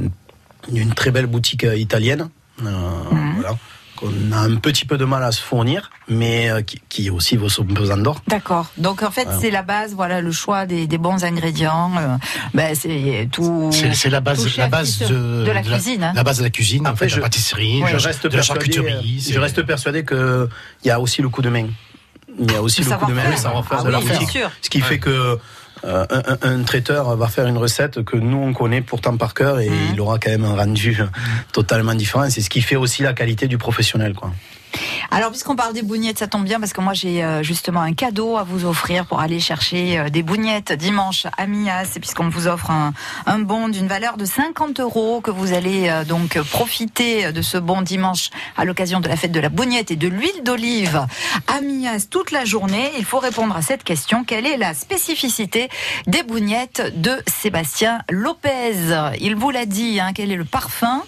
d'une 0.72 0.94
très 0.94 1.12
belle 1.12 1.26
boutique 1.26 1.66
italienne. 1.76 2.30
Euh. 2.68 3.32
Voilà 3.36 3.56
qu'on 3.96 4.10
a 4.32 4.38
un 4.40 4.56
petit 4.56 4.86
peu 4.86 4.98
de 4.98 5.06
mal 5.06 5.24
à 5.24 5.32
se 5.32 5.40
fournir, 5.40 5.92
mais 6.08 6.50
euh, 6.50 6.64
qui, 6.64 6.82
qui 6.90 7.12
aussi 7.12 7.38
vaut 7.38 7.48
son 7.48 7.64
pesant 7.64 7.96
d'or. 7.98 8.24
D'accord. 8.28 8.66
Donc 8.80 9.04
en 9.04 9.12
fait, 9.12 9.28
c'est 9.40 9.52
la 9.52 9.62
base, 9.62 9.94
voilà, 9.94 10.20
le 10.20 10.32
choix 10.32 10.66
des, 10.66 10.88
des 10.88 10.98
bons 10.98 11.24
ingrédients. 11.24 11.92
euh, 12.00 12.18
ben 12.56 12.74
c'est 12.74 13.30
tout. 13.32 13.70
C'est 13.72 14.10
la 14.10 14.20
base, 14.20 14.58
la 14.58 14.68
base 14.68 14.98
de, 14.98 15.44
de 15.46 15.52
la 15.52 15.62
cuisine. 15.62 16.04
hein. 16.06 16.14
La 16.16 16.24
base 16.24 16.40
de 16.40 16.44
la 16.44 16.50
cuisine, 16.50 16.88
Après, 16.88 16.92
en 16.92 16.98
fait, 16.98 17.10
je- 17.10 17.16
de 17.18 17.20
la 17.22 17.26
pâtisserie, 17.28 17.84
je 17.88 17.98
reste 17.98 18.24
de 18.24 18.30
la 18.30 18.38
persuadé, 18.38 18.66
charcuterie. 18.74 19.26
je 19.32 19.40
reste 19.40 19.62
persuadé 19.62 20.04
que 20.04 20.50
il 20.84 20.88
y 20.88 20.92
a 20.92 21.00
aussi 21.00 21.22
le 21.22 21.30
coup 21.30 21.44
de 21.44 21.50
main. 21.50 21.68
Il 22.40 22.52
y 22.52 22.56
a 22.56 22.64
aussi 22.64 22.82
Le 22.84 22.90
le, 22.90 22.96
coup 22.98 23.06
de 23.06 23.14
main, 23.14 23.30
le 23.30 23.38
savoir-faire. 23.38 23.78
Ah 23.82 23.84
de 23.84 23.88
oui, 23.90 23.92
l'artistique. 23.94 24.32
bien 24.34 24.42
sûr. 24.42 24.52
Ce 24.64 24.70
qui 24.72 24.82
fait 24.82 24.98
que 24.98 25.38
un, 25.84 26.06
un- 26.10 26.38
un 26.42 26.64
traiteur 26.64 27.16
va 27.18 27.28
faire 27.28 27.46
une 27.48 27.58
recette 27.58 28.04
que 28.04 28.18
nous 28.18 28.38
on 28.38 28.54
connaît 28.54 28.82
pourtant 28.82 29.18
par 29.18 29.34
cœur 29.34 29.60
et 29.60 29.70
Mhm. 29.70 29.76
il 29.94 30.02
aura 30.02 30.18
quand 30.20 30.30
même 30.32 30.46
un 30.46 30.56
rendu 30.56 30.98
totalement 31.52 31.94
différent. 31.96 32.30
C'est 32.30 32.42
ce 32.42 32.50
qui 32.50 32.62
fait 32.62 32.76
aussi 32.78 33.04
la 33.04 33.14
qualité 33.14 33.48
du 33.48 33.58
professionnel, 33.58 34.14
quoi. 34.14 34.32
Alors, 35.16 35.30
puisqu'on 35.30 35.56
parle 35.56 35.74
des 35.74 35.84
bougnettes, 35.84 36.18
ça 36.18 36.26
tombe 36.26 36.44
bien 36.44 36.60
parce 36.60 36.74
que 36.74 36.82
moi 36.82 36.94
j'ai 36.94 37.24
euh, 37.24 37.44
justement 37.44 37.82
un 37.82 37.94
cadeau 37.94 38.36
à 38.36 38.44
vous 38.44 38.66
offrir 38.66 39.06
pour 39.06 39.20
aller 39.20 39.40
chercher 39.40 40.00
euh, 40.00 40.10
des 40.10 40.24
bougnettes 40.24 40.72
dimanche 40.72 41.28
à 41.38 41.46
Mias, 41.46 41.96
et 41.96 42.00
puisqu'on 42.00 42.30
vous 42.30 42.48
offre 42.48 42.72
un, 42.72 42.96
un 43.28 43.38
bon 43.38 43.68
d'une 43.68 43.88
valeur 43.88 44.18
de 44.18 44.26
50 44.26 44.80
euros 44.80 45.22
que 45.22 45.30
vous 45.30 45.54
allez 45.54 45.88
euh, 45.88 46.04
donc 46.04 46.42
profiter 46.42 47.32
de 47.32 47.42
ce 47.44 47.60
bon 47.60 47.84
dimanche 47.84 48.32
à 48.58 48.66
l'occasion 48.66 49.02
de 49.02 49.08
la 49.08 49.16
fête 49.16 49.32
de 49.32 49.40
la 49.40 49.50
bougnette 49.50 49.92
et 49.92 49.96
de 49.96 50.08
l'huile 50.08 50.42
d'olive 50.44 51.06
à 51.46 51.62
Mias 51.62 52.08
toute 52.10 52.32
la 52.32 52.44
journée. 52.44 52.90
Il 52.98 53.06
faut 53.06 53.20
répondre 53.20 53.56
à 53.56 53.62
cette 53.62 53.84
question. 53.84 54.24
Quelle 54.24 54.48
est 54.48 54.58
la 54.58 54.74
spécificité 54.74 55.70
des 56.08 56.24
bougnettes 56.24 56.92
de 57.00 57.22
Sébastien 57.28 58.00
Lopez? 58.10 58.74
Il 59.22 59.36
vous 59.36 59.52
l'a 59.52 59.68
dit, 59.68 60.00
hein, 60.00 60.10
quel 60.16 60.32
est 60.32 60.38
le 60.38 60.46
parfum? 60.46 61.04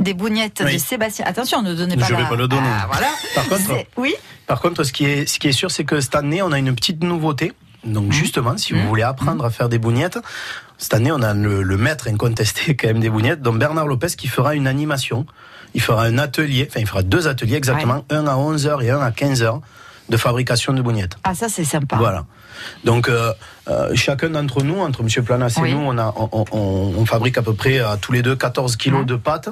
Des 0.00 0.14
bougnettes 0.14 0.62
Oui. 0.64 0.74
de 0.74 0.78
Sébastien. 0.78 1.24
Attention, 1.26 1.62
ne 1.62 1.74
donnez 1.74 1.96
pas 1.96 2.06
Je 2.06 2.12
la- 2.14 2.18
vais 2.22 2.28
pas 2.28 2.36
le 2.36 2.48
donner. 2.48 2.66
Ah, 2.68 2.86
voilà. 2.90 3.08
Par 3.34 3.48
contre, 3.48 3.84
oui. 3.96 4.14
Par 4.46 4.60
contre, 4.60 4.82
ce 4.84 4.92
qui 4.92 5.04
est, 5.04 5.26
ce 5.28 5.38
qui 5.38 5.48
est 5.48 5.52
sûr, 5.52 5.70
c'est 5.70 5.84
que 5.84 6.00
cette 6.00 6.16
année, 6.16 6.42
on 6.42 6.50
a 6.52 6.58
une 6.58 6.74
petite 6.74 7.02
nouveauté. 7.02 7.52
Donc, 7.84 8.08
Mmh. 8.08 8.12
justement, 8.12 8.56
si 8.58 8.72
vous 8.74 8.86
voulez 8.88 9.02
apprendre 9.02 9.44
à 9.44 9.50
faire 9.50 9.68
des 9.70 9.78
bougnettes, 9.78 10.18
cette 10.76 10.92
année, 10.92 11.12
on 11.12 11.22
a 11.22 11.32
le, 11.32 11.62
le 11.62 11.76
maître 11.78 12.08
incontesté 12.08 12.74
quand 12.76 12.88
même 12.88 13.00
des 13.00 13.08
bougnettes, 13.10 13.40
donc 13.42 13.58
Bernard 13.58 13.86
Lopez, 13.86 14.08
qui 14.18 14.28
fera 14.28 14.54
une 14.54 14.66
animation. 14.66 15.24
Il 15.74 15.80
fera 15.80 16.02
un 16.04 16.18
atelier, 16.18 16.66
enfin, 16.68 16.80
il 16.80 16.86
fera 16.86 17.02
deux 17.02 17.28
ateliers 17.28 17.54
exactement, 17.56 18.04
un 18.10 18.26
à 18.26 18.34
11h 18.34 18.82
et 18.82 18.90
un 18.90 19.00
à 19.00 19.10
15h 19.12 19.60
de 20.08 20.16
fabrication 20.16 20.72
de 20.72 20.82
bougnettes. 20.82 21.16
Ah, 21.24 21.34
ça, 21.34 21.48
c'est 21.48 21.64
sympa. 21.64 21.96
Voilà. 21.96 22.24
Donc, 22.84 23.08
euh, 23.08 23.32
euh, 23.68 23.90
chacun 23.94 24.30
d'entre 24.30 24.62
nous, 24.62 24.78
entre 24.80 25.02
Monsieur 25.02 25.22
Planas 25.22 25.54
et 25.58 25.60
Oui. 25.60 25.72
nous, 25.74 25.80
on, 25.80 25.96
a, 25.98 26.14
on, 26.16 26.44
on- 26.52 26.94
on 26.98 27.06
fabrique 27.06 27.38
à 27.38 27.42
peu 27.42 27.54
près 27.54 27.78
à 27.78 27.96
tous 27.96 28.12
les 28.12 28.22
deux 28.22 28.34
14 28.36 28.74
Mmh. 28.74 28.76
kilos 28.78 29.06
de 29.06 29.16
pâtes. 29.16 29.48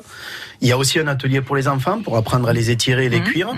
Il 0.61 0.67
y 0.69 0.73
a 0.73 0.79
aussi 0.79 0.99
un 0.99 1.07
atelier 1.07 1.41
pour 1.41 1.55
les 1.57 1.69
enfants, 1.69 2.03
pour 2.03 2.17
apprendre 2.17 2.49
à 2.49 2.53
les 2.53 2.71
étirer 2.71 3.05
et 3.05 3.09
les 3.09 3.21
Mmh, 3.21 3.25
cuire. 3.25 3.49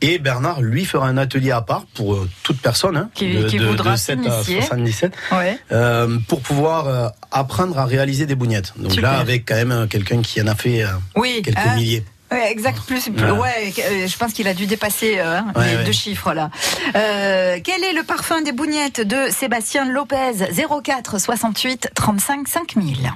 Et 0.00 0.18
Bernard, 0.18 0.60
lui, 0.62 0.84
fera 0.84 1.08
un 1.08 1.16
atelier 1.16 1.50
à 1.50 1.60
part 1.62 1.86
pour 1.94 2.14
euh, 2.14 2.28
toute 2.44 2.60
personne, 2.60 2.96
hein, 2.96 3.10
Qui- 3.14 3.34
de, 3.34 3.48
qui 3.48 3.58
de- 3.58 3.66
voudra 3.66 3.92
de 3.92 3.96
7 3.96 4.18
à 4.26 4.42
s'initier. 4.42 4.60
77, 4.62 5.12
Ouais. 5.32 5.58
euh, 5.72 6.18
pour 6.28 6.40
pouvoir 6.40 6.86
euh, 6.86 7.08
apprendre 7.32 7.78
à 7.78 7.84
réaliser 7.86 8.26
des 8.26 8.34
bougnettes. 8.36 8.74
Donc 8.76 8.92
Super. 8.92 9.12
là, 9.12 9.18
avec 9.18 9.46
quand 9.48 9.56
même 9.56 9.72
euh, 9.72 9.86
quelqu'un 9.86 10.22
qui 10.22 10.40
en 10.40 10.46
a 10.46 10.54
fait 10.54 10.84
euh, 10.84 10.88
Oui. 11.16 11.42
quelques 11.44 11.66
milliers. 11.76 12.04
Ouais, 12.32 12.50
exact. 12.50 12.80
Plus, 12.86 13.04
plus- 13.04 13.12
Voilà. 13.12 13.34
ouais, 13.34 13.72
euh, 13.78 14.06
je 14.08 14.16
pense 14.16 14.32
qu'il 14.32 14.48
a 14.48 14.54
dû 14.54 14.66
dépasser 14.66 15.18
euh, 15.18 15.38
hein, 15.38 15.46
Ouais, 15.54 15.70
les 15.70 15.76
ouais. 15.76 15.84
deux 15.84 15.92
chiffres 15.92 16.32
là. 16.34 16.50
Euh, 16.96 17.58
quel 17.62 17.84
est 17.84 17.92
le 17.92 18.02
parfum 18.02 18.42
des 18.42 18.52
bougnettes 18.52 19.00
de 19.00 19.28
Sébastien 19.30 19.84
Lopez? 19.84 20.32
04 20.82 21.18
68 21.20 21.90
35 21.94 22.48
5000 22.48 23.12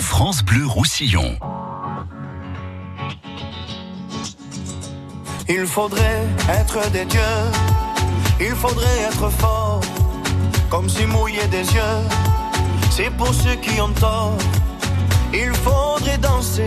France 0.00 0.42
Bleu 0.44 0.66
Roussillon. 0.66 1.36
Il 5.48 5.66
faudrait 5.66 6.22
être 6.48 6.90
des 6.90 7.04
dieux, 7.04 7.20
il 8.40 8.54
faudrait 8.54 8.98
être 9.08 9.28
fort, 9.30 9.80
comme 10.70 10.88
si 10.88 11.04
mouiller 11.06 11.46
des 11.50 11.64
yeux, 11.74 11.82
c'est 12.90 13.10
pour 13.10 13.32
ceux 13.34 13.54
qui 13.56 13.78
ont 13.80 13.90
tort. 13.92 14.36
Il 15.34 15.52
faudrait 15.52 16.16
danser 16.18 16.66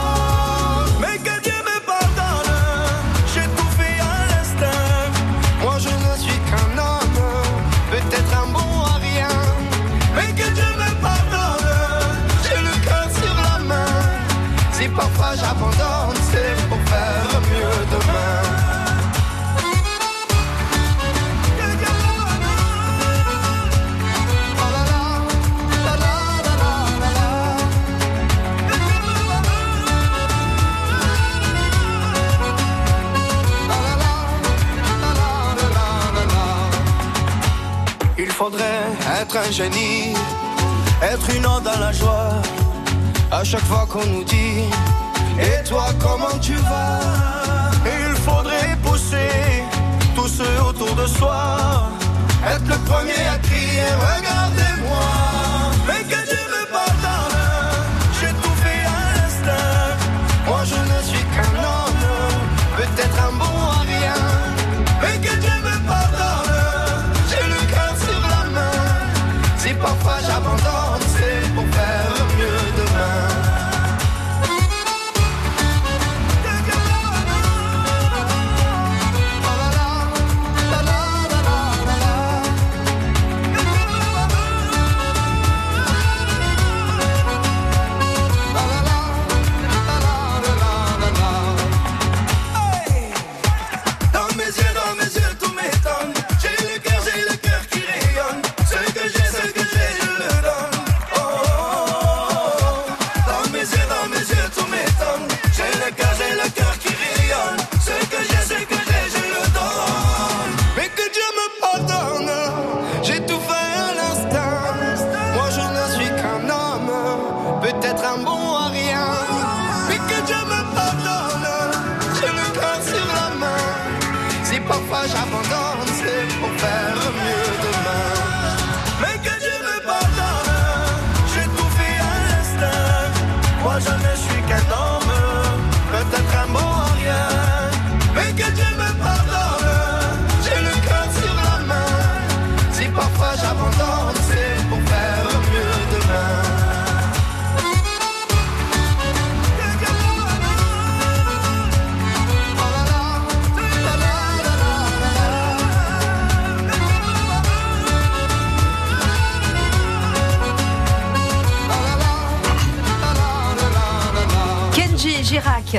Faudrait 38.41 38.87
être 39.21 39.37
un 39.37 39.51
génie, 39.51 40.15
être 41.03 41.27
une 41.35 41.45
onde 41.45 41.63
dans 41.63 41.79
la 41.79 41.91
joie. 41.91 42.41
À 43.31 43.43
chaque 43.43 43.67
fois 43.71 43.85
qu'on 43.87 44.03
nous 44.03 44.23
dit, 44.23 44.63
et 45.39 45.63
toi 45.63 45.85
comment 45.99 46.39
tu 46.41 46.55
vas? 46.55 47.00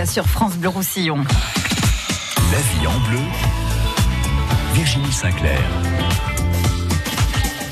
Sur 0.06 0.26
France 0.26 0.54
Bleu 0.56 0.68
Roussillon. 0.68 1.16
La 1.16 2.58
vie 2.58 2.86
en 2.86 2.98
bleu, 3.08 3.18
Virginie 4.74 5.12
Sinclair. 5.12 5.58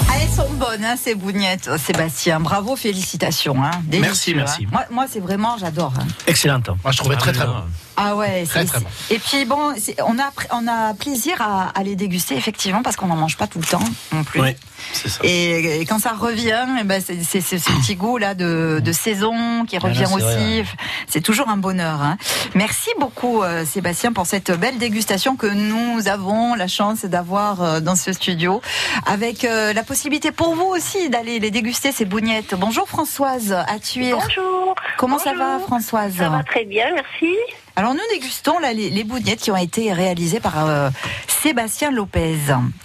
Ah, 0.09 0.15
elles 0.21 0.29
sont 0.29 0.51
bonnes, 0.55 0.85
hein, 0.85 0.97
ces 1.03 1.15
bougnettes, 1.15 1.69
oh, 1.73 1.77
Sébastien. 1.79 2.41
Bravo, 2.41 2.77
félicitations. 2.77 3.63
Hein. 3.63 3.71
Merci, 3.91 3.91
Délicieux, 4.33 4.35
merci. 4.37 4.65
hein. 4.67 4.69
Moi, 4.73 4.85
moi 4.91 5.07
c'est 5.11 5.21
vraiment, 5.21 5.57
j'adore. 5.59 5.93
hein. 5.99 6.07
Excellente. 6.27 6.69
Moi, 6.83 6.93
je 6.93 6.99
trouvais 6.99 7.17
très 7.17 7.33
très 7.33 7.47
bon. 7.47 7.63
Ah 8.03 8.17
ouais, 8.17 8.45
Très, 8.47 8.61
c'est- 8.61 8.67
très 8.67 8.81
bon. 8.81 8.87
Et 9.11 9.19
puis 9.19 9.45
bon, 9.45 9.75
on 10.07 10.19
a, 10.19 10.33
on 10.53 10.67
a 10.67 10.95
plaisir 10.95 11.41
à, 11.43 11.69
à 11.79 11.83
les 11.83 11.97
déguster 11.97 12.35
effectivement 12.37 12.83
parce 12.83 12.97
qu'on 12.97 13.07
n'en 13.09 13.17
mange 13.17 13.37
pas 13.37 13.47
tout 13.47 13.59
le 13.59 13.67
temps 13.67 13.83
non 14.13 14.25
plus. 14.25 14.41
Oui, 14.41 14.57
c'est 14.93 15.09
ça. 15.09 15.21
Et, 15.23 15.81
et 15.81 15.85
quand 15.87 15.99
ça 15.99 16.13
revient, 16.13 16.67
eh 16.81 16.85
ben 16.85 17.03
c'est 17.03 17.41
ce 17.43 17.57
petit 17.57 17.97
goût 17.97 18.17
là 18.17 18.35
de, 18.35 18.81
de 18.83 18.93
saison 18.93 19.65
qui 19.67 19.77
Ah 19.77 19.81
là, 19.83 19.89
revient 19.89 20.07
aussi. 20.15 20.25
ouais. 20.61 20.65
C'est 21.09 21.21
toujours 21.21 21.49
un 21.51 21.57
bonheur. 21.59 22.01
hein. 22.01 22.17
Merci 22.55 22.89
beaucoup 22.99 23.43
euh, 23.43 23.65
Sébastien 23.67 24.13
pour 24.13 24.27
cette 24.27 24.51
belle 24.59 24.79
dégustation 24.79 25.37
que 25.37 25.47
nous 25.47 26.09
avons 26.09 26.55
la 26.55 26.69
chance 26.69 27.05
d'avoir 27.05 27.63
euh, 27.63 27.81
dans 27.81 27.97
ce 27.97 28.13
studio, 28.13 28.61
avec 29.07 29.45
euh, 29.45 29.73
la 29.73 29.83
possibilité 29.83 30.33
pour 30.33 30.55
vous 30.55 30.65
aussi 30.65 31.11
d'aller 31.11 31.39
les 31.39 31.51
déguster 31.51 31.93
ces 31.93 32.05
bougnettes. 32.07 32.55
Bonjour 32.57 32.89
Françoise 32.89 33.53
à 33.53 33.79
Tuire. 33.79 34.17
Bonjour. 34.19 34.75
Comment 34.97 35.19
ça 35.19 35.35
va. 35.35 35.59
Françoise 35.59 36.15
Ça 36.17 36.29
va 36.29 36.43
très 36.45 36.65
bien, 36.65 36.87
merci. 36.95 37.35
Alors 37.77 37.95
nous 37.95 38.01
dégustons 38.13 38.59
les, 38.59 38.91
les 38.91 39.05
qui 39.37 39.51
ont 39.51 39.57
été 39.57 39.93
réalisées 39.93 40.41
par 40.41 40.67
euh, 40.67 40.91
Sébastien 41.27 41.91
Lopez. 41.91 42.39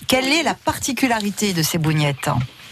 Quelle 0.07 0.31
est 0.31 0.43
la 0.43 0.53
particularité 0.53 1.53
de 1.53 1.61
ces 1.61 1.77
bougnettes? 1.77 2.29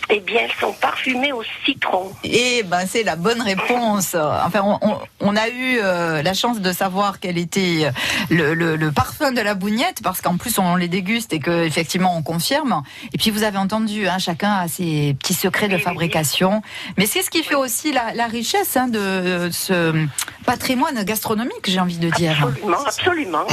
Eh 0.09 0.19
bien, 0.19 0.41
elles 0.43 0.51
sont 0.59 0.73
parfumées 0.73 1.31
au 1.31 1.43
citron. 1.65 2.11
Eh 2.23 2.63
ben 2.63 2.85
c'est 2.87 3.03
la 3.03 3.15
bonne 3.15 3.41
réponse. 3.41 4.15
Enfin, 4.15 4.59
on, 4.63 4.77
on- 4.81 4.99
on 5.21 5.35
a 5.35 5.47
eu 5.47 5.79
euh, 5.81 6.21
la 6.21 6.33
chance 6.33 6.59
de 6.59 6.71
savoir 6.73 7.19
quel 7.21 7.37
était 7.37 7.89
le, 8.29 8.53
le- 8.53 8.75
le 8.75 8.91
parfum 8.91 9.31
de 9.31 9.39
la 9.41 9.53
bougnette 9.55 10.01
parce 10.03 10.21
qu'en 10.21 10.35
plus 10.37 10.59
on 10.59 10.75
les 10.75 10.89
déguste 10.89 11.31
et 11.33 11.39
que 11.39 11.63
effectivement 11.65 12.15
on 12.17 12.21
confirme. 12.21 12.83
Et 13.13 13.17
puis 13.17 13.31
vous 13.31 13.43
avez 13.43 13.57
entendu, 13.57 14.07
hein, 14.07 14.17
chacun 14.19 14.51
a 14.51 14.67
ses 14.67 15.15
petits 15.19 15.33
secrets 15.33 15.69
de 15.69 15.77
fabrication. 15.77 16.61
Mais 16.97 17.05
c'est 17.05 17.21
ce 17.21 17.29
qui 17.29 17.41
fait 17.41 17.55
aussi 17.55 17.91
la, 17.93 18.13
la 18.13 18.27
richesse 18.27 18.75
hein, 18.75 18.87
de 18.89 19.49
ce 19.51 20.05
patrimoine 20.45 21.01
gastronomique, 21.03 21.63
j'ai 21.69 21.79
envie 21.79 21.97
de 21.97 22.09
dire. 22.09 22.35
Absolument, 22.45 22.83
absolument. 22.85 23.47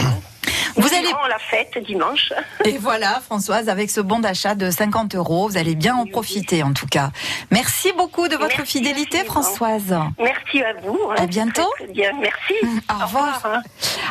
Vous 0.76 0.88
allez- 0.94 1.08
la 1.28 1.38
fête 1.38 1.78
dimanche. 1.86 2.32
Et 2.64 2.78
voilà, 2.78 3.20
Françoise, 3.24 3.68
avec 3.68 3.90
ce 3.90 4.00
bon 4.00 4.18
d'achat 4.20 4.54
de 4.54 4.70
50 4.70 5.14
euros, 5.14 5.48
vous 5.48 5.56
allez 5.56 5.74
bien 5.74 5.94
en 5.94 6.06
profiter 6.06 6.62
en 6.62 6.72
tout 6.72 6.86
cas. 6.86 7.10
Merci 7.50 7.92
beaucoup 7.96 8.26
de 8.28 8.36
votre 8.36 8.56
Merci 8.58 8.78
fidélité. 8.78 9.24
Françoise. 9.24 9.94
Merci 10.18 10.62
à 10.62 10.72
vous. 10.82 10.98
À 11.16 11.26
bientôt. 11.26 11.68
Très, 11.76 11.84
très 11.84 11.92
bien, 11.92 12.10
merci. 12.20 12.54
Au 12.90 13.04
revoir. 13.04 13.42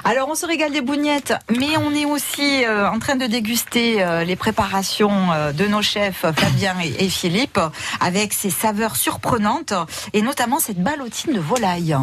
Alors, 0.06 0.30
on 0.30 0.36
se 0.36 0.46
régale 0.46 0.72
des 0.72 0.82
bougnettes, 0.82 1.34
mais 1.50 1.76
on 1.78 1.94
est 1.94 2.06
aussi 2.06 2.64
euh, 2.64 2.90
en 2.90 3.00
train 3.00 3.16
de 3.16 3.26
déguster 3.26 4.02
euh, 4.02 4.24
les 4.24 4.36
préparations 4.36 5.32
euh, 5.34 5.52
de 5.52 5.66
nos 5.68 5.82
chefs 5.82 6.26
Fabien 6.36 6.76
et, 6.82 7.06
et 7.06 7.10
Philippe, 7.10 7.60
avec 8.00 8.34
ces 8.34 8.50
saveurs 8.50 8.96
surprenantes, 8.96 9.74
et 10.14 10.22
notamment 10.22 10.60
cette 10.60 10.82
ballotine 10.82 11.34
de 11.34 11.40
volaille. 11.40 11.96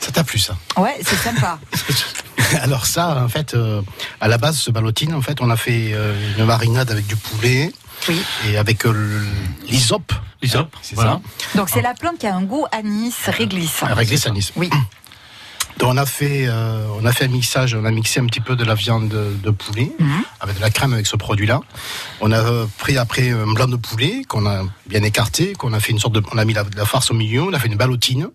Ça 0.00 0.10
t'a 0.10 0.24
plu 0.24 0.38
ça? 0.38 0.54
Ouais, 0.76 0.96
c'est 1.02 1.16
sympa. 1.16 1.58
Alors 2.62 2.86
ça, 2.86 3.22
en 3.22 3.28
fait, 3.28 3.54
euh, 3.54 3.82
à 4.20 4.28
la 4.28 4.38
base, 4.38 4.58
ce 4.58 4.70
ballotine, 4.70 5.14
en 5.14 5.22
fait, 5.22 5.40
on 5.40 5.50
a 5.50 5.56
fait 5.56 5.92
euh, 5.92 6.14
une 6.38 6.44
marinade 6.44 6.90
avec 6.90 7.06
du 7.06 7.16
poulet 7.16 7.72
et 8.48 8.56
avec 8.56 8.84
euh, 8.86 9.22
l'hysope. 9.68 10.12
L'hysope, 10.42 10.74
c'est 10.82 10.94
voilà. 10.94 11.20
ça. 11.52 11.58
Donc, 11.58 11.68
c'est 11.68 11.82
la 11.82 11.94
plante 11.94 12.18
qui 12.18 12.26
a 12.26 12.34
un 12.34 12.42
goût 12.42 12.66
anis, 12.72 13.14
réglisse. 13.28 13.82
Un 13.82 13.94
réglisse 13.94 14.26
anis. 14.26 14.52
Oui. 14.56 14.70
Donc 15.78 15.90
on 15.94 15.96
a 15.96 16.06
fait, 16.06 16.46
euh, 16.46 16.86
on 17.00 17.04
a 17.06 17.12
fait 17.12 17.24
un 17.24 17.28
mixage, 17.28 17.74
on 17.74 17.84
a 17.84 17.90
mixé 17.90 18.20
un 18.20 18.26
petit 18.26 18.40
peu 18.40 18.56
de 18.56 18.64
la 18.64 18.74
viande 18.74 19.08
de, 19.08 19.34
de 19.42 19.50
poulet 19.50 19.90
avec 20.40 20.56
de 20.56 20.60
la 20.60 20.70
crème 20.70 20.92
avec 20.92 21.06
ce 21.06 21.16
produit-là. 21.16 21.60
On 22.20 22.30
a 22.30 22.38
euh, 22.38 22.66
pris 22.78 22.98
après 22.98 23.30
un 23.30 23.52
blanc 23.52 23.66
de 23.66 23.76
poulet 23.76 24.22
qu'on 24.28 24.46
a 24.46 24.64
bien 24.86 25.02
écarté, 25.02 25.54
qu'on 25.54 25.72
a 25.72 25.80
fait 25.80 25.92
une 25.92 25.98
sorte 25.98 26.14
de, 26.14 26.22
on 26.32 26.38
a 26.38 26.44
mis 26.44 26.52
la, 26.52 26.64
la 26.76 26.84
farce 26.84 27.10
au 27.10 27.14
milieu, 27.14 27.42
on 27.42 27.52
a 27.52 27.58
fait 27.58 27.68
une 27.68 27.76
ballotine. 27.76 28.28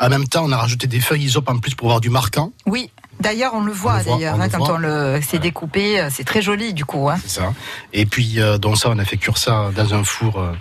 En 0.00 0.08
même 0.08 0.26
temps, 0.26 0.44
on 0.44 0.50
a 0.52 0.56
rajouté 0.56 0.86
des 0.86 1.00
feuilles 1.00 1.22
isope 1.22 1.48
en 1.48 1.58
plus 1.58 1.74
pour 1.74 1.86
avoir 1.86 2.00
du 2.00 2.10
marquant. 2.10 2.52
Oui, 2.66 2.90
d'ailleurs, 3.22 3.52
on 3.54 3.60
le 3.62 3.72
voit, 3.72 4.02
d'ailleurs, 4.02 4.40
hein, 4.40 4.48
quand 4.50 4.58
voit. 4.64 4.74
on 4.74 4.78
le 4.78 5.20
c'est 5.26 5.38
découpé, 5.38 6.00
euh, 6.00 6.08
c'est 6.10 6.24
très 6.24 6.42
joli 6.42 6.74
du 6.74 6.84
coup. 6.84 7.08
Hein. 7.08 7.16
C'est 7.22 7.40
ça. 7.40 7.52
Et 7.92 8.04
puis 8.06 8.40
euh, 8.40 8.58
dans 8.58 8.74
ça, 8.74 8.90
on 8.90 8.98
a 8.98 9.04
fait 9.04 9.16
cuire 9.16 9.38
ça 9.38 9.70
dans 9.74 9.94
un 9.94 10.04
four 10.04 10.38
euh, 10.38 10.52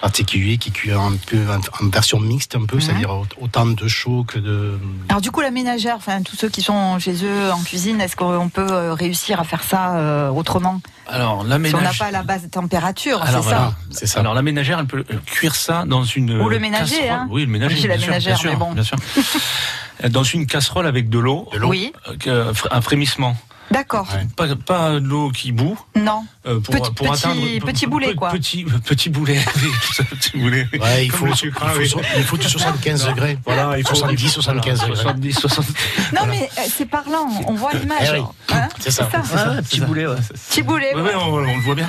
particulier 0.00 0.58
qui 0.58 0.72
cuit 0.72 0.90
un 0.92 1.12
peu 1.26 1.38
en, 1.48 1.58
en 1.84 1.88
version 1.88 2.18
mixte 2.18 2.56
un 2.56 2.64
peu, 2.66 2.80
c'est-à-dire 2.80 3.10
au- 3.10 3.26
autant 3.40 3.66
de 3.66 3.86
chaud 3.88 4.24
que 4.26 4.38
de. 4.38 4.78
Alors 5.08 5.20
du 5.20 5.30
coup, 5.30 5.40
la 5.40 5.50
ménagère, 5.52 5.96
enfin 5.96 6.22
tous 6.22 6.36
ceux 6.36 6.48
qui 6.48 6.60
sont 6.62 6.98
chez 6.98 7.24
eux 7.24 7.52
en 7.52 7.62
cuisine, 7.62 8.00
est-ce 8.00 8.16
qu'on 8.16 8.48
peut 8.48 8.66
euh, 8.70 8.94
réussir 8.94 9.38
à 9.40 9.44
faire 9.44 9.62
ça 9.62 9.96
euh, 9.96 10.28
autrement? 10.28 10.80
Alors, 11.08 11.44
la 11.44 11.56
Si 11.56 11.74
on 11.74 11.78
n'a 11.78 11.80
ménagère. 11.80 11.98
pas 12.06 12.10
la 12.12 12.22
base 12.22 12.42
de 12.42 12.48
température, 12.48 13.20
c'est 13.26 13.38
voilà, 13.40 13.72
ça. 13.92 14.20
Alors 14.20 14.34
la 14.34 14.42
ménagère, 14.42 14.78
elle 14.78 14.86
peut 14.86 15.04
euh, 15.10 15.16
cuire 15.26 15.54
ça 15.56 15.84
dans 15.86 16.04
une 16.04 16.40
Ou 16.40 16.48
le 16.48 16.56
euh, 16.56 16.60
ménager, 16.60 16.96
casserole. 16.96 17.10
hein. 17.12 17.28
Oui, 17.30 17.42
le 17.44 17.50
ménager. 17.50 17.86
La 17.88 17.96
bien 17.96 17.98
sûr, 17.98 18.06
ménagère, 18.08 18.32
bien 18.34 18.36
sûr, 18.40 18.50
mais 18.50 18.56
bon. 18.56 18.72
bien 18.72 18.82
sûr. 18.84 18.96
Euh, 20.04 20.08
Dans 20.08 20.22
une 20.24 20.46
casserole 20.46 20.86
avec 20.86 21.08
de 21.08 21.18
l'eau. 21.18 21.48
Oui. 21.62 21.92
euh, 22.08 22.16
que- 22.16 22.52
Un 22.74 22.80
frémissement. 22.80 23.36
D'accord. 23.72 24.06
Pas, 24.36 24.54
pas 24.54 24.90
de 25.00 25.06
l'eau 25.06 25.30
qui 25.30 25.50
bout. 25.50 25.78
Non. 25.96 26.24
euh, 26.46 26.60
pour, 26.60 26.74
Petit- 26.74 26.90
pour 26.92 27.10
petit- 27.10 27.26
atteindre 27.26 27.40
petit 27.66 27.86
boulet, 27.86 28.14
quoi. 28.16 28.30
Petit 28.30 28.64
petit 28.84 29.08
boulet, 29.08 29.40
oui, 29.56 29.70
petit 30.10 30.36
boulet. 30.38 30.68
Ouais, 30.78 31.06
il 31.06 31.10
faut, 31.10 31.24
le 31.26 31.34
sucre, 31.34 31.60
il 31.64 31.70
faut, 31.70 31.78
oui. 31.80 31.88
so- 31.88 32.00
il 32.18 32.22
faut 32.24 32.36
du 32.36 32.48
75 32.48 33.06
degrés. 33.06 33.38
Voilà, 33.46 33.78
il 33.78 33.86
faut 33.86 33.94
70, 33.94 34.28
75 34.28 34.80
degrés. 34.80 34.96
70, 34.96 35.32
60. 35.32 35.66
Non 36.14 36.26
mais 36.28 36.50
euh, 36.58 36.62
c'est 36.76 36.86
parlant, 36.86 37.26
on 37.46 37.54
voit 37.54 37.72
l'image. 37.72 38.12
Eh 38.14 38.18
oui. 38.20 38.24
Hein 38.52 38.68
C'est 38.78 38.90
ça. 38.90 39.04
petit 39.06 39.80
boulet, 39.80 40.06
ouais. 40.06 40.16
Petit 40.50 40.62
boulet. 40.62 40.94
Ouais, 40.94 41.00
ouais. 41.00 41.08
ouais, 41.08 41.14
on, 41.16 41.32
on 41.34 41.38
le 41.56 41.60
voit 41.62 41.74
bien. 41.74 41.88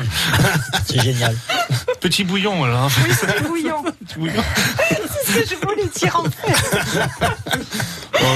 C'est 0.85 1.01
génial. 1.01 1.35
Petit 1.99 2.23
bouillon, 2.23 2.63
alors. 2.63 2.89
Oui, 3.05 3.13
c'est 3.19 3.43
bouillant. 3.43 3.83
Petit 4.05 4.19
bouillon. 4.19 4.43
c'est 4.89 5.43
ce 5.43 5.49
que 5.49 5.55
je 5.55 5.65
voulais 5.67 5.89
dire 5.95 6.15
en 6.17 6.23
fait. 6.23 7.59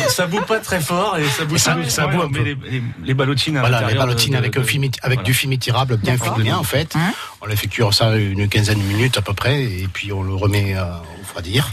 Ça 0.09 0.27
boue 0.27 0.41
pas 0.41 0.59
très 0.59 0.79
fort 0.79 1.17
et 1.17 1.25
ça 1.27 1.45
boue, 1.45 1.57
Ça- 1.57 1.75
pas- 1.75 1.89
ça 1.89 2.07
boue 2.07 2.21
on 2.21 2.29
met. 2.29 2.43
Les, 2.43 2.55
les, 2.69 2.83
les 3.03 3.13
ballotines 3.13 3.57
à 3.57 3.61
Voilà, 3.61 3.77
les 3.77 3.81
l'intérieur 3.83 4.05
de- 4.05 4.09
ballotines 4.11 4.33
de- 4.33 4.37
avec, 4.37 4.53
de- 4.53 4.59
un 4.59 4.63
film, 4.63 4.83
avec 4.83 5.01
voilà. 5.03 5.21
du 5.23 5.33
film 5.33 5.53
étirable 5.53 5.97
bien 5.97 6.17
filmé 6.17 6.51
en 6.53 6.63
fait. 6.63 6.95
Hein 6.95 7.13
on 7.41 7.45
les 7.45 7.55
fait 7.55 7.67
cuire 7.67 7.93
ça 7.93 8.15
une 8.15 8.47
quinzaine 8.49 8.79
de 8.79 8.83
minutes 8.83 9.17
à 9.17 9.21
peu 9.21 9.33
près 9.33 9.63
et 9.63 9.87
puis 9.91 10.11
on 10.11 10.23
le 10.23 10.33
remet 10.33 10.75
euh, 10.75 10.83
au 10.83 11.21
refroidir. 11.21 11.69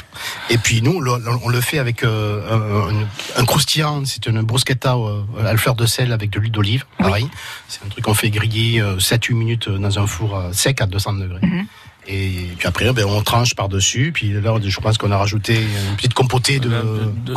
Et 0.50 0.58
puis 0.58 0.82
nous, 0.82 1.00
le- 1.00 1.12
on 1.42 1.48
le 1.48 1.60
fait 1.60 1.78
avec 1.78 2.04
euh, 2.04 2.88
un, 3.36 3.40
un 3.40 3.44
croustillant, 3.44 4.04
c'est 4.04 4.26
une 4.26 4.42
bruschetta 4.42 4.94
euh, 4.96 5.22
à 5.40 5.42
la 5.44 5.56
fleur 5.56 5.74
de 5.74 5.86
sel 5.86 6.12
avec 6.12 6.30
de 6.30 6.38
l'huile 6.40 6.52
d'olive, 6.52 6.84
pareil. 6.98 7.28
C'est 7.68 7.80
un 7.84 7.88
truc 7.88 8.04
qu'on 8.04 8.14
fait 8.14 8.30
griller 8.30 8.80
euh, 8.80 8.96
7-8 8.98 9.34
minutes 9.34 9.68
dans 9.68 9.98
un 9.98 10.06
four 10.06 10.36
euh, 10.36 10.52
sec 10.52 10.80
à 10.80 10.86
200 10.86 11.14
degrés. 11.14 11.40
Mhm. 11.42 11.66
Et 12.06 12.48
puis 12.58 12.68
après, 12.68 12.92
ben, 12.92 13.06
on 13.06 13.22
tranche 13.22 13.54
par-dessus. 13.54 14.10
Puis 14.12 14.28
là, 14.34 14.54
je 14.62 14.80
pense 14.80 14.98
qu'on 14.98 15.10
a 15.10 15.16
rajouté 15.16 15.54
une 15.56 15.96
petite 15.96 16.12
compotée 16.12 16.58
de, 16.60 16.68
de- 16.68 17.12
de 17.24 17.34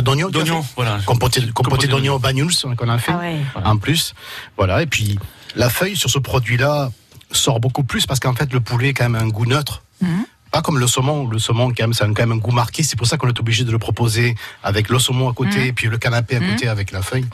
d'oignons. 0.00 0.28
D'oignons, 0.30 0.64
voilà. 0.76 0.98
Compotée, 1.06 1.40
compotée 1.40 1.52
Compotée 1.52 1.86
d'oignons 1.88 2.18
bagnols 2.18 2.52
qu'on 2.76 2.88
a 2.88 2.98
fait 2.98 3.12
Ah 3.12 3.18
ouais. 3.18 3.36
en 3.64 3.76
plus. 3.76 4.14
Voilà. 4.56 4.82
Et 4.82 4.86
puis 4.86 5.18
la 5.56 5.68
feuille 5.70 5.96
sur 5.96 6.10
ce 6.10 6.18
produit-là 6.18 6.90
sort 7.32 7.60
beaucoup 7.60 7.84
plus 7.84 8.06
parce 8.06 8.20
qu'en 8.20 8.34
fait 8.34 8.52
le 8.52 8.60
poulet 8.60 8.90
a 8.90 8.92
quand 8.92 9.08
même 9.08 9.22
un 9.22 9.28
goût 9.28 9.46
neutre. 9.46 9.82
Mhm. 10.00 10.26
pas 10.50 10.62
comme 10.62 10.78
le 10.78 10.86
saumon. 10.86 11.26
Le 11.26 11.40
saumon, 11.40 11.70
quand 11.76 11.82
même, 11.82 11.94
ça 11.94 12.04
a 12.04 12.06
quand 12.06 12.22
même 12.22 12.30
un 12.32 12.36
goût 12.36 12.52
marqué. 12.52 12.84
C'est 12.84 12.94
pour 12.94 13.08
ça 13.08 13.16
qu'on 13.16 13.26
est 13.26 13.40
obligé 13.40 13.64
de 13.64 13.72
le 13.72 13.78
proposer 13.80 14.36
avec 14.62 14.88
le 14.88 15.00
saumon 15.00 15.28
à 15.28 15.32
côté, 15.34 15.58
Mhm. 15.58 15.66
et 15.66 15.72
puis 15.72 15.88
le 15.88 15.98
canapé 15.98 16.36
à 16.36 16.38
côté 16.40 16.68
avec 16.68 16.92
la 16.92 17.02
feuille, 17.02 17.26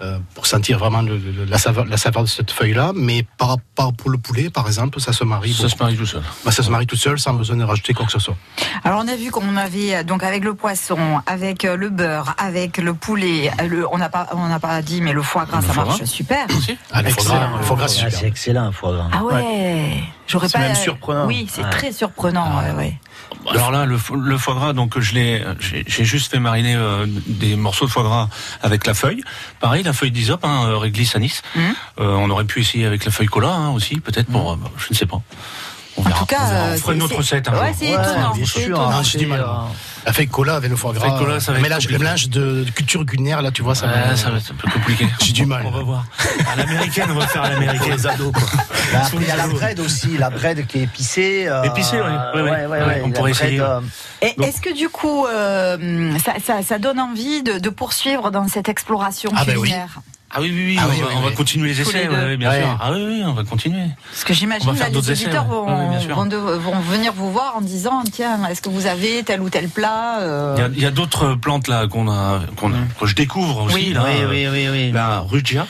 euh, 0.00 0.18
pour 0.34 0.46
sentir 0.46 0.78
vraiment 0.78 1.02
le- 1.02 1.16
le- 1.18 1.44
la, 1.44 1.58
saveur, 1.58 1.84
la 1.84 1.96
saveur 1.96 2.22
de 2.22 2.28
cette 2.28 2.50
feuille-là. 2.50 2.92
Mais 2.94 3.24
par 3.36 3.48
rapport 3.48 3.92
pour 3.92 4.10
le 4.10 4.18
poulet, 4.18 4.50
par 4.50 4.66
exemple, 4.66 5.00
ça 5.00 5.12
se 5.12 5.24
marie. 5.24 5.52
Ça 5.54 5.68
se 5.68 5.76
marie 5.78 5.96
tout 5.96 6.06
seul. 6.06 6.22
Bah, 6.44 6.52
ça 6.52 6.62
se 6.62 6.70
marie 6.70 6.86
tout 6.86 6.96
seul, 6.96 7.18
sans 7.18 7.34
besoin 7.34 7.56
de 7.56 7.64
rajouter 7.64 7.94
quoi 7.94 8.06
que 8.06 8.12
ce 8.12 8.18
soit. 8.18 8.36
Alors 8.84 9.00
on 9.04 9.08
a 9.08 9.16
vu 9.16 9.30
qu'on 9.30 9.56
avait 9.56 10.04
donc 10.04 10.22
avec 10.22 10.44
le 10.44 10.54
poisson, 10.54 11.20
avec 11.26 11.64
euh, 11.64 11.76
le 11.76 11.88
beurre, 11.90 12.34
avec 12.38 12.78
le 12.78 12.94
poulet, 12.94 13.50
euh, 13.60 13.66
le, 13.66 13.86
on 13.92 13.98
n'a 13.98 14.08
pas 14.08 14.28
on 14.32 14.46
n'a 14.48 14.60
pas 14.60 14.80
dit 14.82 15.00
mais 15.00 15.12
le 15.12 15.22
foie 15.22 15.44
gras 15.46 15.60
ça 15.62 15.72
foie 15.72 15.84
marche 15.84 15.98
gras 15.98 16.06
super. 16.06 16.46
Ah, 16.92 17.02
le 17.02 17.10
foie 17.10 17.24
gras, 17.24 17.48
le 17.56 17.62
foie 17.62 17.76
gras, 17.76 17.88
c'est 17.88 18.04
Ah, 18.04 18.26
excellent, 18.26 18.66
le 18.66 18.72
foie 18.72 18.92
gras. 18.92 19.08
Ah 19.12 19.24
ouais, 19.24 19.94
j'aurais 20.26 20.48
pas 20.48 20.58
même 20.60 20.74
surprenant. 20.74 21.26
Oui, 21.26 21.46
c'est 21.50 21.64
Ouais. 21.64 21.70
très 21.70 21.92
surprenant. 21.92 22.58
ouais, 22.62 22.72
ouais. 22.72 23.00
Alors 23.50 23.70
là, 23.70 23.86
le, 23.86 23.96
fo- 23.96 24.20
le 24.20 24.36
foie 24.38 24.54
gras, 24.54 24.72
donc 24.72 24.98
je 24.98 25.14
l'ai, 25.14 25.42
j'ai 25.86 26.04
juste 26.04 26.30
fait 26.30 26.38
mariner 26.38 26.74
euh, 26.76 27.06
des 27.26 27.56
morceaux 27.56 27.86
de 27.86 27.90
foie 27.90 28.02
gras 28.02 28.28
avec 28.62 28.86
la 28.86 28.94
feuille. 28.94 29.22
Pareil, 29.60 29.82
la 29.82 29.92
feuille 29.92 30.10
d'isop, 30.10 30.44
hein, 30.44 30.66
euh, 30.66 30.76
réglisse 30.78 31.16
anis. 31.16 31.42
Mhm. 31.54 31.62
Euh, 32.00 32.14
on 32.16 32.28
aurait 32.30 32.44
pu 32.44 32.60
essayer 32.60 32.84
avec 32.84 33.04
la 33.04 33.10
feuille 33.10 33.26
cola 33.26 33.48
hein, 33.50 33.70
aussi, 33.70 34.00
peut-être 34.00 34.30
pour, 34.30 34.52
euh, 34.52 34.56
je 34.78 34.86
ne 34.90 34.94
sais 34.96 35.06
pas. 35.06 35.20
On 35.98 36.02
verra. 36.02 36.16
En 36.16 36.20
tout 36.20 36.26
cas, 36.26 36.36
on, 36.40 36.54
euh, 36.54 36.74
On 36.74 36.78
fera 36.78 36.92
une 36.94 37.02
autre 37.02 37.16
recette 37.16 37.48
un 37.48 37.52
ouais, 37.60 37.74
c'est 37.76 37.86
étonnant, 37.88 38.32
bien 38.34 38.44
c'est 38.46 38.60
sûr, 38.60 38.62
étonnant. 38.76 38.90
hein, 38.90 39.02
j'ai 39.02 39.18
du 39.18 39.26
mal. 39.26 39.40
euh, 39.40 39.44
La 40.06 40.12
feuille 40.12 40.28
cola 40.28 40.54
avec 40.56 40.70
le 40.70 40.76
foie 40.76 40.92
gras. 40.92 41.08
Feuille 41.08 41.18
cola, 41.18 41.40
ça 41.40 41.52
va 41.52 41.58
le 41.58 41.64
être 41.64 41.68
mélange, 41.68 41.82
le 41.84 41.88
compliqué. 41.88 42.04
mélange 42.04 42.28
de, 42.30 42.64
de 42.64 42.70
culture 42.70 43.04
culinaire, 43.04 43.42
là, 43.42 43.50
tu 43.50 43.62
vois, 43.62 43.74
ça 43.74 43.86
Ouais, 43.86 43.92
va. 44.10 44.16
ça 44.16 44.30
va 44.30 44.38
être 44.38 44.50
un 44.52 44.54
peu 44.54 44.70
compliqué. 44.70 45.06
J'ai 45.22 45.32
du 45.32 45.44
mal. 45.46 45.62
On 45.66 45.70
va 45.70 45.82
voir. 45.82 46.04
À 46.52 46.56
l'américaine, 46.56 47.06
on 47.10 47.14
va 47.14 47.26
faire 47.26 47.42
à 47.42 47.50
l'américaine. 47.50 47.92
Les 47.92 48.06
ados, 48.06 48.32
quoi. 48.32 48.42
Là, 48.92 49.00
après, 49.04 49.16
il 49.20 49.26
y 49.28 49.30
a 49.30 49.36
la 49.36 49.48
bread 49.48 49.80
aussi, 49.80 50.16
la 50.16 50.30
bread 50.30 50.66
qui 50.66 50.78
est 50.78 50.82
épicée. 50.84 51.46
euh, 51.48 51.62
Épicée, 51.64 52.00
ouais. 52.00 52.40
Ouais, 52.42 52.42
ouais. 52.42 52.66
Ouais, 52.66 53.02
on 53.04 53.10
pourrait 53.10 53.32
essayer. 53.32 53.60
euh, 53.60 53.80
est-ce 54.22 54.60
que 54.60 54.72
du 54.74 54.88
coup, 54.88 55.26
euh, 55.26 56.16
ça, 56.24 56.34
ça- 56.44 56.62
ça 56.62 56.78
donne 56.78 57.00
envie 57.00 57.42
de, 57.42 57.58
de 57.58 57.68
poursuivre 57.70 58.30
dans 58.30 58.48
cette 58.48 58.68
exploration 58.68 59.30
Ah 59.36 59.44
ben 59.44 59.56
oui. 59.58 59.72
Ah 60.30 60.40
oui, 60.42 60.50
oui, 60.52 60.64
oui, 60.66 60.76
Ah 60.78 60.84
on, 60.86 60.90
oui, 60.90 61.00
va, 61.00 61.06
oui, 61.06 61.12
on 61.16 61.20
va 61.22 61.28
oui. 61.28 61.34
continuer 61.34 61.68
les 61.68 61.74
les 61.74 61.80
essais, 61.80 62.06
ouais, 62.06 62.36
bien 62.36 62.50
Ouais. 62.50 62.60
sûr. 62.60 62.76
Ah 62.80 62.90
oui, 62.92 63.02
oui, 63.06 63.22
on 63.24 63.32
va 63.32 63.44
continuer. 63.44 63.86
Parce 64.10 64.24
que 64.24 64.34
j'imagine 64.34 64.66
d'autres 64.92 65.06
les 65.08 65.12
essais, 65.12 65.24
auditeurs 65.24 65.44
ouais. 65.48 65.50
vont, 65.50 65.66
Ouais, 65.66 66.06
vont, 66.12 66.26
de- 66.26 66.36
vont 66.36 66.78
venir 66.80 67.14
vous 67.14 67.32
voir 67.32 67.54
en 67.56 67.62
disant 67.62 68.02
tiens, 68.12 68.38
est-ce 68.50 68.60
que 68.60 68.68
vous 68.68 68.86
avez 68.86 69.22
tel 69.22 69.40
ou 69.40 69.48
tel 69.48 69.68
plat 69.70 70.20
euh, 70.20 70.68
Il 70.74 70.82
y 70.82 70.86
a- 70.86 70.90
d'autres 70.90 71.34
plantes 71.34 71.66
là 71.68 71.86
qu'on 71.86 72.10
a, 72.10 72.40
qu'on 72.56 72.72
a, 72.72 72.76
que 73.00 73.06
je 73.06 73.14
découvre 73.14 73.62
aussi 73.64 73.74
Oui. 73.74 73.92
là. 73.94 74.04
oui, 74.06 74.26
oui, 74.28 74.48
oui, 74.50 74.68
oui. 74.70 74.92
La 74.92 75.20
rugia, 75.20 75.66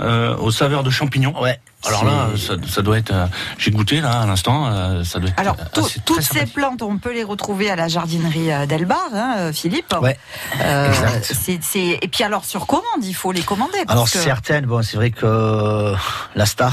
euh, 0.00 0.36
aux 0.36 0.50
saveurs 0.50 0.82
de 0.82 0.90
champignons. 0.90 1.34
Ouais. 1.40 1.58
Alors 1.86 2.04
là, 2.06 2.28
ça, 2.38 2.54
ça 2.66 2.80
doit 2.80 2.96
être. 2.96 3.12
euh, 3.12 3.26
J'ai 3.58 3.70
goûté 3.70 4.00
là 4.00 4.22
à 4.22 4.26
l'instant. 4.26 4.66
euh, 4.68 5.04
ça 5.04 5.18
doit 5.18 5.28
être. 5.28 5.38
Alors, 5.38 5.56
euh, 5.60 5.64
tout- 5.74 5.84
assez- 5.84 6.00
toutes 6.00 6.22
ces 6.22 6.46
plantes, 6.46 6.80
on 6.80 6.96
peut 6.96 7.12
les 7.12 7.24
retrouver 7.24 7.70
à 7.70 7.76
la 7.76 7.88
jardinerie 7.88 8.50
euh, 8.50 8.64
d'Elbar, 8.64 9.08
hein, 9.12 9.34
euh, 9.38 9.52
Philippe. 9.52 9.94
Ouais. 10.00 10.18
Euh, 10.62 10.88
Exact. 10.88 11.30
c'est- 11.34 11.62
c'est- 11.62 11.98
Et 12.00 12.08
puis 12.08 12.24
alors, 12.24 12.46
sur 12.46 12.66
commande, 12.66 13.02
il 13.02 13.12
faut 13.14 13.32
les 13.32 13.42
commander. 13.42 13.78
Parce 13.86 13.90
Alors 13.92 14.10
que 14.10 14.16
certaines, 14.18 14.64
bon, 14.64 14.82
c'est 14.82 14.96
vrai 14.96 15.10
que 15.10 15.26
euh, 15.26 15.94
la 16.34 16.46
star, 16.46 16.72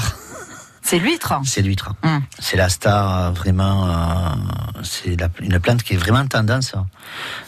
c'est 0.82 0.98
l'huître. 0.98 1.32
c'est 1.44 1.62
l'huître. 1.62 1.94
Hum. 2.02 2.20
C'est 2.38 2.56
la 2.56 2.68
star 2.68 3.18
euh, 3.18 3.30
vraiment. 3.30 3.86
euh, 3.86 3.92
c'est 4.82 5.18
la- 5.18 5.28
une 5.40 5.58
plante 5.60 5.82
qui 5.82 5.94
est 5.94 5.96
vraiment 5.96 6.26
tendance. 6.26 6.74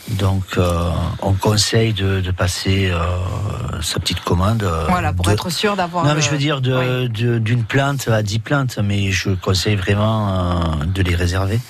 Donc, 0.08 0.44
euh, 0.56 0.90
on 1.20 1.32
conseille 1.32 1.92
de, 1.92 2.20
de 2.20 2.30
passer 2.30 2.90
euh, 2.90 3.80
sa 3.82 3.98
petite 4.00 4.20
commande. 4.20 4.62
Voilà, 4.88 5.12
pour 5.12 5.24
de- 5.26 5.32
être 5.32 5.50
sûr 5.50 5.74
d'avoir. 5.76 6.04
Non, 6.04 6.14
mais 6.14 6.20
je 6.22 6.30
veux 6.30 6.38
dire 6.38 6.60
de- 6.60 7.08
de- 7.08 7.38
d'une 7.38 7.64
plante 7.64 8.06
à 8.08 8.22
10 8.22 8.38
plantes, 8.38 8.78
mais 8.82 9.10
je 9.10 9.30
conseille 9.30 9.76
vraiment 9.76 10.80
euh, 10.80 10.84
de 10.86 11.02
les 11.02 11.14
réserver. 11.16 11.60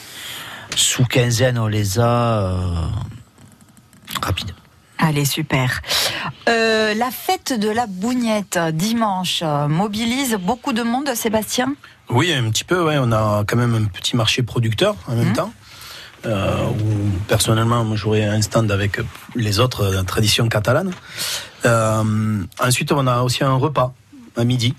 Sous 0.76 1.04
quinzaine, 1.04 1.58
on 1.58 1.66
les 1.68 1.98
a 1.98 2.02
euh, 2.42 2.86
rapide. 4.22 4.52
Allez, 4.98 5.24
super. 5.24 5.80
Euh, 6.48 6.94
la 6.94 7.10
fête 7.10 7.58
de 7.58 7.68
la 7.68 7.86
bougnette, 7.86 8.58
dimanche, 8.72 9.42
mobilise 9.68 10.34
beaucoup 10.40 10.72
de 10.72 10.82
monde, 10.82 11.10
Sébastien? 11.14 11.74
Oui, 12.10 12.32
un 12.32 12.48
petit 12.50 12.64
peu, 12.64 12.82
ouais. 12.84 12.96
On 12.98 13.10
a 13.12 13.44
quand 13.46 13.56
même 13.56 13.74
un 13.74 13.84
petit 13.84 14.16
marché 14.16 14.42
producteur 14.42 14.94
en 15.08 15.16
même 15.16 15.28
Mhm. 15.28 15.32
temps. 15.34 15.52
Euh, 16.26 16.64
où 16.68 17.10
personnellement, 17.28 17.84
moi, 17.84 17.96
j'aurai 17.96 18.24
un 18.24 18.40
stand 18.40 18.70
avec 18.70 18.98
les 19.34 19.60
autres 19.60 20.02
traditions 20.06 20.48
catalanes. 20.48 20.92
Euh, 21.66 22.42
ensuite, 22.60 22.92
on 22.92 23.06
a 23.06 23.20
aussi 23.22 23.44
un 23.44 23.54
repas 23.56 23.92
à 24.36 24.44
midi. 24.44 24.74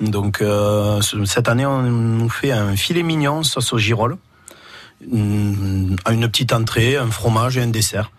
Donc, 0.00 0.42
euh, 0.42 1.00
ce- 1.00 1.24
cette 1.24 1.48
année, 1.48 1.64
on 1.64 1.80
nous 1.82 2.28
fait 2.28 2.52
un 2.52 2.76
filet 2.76 3.02
mignon 3.02 3.42
sauce 3.42 3.72
au 3.72 3.78
girolles, 3.78 4.16
une, 5.10 5.96
une 6.10 6.28
petite 6.28 6.52
entrée, 6.52 6.96
un 6.96 7.10
fromage 7.10 7.56
et 7.56 7.62
un 7.62 7.68
dessert. 7.68 8.10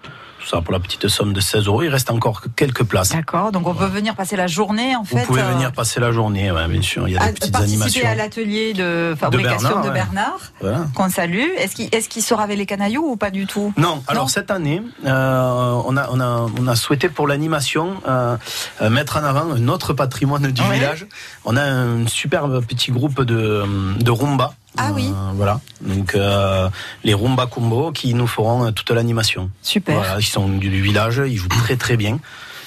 Tout 0.44 0.50
ça 0.50 0.62
pour 0.62 0.74
la 0.74 0.80
petite 0.82 1.08
somme 1.08 1.32
de 1.32 1.40
16 1.40 1.68
euros. 1.68 1.84
Il 1.84 1.90
reste 1.90 2.12
encore 2.12 2.42
quelques 2.58 2.84
places. 2.84 3.14
D'accord, 3.14 3.54
donc 3.54 3.66
on 3.66 3.74
peut 3.74 3.86
venir 3.86 4.14
passer 4.14 4.36
la 4.36 4.48
journée, 4.48 4.94
en 4.94 5.04
Vous 5.04 5.18
fait. 5.18 5.26
pouvez 5.26 5.42
euh, 5.42 5.52
venir 5.54 5.72
passer 5.72 6.02
la 6.02 6.12
journée, 6.12 6.52
ouais, 6.52 6.68
bien 6.68 6.82
sûr. 6.82 7.08
Il 7.08 7.14
y 7.14 7.18
a 7.18 7.22
à- 7.24 7.28
des 7.28 7.34
petites 7.34 7.54
participer 7.54 7.84
animations. 7.84 8.10
à 8.10 8.16
l'atelier 8.16 8.74
de 8.74 9.16
fabrication 9.18 9.70
Bernard, 9.70 9.82
de 9.84 9.88
ouais. 9.88 9.94
Bernard, 9.94 10.40
Voilà. 10.60 10.86
qu'on 10.96 11.10
salue. 11.10 11.48
Est-ce 11.58 11.76
qu'il 11.76 11.86
est 11.96 12.32
avec 12.42 12.58
les 12.58 12.66
canailloux 12.66 13.12
ou 13.12 13.16
pas 13.16 13.32
du 13.32 13.46
tout? 13.48 13.74
Non, 13.78 14.04
alors 14.08 14.24
Non 14.24 14.28
cette 14.28 14.52
année, 14.52 14.82
euh, 15.06 15.82
on, 15.86 15.96
a, 15.96 16.10
on, 16.12 16.20
a, 16.20 16.46
on 16.60 16.68
a 16.68 16.76
souhaité 16.76 17.08
pour 17.08 17.26
l'animation 17.28 17.94
euh, 18.08 18.36
euh, 18.82 18.90
mettre 18.90 19.16
en 19.18 19.24
avant 19.24 19.46
notre 19.46 19.94
patrimoine 19.94 20.52
du 20.52 20.62
Ouais. 20.62 20.74
village. 20.76 21.06
On 21.46 21.56
a 21.56 21.62
un 21.64 22.06
superbe 22.08 22.66
petit 22.66 22.92
groupe 22.92 23.22
de, 23.22 23.64
de 24.00 24.12
rumba. 24.12 24.54
Ah 24.78 24.92
oui. 24.94 25.08
Euh, 25.10 25.32
voilà. 25.36 25.60
Donc 25.82 26.16
euh, 26.16 26.70
les 27.04 27.14
rumba 27.14 27.46
combo 27.46 27.92
qui 27.92 28.14
nous 28.14 28.28
feront 28.28 28.66
euh, 28.66 28.72
toute 28.72 28.90
l'animation. 28.92 29.50
Super. 29.62 29.96
Voilà, 29.98 30.20
ils 30.20 30.24
sont 30.26 30.48
du, 30.50 30.70
du 30.70 30.82
village, 30.82 31.22
ils 31.26 31.38
jouent 31.38 31.48
très 31.48 31.76
très 31.76 31.98
bien. 31.98 32.20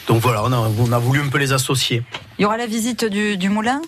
Donc 0.06 0.22
voilà, 0.22 0.44
on 0.44 0.52
a, 0.52 0.70
on 0.78 0.92
a 0.92 0.98
voulu 0.98 1.20
un 1.20 1.28
peu 1.28 1.38
les 1.38 1.52
associer. 1.52 2.02
Il 2.38 2.42
y 2.42 2.44
aura 2.44 2.56
la 2.56 2.66
visite 2.66 3.04
du, 3.04 3.36
du 3.36 3.48
moulin? 3.48 3.82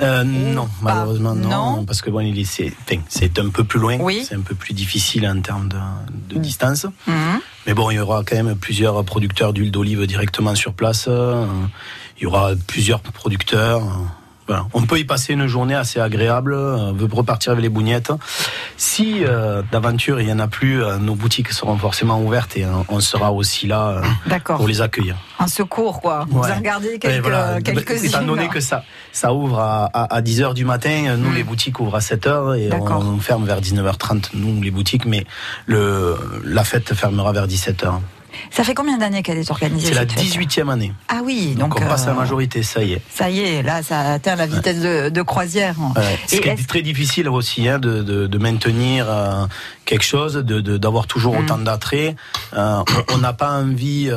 Euh, 0.00 0.22
non, 0.22 0.68
malheureusement 0.80 1.34
non, 1.34 1.48
Non. 1.48 1.84
parce 1.84 2.00
que 2.00 2.08
bon, 2.08 2.20
il 2.20 2.38
est, 2.38 2.44
c'est, 2.44 3.38
un 3.38 3.48
peu 3.50 3.64
plus 3.64 3.80
loin, 3.80 3.98
Oui. 3.98 4.24
c'est 4.26 4.36
un 4.36 4.40
peu 4.40 4.54
plus 4.54 4.74
difficile 4.74 5.26
en 5.26 5.40
termes 5.40 5.68
de, 5.68 5.76
de 6.34 6.38
distance. 6.40 6.86
Mhm. 7.08 7.40
Mais 7.66 7.74
bon, 7.74 7.90
il 7.90 7.96
y 7.96 7.98
aura 7.98 8.22
quand 8.24 8.36
même 8.36 8.54
plusieurs 8.56 9.04
producteurs 9.04 9.52
d'huile 9.52 9.72
d'olive 9.72 10.06
directement 10.06 10.54
sur 10.54 10.72
place. 10.72 11.08
Il 11.08 12.22
y 12.22 12.26
aura 12.26 12.52
plusieurs 12.68 13.00
producteurs. 13.00 13.82
Euh, 14.48 14.52
Voilà. 14.54 14.66
On 14.74 14.82
peut 14.82 14.98
y 14.98 15.04
passer 15.04 15.32
une 15.34 15.46
journée 15.46 15.74
assez 15.74 16.00
agréable, 16.00 16.54
euh, 16.54 16.76
on 16.76 16.92
veut 16.92 17.08
repartir 17.10 17.52
avec 17.52 17.62
les 17.62 17.68
bougnettes. 17.68 18.12
Si 18.76 19.24
euh, 19.24 19.62
d'aventure 19.72 20.20
il 20.20 20.28
y 20.28 20.32
en 20.32 20.38
a 20.38 20.48
plus, 20.48 20.82
euh, 20.82 20.98
nos 20.98 21.14
boutiques 21.14 21.50
seront 21.52 21.76
forcément 21.78 22.20
ouvertes 22.22 22.56
et 22.56 22.64
euh, 22.64 22.68
on 22.88 23.00
sera 23.00 23.32
aussi 23.32 23.66
là 23.66 23.88
euh, 23.88 24.02
D'accord. 24.26 24.56
pour 24.58 24.68
les 24.68 24.80
accueillir. 24.80 25.16
Un 25.38 25.48
secours, 25.48 26.00
quoi. 26.00 26.26
Vous 26.28 26.40
Ouais. 26.40 26.50
en 26.52 26.56
regardez 26.56 26.98
quelques, 26.98 27.22
voilà. 27.22 27.60
quelques 27.60 28.04
Étant 28.04 28.22
donné 28.22 28.48
que 28.48 28.60
ça, 28.60 28.84
ça 29.12 29.32
ouvre 29.34 29.58
à, 29.58 29.84
à, 29.92 30.20
10h 30.22 30.54
du 30.54 30.64
matin, 30.64 31.16
nous 31.18 31.32
les 31.32 31.44
boutiques 31.44 31.80
ouvrent 31.80 31.96
à 31.96 32.00
7h 32.00 32.56
et 32.58 32.70
on 32.72 33.18
ferme 33.18 33.44
vers 33.44 33.60
19h30, 33.60 34.30
nous 34.34 34.62
les 34.62 34.70
boutiques, 34.70 35.06
mais 35.06 35.24
le, 35.66 36.16
la 36.44 36.64
fête 36.64 36.94
fermera 36.94 37.32
vers 37.32 37.46
17h. 37.46 37.94
Ça 38.50 38.64
fait 38.64 38.74
combien 38.74 38.98
d'années 38.98 39.22
qu'elle 39.22 39.38
est 39.38 39.50
organisée 39.50 39.88
C'est 39.88 39.94
la 39.94 40.00
cette 40.02 40.12
fête 40.12 40.24
18e 40.24 40.70
année. 40.70 40.92
Ah 41.08 41.20
oui, 41.24 41.54
Donc, 41.56 41.70
donc, 41.76 41.80
on 41.82 41.88
passe 41.88 42.04
à 42.04 42.06
la 42.06 42.12
euh, 42.12 42.16
majorité, 42.16 42.62
ça 42.62 42.82
y 42.82 42.94
est. 42.94 43.02
ça 43.10 43.28
y 43.30 43.40
est, 43.40 43.62
là, 43.62 43.82
ça 43.82 44.12
atteint 44.12 44.36
la 44.36 44.46
vitesse 44.46 44.80
de, 44.80 45.08
de 45.08 45.22
croisière. 45.22 45.74
Ouais. 45.96 46.18
Et 46.32 46.46
est 46.48 46.66
très 46.68 46.82
difficile 46.82 47.28
aussi 47.28 47.68
hein, 47.68 47.78
de, 47.78 48.02
de, 48.02 48.26
de 48.26 48.38
maintenir 48.38 49.06
euh, 49.08 49.46
quelque 49.84 50.04
chose, 50.04 50.36
d'avoir 50.36 51.06
toujours 51.06 51.34
Mm. 51.34 51.44
autant 51.44 51.58
d'attrait. 51.58 52.16
Euh, 52.54 52.82
on- 53.12 53.18
n'a 53.18 53.32
pas 53.32 53.50
envie 53.52 54.10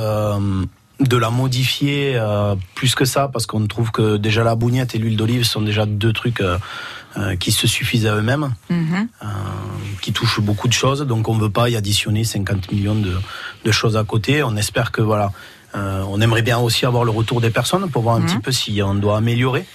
de 1.00 1.16
la 1.18 1.30
modifier 1.30 2.14
euh, 2.16 2.56
plus 2.76 2.94
que 2.94 3.06
ça 3.06 3.30
parce 3.32 3.46
qu'on 3.46 3.66
trouve 3.68 3.92
que 3.92 4.18
déjà 4.18 4.44
la 4.44 4.56
bougnette 4.56 4.96
et 4.96 4.98
l'huile 4.98 5.16
d'olive 5.16 5.44
sont 5.46 5.62
déjà 5.62 5.86
deux 5.86 6.12
trucs 6.12 6.42
euh, 6.42 6.58
euh, 7.18 7.36
qui 7.36 7.52
se 7.52 7.68
suffisent 7.68 8.06
à 8.08 8.16
eux-mêmes, 8.16 8.54
Mhm. 8.70 9.08
euh, 9.24 9.26
qui 10.02 10.14
touchent 10.14 10.40
beaucoup 10.42 10.68
de 10.68 10.74
choses. 10.74 11.02
Donc 11.02 11.28
on 11.28 11.36
ne 11.36 11.42
veut 11.42 11.50
pas 11.50 11.70
y 11.70 11.76
additionner 11.76 12.24
50 12.24 12.72
millions 12.72 12.96
de, 12.96 13.14
de 13.66 13.72
choses 13.72 13.98
à 13.98 14.04
côté. 14.04 14.44
On 14.44 14.56
espère 14.56 14.92
que 14.92 15.02
voilà, 15.02 15.32
euh, 15.76 16.04
on 16.10 16.22
aimerait 16.22 16.42
bien 16.44 16.60
aussi 16.60 16.86
avoir 16.86 17.04
le 17.04 17.12
retour 17.12 17.42
des 17.42 17.50
personnes 17.50 17.90
pour 17.90 18.04
voir 18.04 18.16
un 18.16 18.20
Mhm. 18.22 18.26
petit 18.28 18.40
peu 18.40 18.52
si 18.52 18.82
on 18.84 18.96
doit 18.96 19.18
améliorer. 19.18 19.66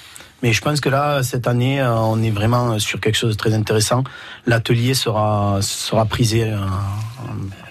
Mais 0.43 0.53
je 0.53 0.61
pense 0.61 0.80
que 0.80 0.91
là, 0.91 1.22
cette 1.22 1.47
année, 1.49 1.80
euh, 1.80 1.95
on 1.95 2.22
est 2.22 2.30
vraiment 2.30 2.78
sur 2.78 3.01
quelque 3.01 3.16
chose 3.16 3.30
de 3.30 3.37
très 3.39 3.55
intéressant. 3.55 4.05
L'atelier 4.47 4.93
sera, 4.95 5.59
sera 5.62 6.05
prisé, 6.05 6.43
euh, 6.45 6.59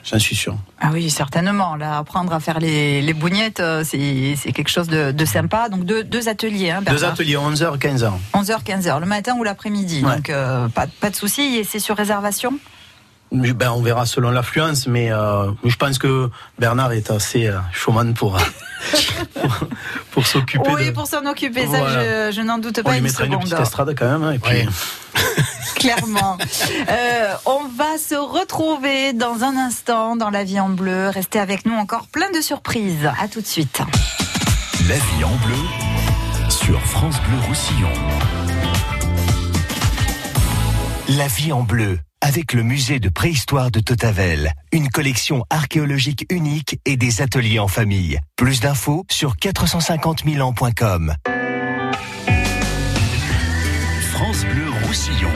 j'en 0.04 0.20
suis 0.20 0.36
sûr. 0.36 0.56
Ah 0.80 0.90
oui, 0.92 1.10
certainement. 1.10 1.76
Là, 1.76 1.98
apprendre 2.00 2.34
à 2.34 2.40
faire 2.40 2.60
les, 2.60 3.02
les 3.02 3.14
bougnettes, 3.14 3.60
euh, 3.60 3.84
c'est 3.86 4.52
quelque 4.54 4.70
chose 4.70 4.88
de, 4.88 5.12
de 5.12 5.26
sympa. 5.26 5.70
Donc 5.70 5.86
deux, 5.86 6.04
deux 6.04 6.30
ateliers, 6.30 6.72
hein, 6.72 6.82
Deux 6.82 7.04
ateliers, 7.04 7.36
11h, 7.36 7.78
15h. 7.78 8.12
11h, 8.34 8.64
15h, 8.64 9.00
le 9.00 9.06
matin 9.06 9.36
ou 9.38 9.44
l'après-midi. 9.44 10.04
Ouais. 10.04 10.16
Donc 10.16 10.30
euh, 10.30 10.68
pas, 10.70 10.88
pas 10.88 11.10
de 11.10 11.16
souci. 11.16 11.42
Et 11.58 11.64
c'est 11.64 11.80
sur 11.80 11.96
réservation? 11.98 12.54
Ben, 13.32 13.72
on 13.72 13.82
verra 13.82 14.06
selon 14.06 14.30
l'affluence, 14.30 14.86
mais 14.86 15.12
euh, 15.12 15.50
je 15.66 15.76
pense 15.76 15.98
que 15.98 16.30
Bernard 16.60 16.92
est 16.92 17.10
assez 17.10 17.48
euh, 17.48 17.58
showman 17.72 18.14
pour, 18.14 18.38
pour, 19.42 19.58
pour 20.12 20.28
s'occuper 20.28 20.70
Oui, 20.72 20.86
de... 20.88 20.92
pour 20.92 21.08
s'en 21.08 21.26
occuper, 21.26 21.66
Voilà. 21.66 21.90
ça, 21.94 22.30
je, 22.30 22.36
je 22.36 22.42
n'en 22.42 22.60
doute 22.60 22.78
On 22.80 22.84
pas 22.84 22.92
lui 22.92 22.98
une 23.00 23.06
mettra 23.06 23.26
une 23.26 23.40
petite 23.40 23.60
estrade 23.60 23.96
quand 23.98 24.06
même, 24.08 24.22
hein, 24.24 24.34
et 24.34 24.38
puis 24.40 24.52
Ouais. 24.54 24.68
Clairement. 25.84 26.38
Euh, 26.90 27.36
on 27.46 27.68
va 27.68 27.98
se 27.98 28.16
retrouver 28.16 29.14
dans 29.14 29.44
un 29.44 29.56
instant 29.58 30.16
dans 30.16 30.30
La 30.30 30.44
vie 30.44 30.60
en 30.60 30.70
bleu. 30.70 31.10
Restez 31.10 31.40
avec 31.40 31.66
nous 31.66 31.74
encore 31.74 32.08
plein 32.08 32.30
de 32.32 32.42
surprises. 32.42 33.10
À 33.20 33.28
tout 33.28 33.42
de 33.42 33.46
suite. 33.46 33.82
La 34.88 34.96
vie 34.96 35.24
en 35.24 35.36
bleu 35.46 36.50
sur 36.50 36.80
France 36.82 37.16
Bleu 37.22 37.38
Roussillon. 37.48 37.90
La 41.10 41.28
vie 41.28 41.52
en 41.52 41.64
bleu 41.64 42.00
avec 42.22 42.54
le 42.54 42.64
musée 42.64 43.00
de 43.00 43.10
préhistoire 43.10 43.70
de 43.70 43.82
Totavel, 43.82 44.54
une 44.72 44.90
collection 44.90 45.44
archéologique 45.50 46.26
unique 46.30 46.80
et 46.86 46.96
des 46.96 47.22
ateliers 47.22 47.60
en 47.60 47.68
famille. 47.68 48.20
Plus 48.38 48.62
d'infos 48.62 49.06
sur 49.12 49.36
450 49.36 50.24
000 50.26 50.48
ans.com. 50.48 51.14
France 54.14 54.46
Bleu 54.46 54.70
Roussillon. 54.86 55.32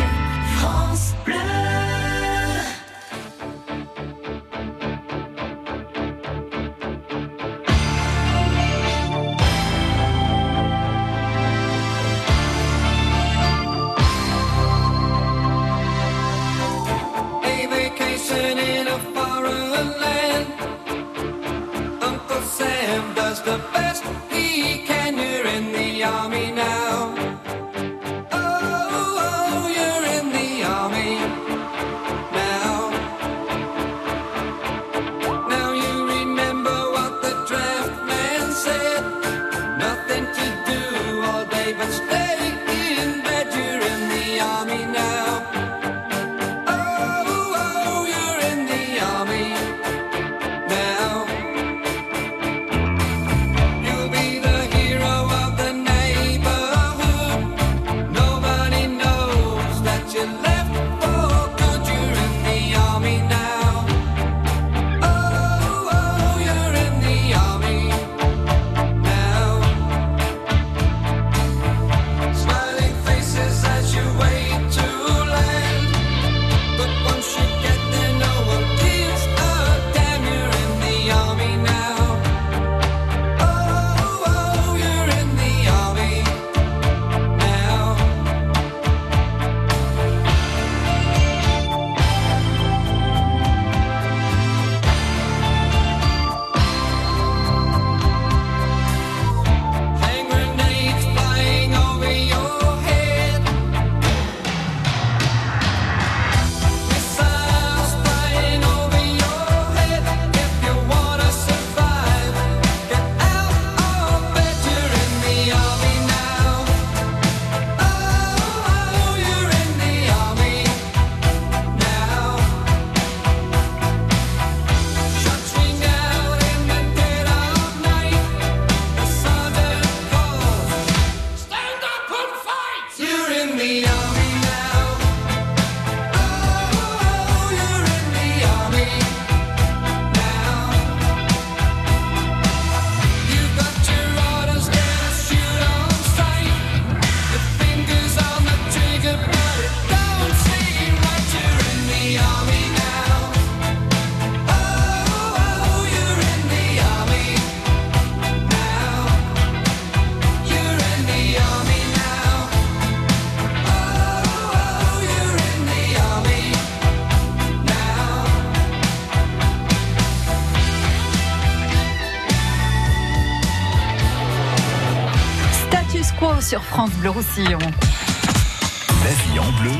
France 176.77 176.91
Bleu 176.99 177.09
Roussillon. 177.09 177.57
La 177.57 179.09
vie 179.09 179.39
en 179.39 179.51
bleu. 179.63 179.71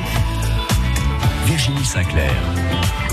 Virginie 1.46 1.86
Sinclair. 1.86 2.32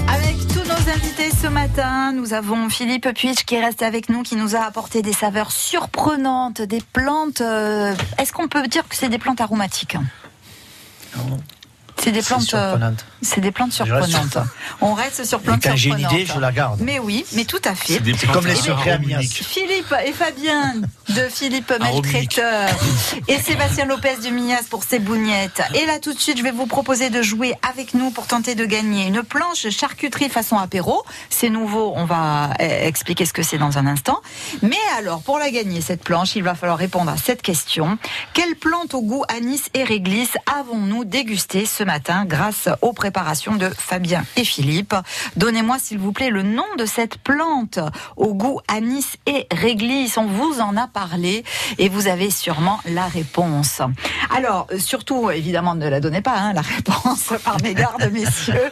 Avec 0.09 0.39
tous 0.49 0.65
nos 0.67 0.91
invités 0.91 1.31
ce 1.31 1.49
matin, 1.49 2.13
nous 2.13 2.33
avons 2.33 2.71
Philippe 2.71 3.13
Puitch 3.13 3.45
qui 3.45 3.61
reste 3.61 3.83
avec 3.83 4.09
nous, 4.09 4.23
qui 4.23 4.37
nous 4.37 4.57
a 4.57 4.61
apporté 4.61 5.03
des 5.03 5.13
saveurs 5.13 5.53
surprenantes, 5.53 6.63
des 6.63 6.81
plantes. 6.95 7.43
euh, 7.43 7.95
Est-ce 8.17 8.33
qu'on 8.33 8.49
peut 8.49 8.67
dire 8.69 8.89
que 8.89 8.97
c'est 8.97 9.11
des 9.11 9.19
plantes 9.19 9.43
aromatiques? 9.43 9.99
C'est 12.05 12.13
des 12.13 12.23
plantes. 12.23 12.43
euh, 12.55 12.71
surprenante. 12.71 13.07
C'est 13.23 13.41
des 13.41 13.51
plantes 13.51 13.73
sur 13.73 13.87
surprenantes. 13.87 14.39
On 14.83 14.93
reste 14.93 15.25
sur 15.25 15.41
Et 15.41 15.43
plantes 15.43 15.63
quand 15.63 15.75
j'ai 15.77 15.89
une 15.91 15.99
surprenantes. 15.99 16.21
idée, 16.23 16.33
je 16.35 16.39
la 16.39 16.53
garde. 16.53 16.81
Mais 16.83 16.99
oui, 16.99 17.25
mais 17.33 17.45
tout 17.47 17.61
à 17.65 17.75
fait. 17.75 17.99
C'est 18.19 18.27
comme 18.27 18.47
les 18.47 18.55
secrets 18.57 18.91
à 18.93 18.99
Mias. 18.99 19.21
Philippe 19.23 19.95
et 20.05 20.13
Fabien 20.13 20.75
de 21.09 21.29
Philippe 21.31 21.71
Arominique. 21.71 22.05
Maltraiteur 22.05 22.69
et 23.29 23.39
Sébastien 23.39 23.87
Lopez 23.87 24.17
de 24.23 24.29
Mias 24.29 24.65
pour 24.69 24.85
ses 24.85 24.99
bougnettes. 24.99 25.63
Et 25.75 25.87
là, 25.87 25.99
tout 25.99 26.13
de 26.13 26.19
suite, 26.19 26.37
je 26.37 26.43
vais 26.43 26.51
vous 26.51 26.67
proposer 26.67 27.09
de 27.09 27.23
jouer 27.23 27.55
avec 27.71 27.95
nous 27.95 28.11
pour 28.11 28.27
tenter 28.27 28.55
de 28.55 28.67
gagner 28.67 29.07
une 29.07 29.23
planche 29.23 29.69
charcuterie 29.71 30.29
façon 30.29 30.59
apéro. 30.59 31.03
C'est 31.31 31.49
nouveau, 31.49 31.95
on 31.97 32.05
va 32.05 32.51
euh, 32.61 32.87
expliquer 32.87 33.25
ce 33.25 33.33
que 33.33 33.43
c'est 33.43 33.59
dans 33.59 33.79
un 33.79 33.87
instant. 33.87 34.21
Mais 34.61 34.77
alors, 34.99 35.23
pour 35.23 35.39
la 35.39 35.51
gagner, 35.51 35.81
cette 35.81 36.03
planche, 36.05 36.37
il 36.37 36.43
va 36.43 36.55
falloir 36.55 36.77
répondre 36.79 37.11
à 37.11 37.17
cette 37.17 37.41
question. 37.41 37.97
Quelle 38.35 38.57
plante 38.57 38.93
au 38.93 39.01
goût 39.01 39.25
anis 39.29 39.63
et 39.73 39.85
réglisse 39.85 40.37
avons-nous 40.55 41.05
dégusté 41.07 41.65
ce 41.65 41.83
matin? 41.83 41.94
Grâce 42.27 42.69
aux 42.83 42.93
préparations 42.93 43.55
de 43.55 43.69
Fabien 43.69 44.25
et 44.37 44.45
Philippe 44.45 44.95
Donnez-moi, 45.37 45.77
s'il 45.79 45.99
vous 45.99 46.13
plaît, 46.13 46.31
le 46.31 46.43
nom 46.43 46.65
de 46.79 46.85
cette 46.87 47.19
plante 47.19 47.79
au 48.17 48.35
goût 48.35 48.61
anis 48.69 49.17
et 49.27 49.47
réglisse. 49.53 50.17
On 50.19 50.27
vous 50.27 50.61
en 50.61 50.77
a 50.77 50.87
parlé 50.89 51.45
et 51.79 51.89
vous 51.89 52.07
avez 52.09 52.31
sûrement 52.31 52.81
la 52.87 53.07
réponse. 53.07 53.81
Alors, 54.35 54.67
surtout, 54.79 55.31
évidemment, 55.31 55.75
ne 55.75 55.89
la 55.89 56.01
donnez 56.01 56.21
pas, 56.21 56.37
hein, 56.37 56.53
la 56.53 56.63
réponse 56.63 57.33
par 57.45 57.61
mégarde, 57.63 58.11
messieurs. 58.13 58.71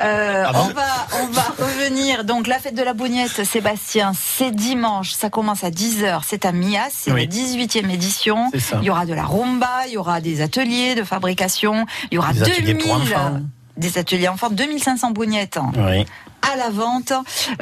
Euh, 0.00 0.44
Ah 0.46 0.52
bon 0.52 0.60
on, 0.70 0.74
va, 0.74 1.06
on 1.22 1.26
va 1.26 1.42
revenir. 1.58 2.24
Donc, 2.24 2.46
la 2.46 2.58
fête 2.58 2.74
de 2.74 2.82
la 2.82 2.94
bougnette, 2.94 3.44
Sébastien, 3.44 4.12
c'est 4.18 4.50
dimanche. 4.54 5.12
Ça 5.12 5.30
commence 5.30 5.64
à 5.64 5.70
10h. 5.70 6.20
C'est 6.26 6.44
à 6.44 6.52
Mias. 6.52 6.88
C'est 6.90 7.12
Oui. 7.12 7.26
la 7.26 7.32
18e 7.32 7.90
édition. 7.90 8.50
Il 8.80 8.84
y 8.84 8.90
aura 8.90 9.06
de 9.06 9.14
la 9.14 9.24
rumba, 9.24 9.86
il 9.86 9.92
y 9.94 9.96
aura 9.96 10.20
des 10.20 10.40
ateliers 10.40 10.94
de 10.94 11.04
fabrication. 11.04 11.86
Il 12.10 12.14
y 12.16 12.18
aura 12.18 12.32
Des 12.32 12.42
ateliers 12.70 12.74
2000 12.74 12.84
pour 12.86 12.94
enfants. 12.96 13.40
des 13.76 13.98
ateliers 13.98 14.28
enfants, 14.28 14.50
2500 14.50 15.10
bougnettes. 15.12 15.58
Oui. 15.76 16.04
à 16.42 16.56
la 16.56 16.70
vente. 16.70 17.12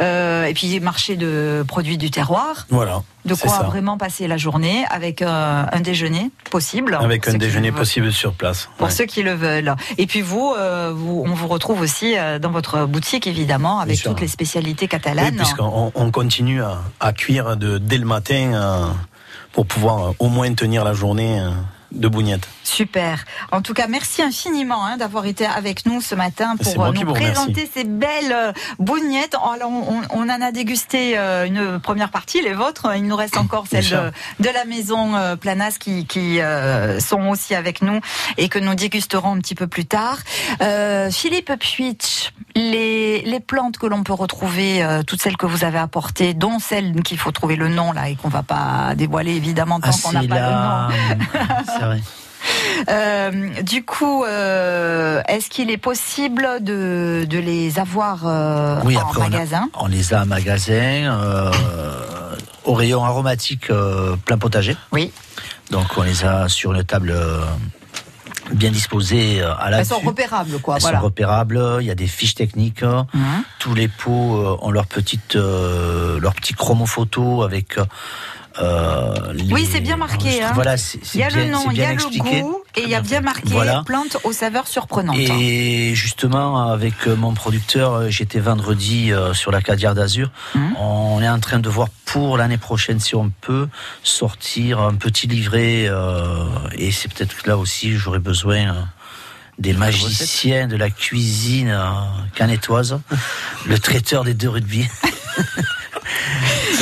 Euh, 0.01 0.45
et 0.47 0.55
puis 0.55 0.81
marché 0.81 1.17
de 1.17 1.63
produits 1.69 1.99
du 1.99 2.11
terroir. 2.11 2.67
Voilà. 2.71 3.03
De 3.27 3.35
quoi 3.35 3.51
ça. 3.51 3.63
vraiment 3.65 3.99
passer 3.99 4.27
la 4.27 4.39
journée 4.39 4.87
avec 4.89 5.21
euh, 5.21 5.65
un 5.71 5.81
déjeuner 5.81 6.31
possible. 6.51 6.97
Avec 6.99 7.29
un 7.29 7.35
déjeuner 7.35 7.71
possible 7.73 8.11
sur 8.11 8.33
place. 8.33 8.71
Pour 8.79 8.87
Ouais. 8.87 8.93
ceux 8.93 9.05
qui 9.05 9.23
le 9.23 9.35
veulent. 9.35 9.77
Et 9.99 10.07
puis 10.07 10.23
vous, 10.23 10.55
euh, 10.59 10.93
vous 10.97 11.23
on 11.27 11.35
vous 11.35 11.47
retrouve 11.47 11.83
aussi 11.83 12.15
dans 12.41 12.51
votre 12.51 12.87
boutique, 12.87 13.27
évidemment, 13.27 13.79
avec 13.81 14.03
toutes 14.03 14.21
les 14.23 14.29
spécialités 14.29 14.87
Oui, 14.87 14.89
catalanes. 14.89 15.37
puisqu'on 15.37 15.93
on 15.95 16.11
continue 16.11 16.63
à, 16.63 16.79
à 17.01 17.13
cuire 17.13 17.59
de, 17.59 17.77
dès 17.77 17.99
le 17.99 18.07
matin 18.07 18.95
pour 19.53 19.67
pouvoir 19.67 20.15
au 20.19 20.29
moins 20.31 20.53
tenir 20.55 20.83
la 20.85 20.95
journée 20.95 21.39
de 21.93 22.09
bougnettes. 22.09 22.49
Super. 22.63 23.25
En 23.53 23.63
tout 23.63 23.75
cas, 23.75 23.87
merci 23.89 24.23
infiniment 24.23 24.85
hein, 24.85 24.97
d'avoir 24.97 25.27
été 25.27 25.47
avec 25.47 25.87
nous 25.87 26.01
ce 26.01 26.15
matin 26.15 26.57
pour 26.57 26.85
euh, 26.85 26.93
nous 26.93 27.13
présenter 27.13 27.69
ces 27.73 27.85
belles 27.85 28.33
euh, 28.33 28.53
bougnettes. 28.79 29.35
Alors, 29.35 29.71
on, 29.71 30.03
on 30.11 30.23
en 30.23 30.41
a 30.41 30.53
dégusté 30.53 31.19
euh, 31.19 31.47
une 31.47 31.81
première 31.81 32.11
partie, 32.11 32.43
les 32.43 32.53
vôtres. 32.53 32.89
Il 32.97 33.05
nous 33.07 33.17
reste 33.17 33.37
encore 33.37 33.67
celles 33.71 33.89
de, 33.89 34.13
de 34.41 34.49
la 34.53 34.65
maison 34.65 35.37
Planas 35.41 35.77
qui, 35.79 36.07
qui 36.07 36.41
euh, 36.41 37.01
sont 37.01 37.29
aussi 37.29 37.55
avec 37.55 37.83
nous 37.83 38.01
et 38.37 38.49
que 38.49 38.59
nous 38.59 38.75
dégusterons 38.75 39.33
un 39.33 39.39
petit 39.39 39.55
peu 39.55 39.67
plus 39.67 39.87
tard. 39.87 40.19
Euh, 40.61 41.11
Philippe 41.11 41.53
Puitch, 41.59 42.33
les, 42.55 43.23
les 43.23 43.41
plantes 43.41 43.79
que 43.79 43.87
l'on 43.87 44.03
peut 44.03 44.13
retrouver, 44.13 44.83
euh, 44.83 45.03
toutes 45.03 45.23
celles 45.23 45.37
que 45.37 45.47
vous 45.47 45.65
avez 45.65 45.79
apportées, 45.79 46.35
dont 46.35 46.59
celles 46.59 47.03
qu'il 47.03 47.19
faut 47.19 47.33
trouver 47.33 47.57
le 47.57 47.69
nom 47.69 47.93
là 47.93 48.09
et 48.09 48.17
qu'on 48.17 48.29
va 48.29 48.43
pas 48.43 48.95
dévoiler 48.97 49.35
évidemment 49.35 49.81
tant 49.81 49.91
Ah, 49.93 49.99
qu'on 50.03 50.13
n'a 50.13 50.23
pas 50.23 50.89
le 50.91 50.99
nom. 50.99 51.67
C'est 51.67 51.85
vrai. 51.85 52.01
Euh, 52.89 53.31
du 53.63 53.85
coup, 53.85 54.25
euh, 54.25 55.21
est-ce 55.29 55.51
qu'il 55.51 55.71
est 55.71 55.77
possible 55.77 56.49
de, 56.63 57.27
de 57.29 57.39
les 57.39 57.79
avoir 57.79 58.27
euh, 58.27 58.81
Oui, 58.85 58.97
en 58.97 59.01
après, 59.03 59.21
on 59.21 59.25
a- 59.25 59.29
magasin? 59.29 59.69
On, 59.79 59.87
les 59.87 60.15
a 60.15 60.23
en 60.23 60.27
magasin, 60.27 60.73
euh, 61.21 61.53
au 62.65 62.73
rayon 62.75 63.05
aromatique 63.05 63.69
euh, 63.71 64.17
plein 64.25 64.39
potager. 64.39 64.77
Oui. 64.93 65.13
Donc 65.71 65.87
on 65.99 66.03
les 66.03 66.25
a 66.25 66.49
sur 66.49 66.73
une 66.73 66.83
table 66.85 67.11
euh, 67.15 67.45
bien 68.53 68.71
disposée 68.71 69.43
euh, 69.43 69.55
à 69.57 69.71
la 69.71 69.81
Elles 69.81 69.87
sont 69.87 69.99
repérables, 70.01 70.59
quoi. 70.61 70.77
Elles 70.77 70.83
voilà. 70.83 70.99
sont 70.99 71.05
repérables, 71.05 71.61
il 71.81 71.87
y 71.87 71.91
a 71.91 71.95
des 71.95 72.07
fiches 72.09 72.35
techniques. 72.35 72.83
Mhm. 72.83 73.45
Tous 73.59 73.75
les 73.75 73.89
pots 73.89 74.37
euh, 74.37 74.57
ont 74.63 74.71
leur 74.71 74.87
petite, 74.87 75.37
euh, 75.37 76.19
leur 76.19 76.35
petit 76.35 76.55
chromo 76.55 76.87
photo 76.87 77.43
avec. 77.43 77.77
Euh, 78.61 79.33
les- 79.33 79.53
Oui, 79.53 79.69
c'est 79.71 79.81
bien 79.81 79.97
marqué. 79.97 80.43
Hein. 80.43 80.53
Voilà, 80.55 80.77
c'est 80.77 80.99
il 81.15 81.21
y 81.21 81.23
a 81.23 81.29
bien, 81.29 81.45
le 81.45 81.51
nom, 81.51 81.71
il 81.71 81.79
y 81.79 81.83
a 81.85 81.93
expliqué. 81.93 82.37
le 82.39 82.43
goût 82.43 82.63
et 82.77 82.83
il 82.83 82.89
y 82.89 82.95
a 82.95 83.01
bien 83.01 83.21
marqué 83.21 83.43
Voilà. 83.49 83.83
plante 83.85 84.17
aux 84.25 84.33
saveurs 84.33 84.69
surprenantes. 84.69 85.17
Et 85.19 85.95
justement, 85.95 86.69
avec 86.71 86.95
euh, 87.07 87.17
mon 87.17 87.35
producteur, 87.35 87.95
euh, 87.95 88.09
j'étais 88.11 88.41
vendredi 88.41 89.13
sur 89.33 89.51
la 89.51 89.61
Cadière 89.63 89.95
d'Azur. 89.95 90.31
Mmh. 90.55 90.77
On 90.79 91.21
est 91.23 91.29
en 91.29 91.41
train 91.41 91.59
de 91.59 91.69
voir 91.69 91.89
pour 92.05 92.37
l'année 92.37 92.59
prochaine 92.59 93.01
si 93.01 93.15
on 93.15 93.31
peut 93.41 93.69
sortir 94.03 94.81
un 94.81 94.95
petit 94.95 95.27
livret. 95.27 95.87
euh, 95.89 96.45
et 96.77 96.91
c'est 96.93 97.13
peut-être 97.13 97.37
que 97.37 97.49
là 97.49 97.57
aussi, 97.57 97.97
j'aurais 97.97 98.19
besoin 98.19 98.57
euh, 98.57 98.73
des 99.59 99.73
magiciens 99.75 100.67
de 100.69 100.77
la 100.77 100.91
cuisine 100.91 101.77
canétoise, 102.35 102.99
le 103.67 103.79
traiteur 103.79 104.25
des 104.25 104.33
deux 104.35 104.49
rugby. 104.49 104.87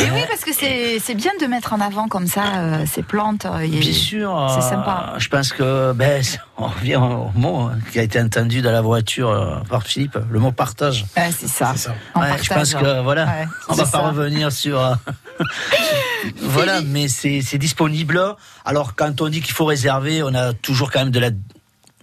Et 0.00 0.10
oui, 0.12 0.20
parce 0.28 0.42
que 0.44 0.52
c'est 0.52 1.14
bien 1.14 1.32
de 1.40 1.46
mettre 1.46 1.72
en 1.72 1.80
avant 1.80 2.06
comme 2.08 2.26
ça 2.26 2.42
euh, 2.58 2.84
ces 2.86 3.02
plantes. 3.02 3.46
euh, 3.46 3.58
et 3.60 3.68
Bien 3.68 3.92
sûr. 3.92 4.50
C'est 4.54 4.64
euh, 4.64 4.70
sympa. 4.70 5.14
Je 5.18 5.28
pense 5.28 5.52
que 5.52 5.92
ben, 5.92 6.22
on 6.56 6.66
revient 6.68 6.96
au 6.96 7.30
mot 7.34 7.62
hein, 7.62 7.78
qui 7.90 7.98
a 7.98 8.02
été 8.02 8.20
entendu 8.20 8.62
dans 8.62 8.70
la 8.72 8.80
voiture 8.80 9.30
euh, 9.30 9.56
par 9.68 9.82
Philippe, 9.82 10.18
le 10.30 10.38
mot 10.38 10.52
partage. 10.52 11.04
Ouais, 11.16 11.30
c'est 11.36 11.48
ça. 11.48 11.74
Ouais, 12.14 12.36
je 12.42 12.48
pense 12.52 12.74
que 12.74 13.02
voilà, 13.02 13.24
Ouais, 13.26 13.48
on 13.68 13.74
va 13.74 13.86
pas 13.86 13.98
revenir 14.08 14.52
sur. 14.52 14.80
euh, 14.80 14.94
voilà, 16.42 16.80
mais 16.82 17.08
c'est 17.08 17.58
disponible. 17.58 18.20
Alors 18.64 18.94
quand 18.94 19.20
on 19.20 19.28
dit 19.28 19.40
qu'il 19.40 19.54
faut 19.54 19.64
réserver, 19.64 20.22
on 20.22 20.34
a 20.34 20.52
toujours 20.52 20.90
quand 20.90 21.00
même 21.00 21.10
de 21.10 21.20
la 21.20 21.30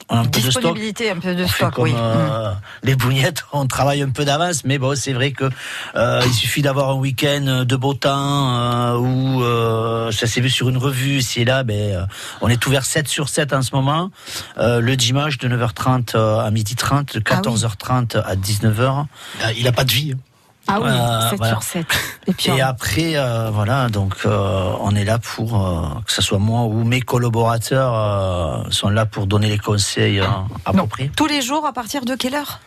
un 0.09 0.23
peu 0.25 0.39
de 0.39 0.51
stock. 0.51 0.61
Disponibilité, 0.61 1.09
un 1.09 1.19
peu 1.19 1.33
de 1.33 1.43
On 1.43 1.47
fait 1.47 1.55
stock, 1.55 1.73
comme 1.73 1.83
oui. 1.85 1.93
Mm. 1.93 1.97
euh, 1.97 2.51
les 2.83 2.95
bougnettes, 2.95 3.45
on 3.53 3.65
travaille 3.65 4.01
un 4.01 4.09
peu 4.09 4.25
d'avance, 4.25 4.63
mais 4.63 4.77
bon, 4.77 4.95
c'est 4.95 5.13
vrai 5.13 5.31
que 5.31 5.45
euh, 5.95 6.21
il 6.25 6.33
suffit 6.33 6.61
d'avoir 6.61 6.91
un 6.91 6.95
week-end 6.95 7.65
de 7.65 7.75
beau 7.75 7.93
temps 7.93 8.13
euh, 8.13 8.97
où 8.97 9.43
euh, 9.43 10.11
ça 10.11 10.27
s'est 10.27 10.41
vu 10.41 10.49
sur 10.49 10.69
une 10.69 10.77
revue, 10.77 11.17
ici 11.17 11.41
et 11.41 11.45
là, 11.45 11.63
ben, 11.63 11.75
euh, 11.75 12.05
on 12.41 12.49
est 12.49 12.65
ouvert 12.67 12.85
7 12.85 13.07
sur 13.07 13.29
7 13.29 13.53
en 13.53 13.61
ce 13.61 13.75
moment, 13.75 14.11
euh, 14.57 14.79
le 14.79 14.95
dimanche 14.95 15.37
de 15.39 15.47
9h30 15.47 16.15
euh, 16.15 16.39
à 16.39 16.51
12h30, 16.51 17.15
de 17.15 17.23
Ah 17.29 17.41
14h30 17.41 18.17
à 18.17 18.35
19h. 18.35 19.05
Il 19.57 19.67
a 19.67 19.71
pas 19.71 19.83
de 19.83 19.91
vie. 19.91 20.15
Hein. 20.67 20.73
Ah 20.73 20.79
oui, 20.81 20.89
Euh, 20.89 21.29
7 21.29 21.37
voilà. 21.37 21.53
sur 21.53 21.63
7. 21.63 21.85
Et 22.27 22.33
puis, 22.33 22.49
Et 22.49 22.63
on- 22.63 22.65
après, 22.67 23.15
euh, 23.15 23.49
voilà, 23.51 23.89
donc 23.89 24.15
euh, 24.25 24.71
on 24.81 24.95
est 24.95 25.03
là 25.05 25.19
pour 25.19 25.63
euh, 25.65 25.81
que 26.05 26.11
ce 26.11 26.21
soit 26.21 26.39
moi 26.39 26.61
ou 26.63 26.83
mes 26.83 27.01
collaborateurs 27.01 27.93
euh, 27.93 28.63
sont 28.71 28.89
là 28.89 29.05
pour 29.05 29.27
donner 29.27 29.47
les 29.49 29.59
conseils 29.59 30.19
euh, 30.19 30.25
appropriés. 30.65 31.11
tous 31.15 31.27
les 31.27 31.41
jours, 31.41 31.65
à 31.65 31.73
partir 31.73 32.05
de 32.05 32.15
quelle 32.15 32.35
heure? 32.35 32.59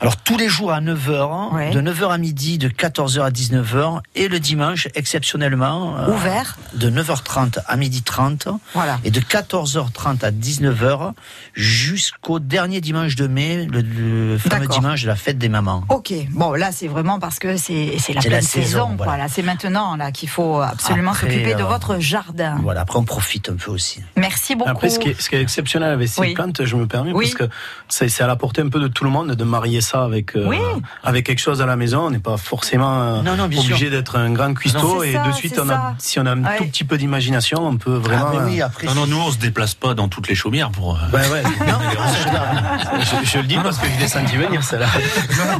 Alors 0.00 0.16
tous 0.16 0.36
les 0.36 0.48
jours 0.48 0.72
à 0.72 0.80
9h, 0.80 1.54
Ouais. 1.54 1.70
de 1.70 1.80
9h 1.80 2.10
à 2.10 2.18
midi, 2.18 2.58
de 2.58 2.68
14h 2.68 3.22
à 3.22 3.30
19h, 3.30 4.00
et 4.14 4.28
le 4.28 4.38
dimanche, 4.40 4.88
exceptionnellement, 4.94 5.96
euh, 5.98 6.12
Ouvert. 6.12 6.56
de 6.74 6.90
9h30 6.90 7.58
à 7.66 7.76
12h30, 7.76 8.48
Voilà. 8.74 8.98
et 9.04 9.10
de 9.10 9.20
14h30 9.20 10.22
à 10.24 10.30
19h, 10.30 11.12
jusqu'au 11.54 12.38
dernier 12.38 12.80
dimanche 12.80 13.16
de 13.16 13.26
mai, 13.26 13.66
le, 13.72 13.80
le 13.80 14.38
fameux 14.38 14.66
dimanche 14.66 15.02
de 15.02 15.08
la 15.08 15.16
fête 15.16 15.38
des 15.38 15.48
mamans. 15.48 15.84
Ok, 15.88 16.12
bon 16.30 16.52
là 16.52 16.72
c'est 16.72 16.88
vraiment 16.88 17.18
parce 17.18 17.38
que 17.38 17.56
c'est 17.56 17.96
c'est 17.98 18.12
la 18.12 18.20
pleine 18.20 18.32
la 18.34 18.42
saison, 18.42 18.90
voilà. 18.96 19.16
Là 19.16 19.26
c'est 19.28 19.42
maintenant 19.42 19.96
là 19.96 20.12
qu'il 20.12 20.28
faut 20.28 20.60
absolument 20.60 21.14
s'occuper 21.14 21.54
de 21.54 21.62
euh, 21.62 21.66
votre 21.66 21.98
jardin. 22.00 22.58
Voilà, 22.62 22.82
après 22.82 22.98
on 22.98 23.04
profite 23.04 23.48
un 23.48 23.56
peu 23.56 23.70
aussi. 23.70 24.02
Merci 24.16 24.54
beaucoup. 24.56 24.70
Après, 24.70 24.90
ce 24.90 24.98
qui 24.98 25.08
est, 25.10 25.20
ce 25.20 25.28
qui 25.30 25.36
est 25.36 25.40
exceptionnel 25.42 25.90
avec 25.92 26.08
ces 26.08 26.20
Oui. 26.20 26.34
plantes, 26.34 26.64
je 26.64 26.76
me 26.76 26.86
permets, 26.86 27.12
Oui. 27.12 27.24
parce 27.24 27.48
que 27.48 27.54
c'est 27.88 28.08
c'est 28.08 28.22
à 28.22 28.26
la 28.26 28.36
portée 28.36 28.62
un 28.62 28.68
peu 28.68 28.80
de 28.80 28.88
tout 28.88 29.04
le 29.04 29.10
monde 29.10 29.32
de 29.32 29.44
marier 29.44 29.80
ça 29.86 30.04
avec, 30.04 30.36
euh, 30.36 30.44
Oui. 30.46 30.58
avec 31.04 31.24
quelque 31.26 31.38
chose 31.40 31.62
à 31.62 31.66
la 31.66 31.76
maison. 31.76 32.06
On 32.06 32.10
n'est 32.10 32.18
pas 32.18 32.36
forcément 32.36 33.00
euh, 33.02 33.22
Non, 33.22 33.36
non, 33.36 33.46
bien 33.48 33.60
obligé 33.60 33.88
d'être 33.90 34.16
un 34.16 34.30
grand 34.32 34.52
cuistot. 34.54 35.02
Et 35.02 35.12
ça, 35.14 35.26
de 35.26 35.32
suite, 35.32 35.58
on 35.62 35.68
a, 35.70 35.94
si 35.98 36.18
on 36.20 36.26
a 36.26 36.32
un 36.32 36.44
Ouais. 36.44 36.56
tout 36.58 36.64
petit 36.66 36.84
peu 36.84 36.98
d'imagination, 36.98 37.66
on 37.66 37.76
peut 37.76 37.96
vraiment. 37.96 38.26
Ah, 38.40 38.44
oui, 38.46 38.60
euh, 38.60 38.66
après, 38.66 38.86
Non, 38.86 38.94
non, 38.94 39.06
nous 39.06 39.20
on 39.20 39.30
se 39.30 39.38
déplace 39.38 39.74
pas 39.74 39.94
dans 39.94 40.08
toutes 40.08 40.28
les 40.28 40.34
chaumières 40.34 40.70
pour. 40.70 40.96
euh, 40.96 41.16
Ouais, 41.16 41.42
je, 43.00 43.26
je 43.30 43.38
le 43.38 43.44
dis 43.44 43.56
parce 43.56 43.78
que 43.78 43.86
je 43.88 44.00
l'ai 44.00 44.08
senti 44.08 44.36
venir, 44.36 44.62
celle-là. 44.62 44.86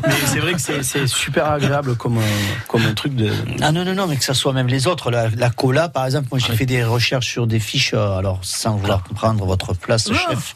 Mais 0.07 0.15
c'est 0.27 0.39
vrai 0.41 0.53
que 0.55 0.61
c'est- 0.61 1.07
super 1.07 1.51
agréable 1.51 1.95
comme, 1.97 2.19
un- 2.19 2.67
comme 2.69 2.85
un 2.85 2.95
truc 2.95 3.15
de. 3.15 3.31
Ah 3.63 3.71
non, 3.73 3.85
non, 3.85 3.95
non, 3.95 4.07
mais 4.07 4.17
que 4.17 4.25
ça 4.25 4.35
soit 4.35 4.53
même 4.53 4.67
les 4.67 4.87
autres. 4.87 5.11
La, 5.11 5.29
la 5.31 5.51
cola, 5.51 5.89
par 5.89 6.05
exemple, 6.07 6.29
moi 6.31 6.41
j'ai 6.45 6.55
fait 6.55 6.67
des 6.67 6.83
recherches 6.85 7.27
sur 7.29 7.47
des 7.47 7.61
fiches, 7.61 7.95
alors 7.95 8.39
sans 8.43 8.77
vouloir 8.77 9.03
prendre 9.15 9.45
votre 9.45 9.75
place, 9.75 10.09
chef. 10.13 10.55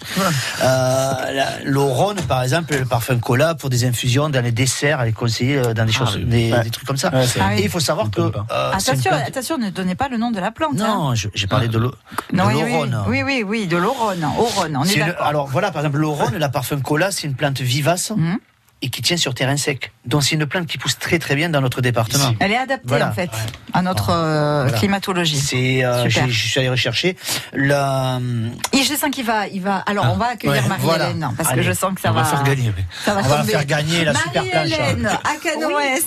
Euh, 0.62 1.12
la- 1.32 2.22
par 2.28 2.42
exemple, 2.42 2.74
le 2.76 2.84
parfum 2.84 3.18
cola 3.18 3.54
pour 3.60 3.70
des 3.70 3.84
infusions 3.84 4.28
dans 4.28 4.42
les 4.42 4.50
desserts, 4.52 5.00
elle 5.00 5.08
est 5.08 5.12
conseillée 5.12 5.58
euh, 5.58 5.74
dans 5.74 5.84
des, 5.84 5.92
choses, 5.92 6.16
oui. 6.16 6.24
des, 6.24 6.52
Ouais. 6.52 6.62
des 6.64 6.70
trucs 6.70 6.86
comme 6.86 6.96
ça. 6.96 7.10
Ouais, 7.14 7.26
c'est- 7.26 7.40
Ah 7.40 7.50
oui. 7.52 7.60
Et 7.60 7.64
il 7.64 7.70
faut 7.70 7.78
savoir 7.80 8.10
que. 8.10 8.20
euh, 8.22 8.30
attention, 8.72 9.10
plante- 9.10 9.28
attention, 9.28 9.58
ne 9.58 9.70
donnez 9.70 9.94
pas 9.94 10.08
le 10.08 10.16
nom 10.16 10.30
de 10.30 10.40
la 10.40 10.50
plante. 10.50 10.80
hein. 10.80 10.86
Non, 10.88 11.14
je- 11.14 11.28
j'ai 11.34 11.46
parlé 11.46 11.68
de 11.68 11.78
l'o- 11.78 11.90
de 12.32 12.36
Non, 12.36 12.46
oui, 12.46 12.54
oui, 12.64 12.70
l'Orone. 12.72 13.04
oui, 13.08 13.22
oui, 13.22 13.44
oui, 13.46 13.66
de 13.66 13.76
l'Orone, 13.76 14.24
on 14.74 14.84
est, 14.84 15.00
alors 15.20 15.46
voilà, 15.46 15.70
par 15.70 15.82
exemple, 15.82 15.98
l'Orone, 15.98 16.36
la 16.36 16.48
parfum 16.48 16.80
cola, 16.80 17.10
c'est 17.10 17.26
une 17.26 17.34
plante 17.34 17.60
vivace 17.60 18.10
Mhm. 18.16 18.38
Et 18.82 18.88
qui 18.88 19.02
tient 19.02 19.16
sur 19.16 19.34
terrain 19.34 19.56
sec. 19.56 19.92
Donc 20.06 20.22
c'est 20.24 20.34
une 20.34 20.46
plante 20.46 20.66
qui 20.66 20.78
pousse 20.78 20.98
très 20.98 21.18
très 21.18 21.34
bien 21.36 21.48
dans 21.50 21.60
notre 21.60 21.80
département. 21.80 22.32
Elle 22.40 22.52
est 22.52 22.56
adaptée 22.56 22.88
Voilà. 22.88 23.08
en 23.08 23.12
fait 23.12 23.30
à 23.72 23.82
notre 23.82 24.10
euh, 24.10 24.62
Voilà. 24.62 24.78
climatologie. 24.78 25.36
C'est, 25.38 25.84
euh, 25.84 26.08
je 26.08 26.30
suis 26.30 26.58
allé 26.60 26.68
rechercher 26.70 27.16
la. 27.52 28.18
Et 28.72 28.82
je 28.82 28.94
sens 28.94 29.10
qu'il 29.10 29.24
va, 29.24 29.46
il 29.48 29.60
va. 29.62 29.76
Alors, 29.78 30.06
on 30.12 30.16
va 30.16 30.28
accueillir 30.28 30.62
ouais, 30.62 30.68
Marie-Hélène 30.68 31.18
voilà. 31.18 31.34
parce 31.36 31.52
que 31.54 31.62
je 31.62 31.72
sens 31.72 31.94
que 31.94 32.00
ça 32.00 32.10
on 32.10 32.14
va 32.14 32.24
faire 32.24 32.42
gagner, 32.42 32.72
oui. 32.76 32.82
Ça 33.04 33.14
va 33.14 33.20
On 33.22 33.28
va 33.28 33.44
faire 33.44 33.64
gagner 33.66 34.04
la 34.04 34.14
super 34.14 34.42
planche. 34.44 34.54
Marie-Hélène 34.54 35.06
à 35.06 35.36
Canoës. 35.42 36.04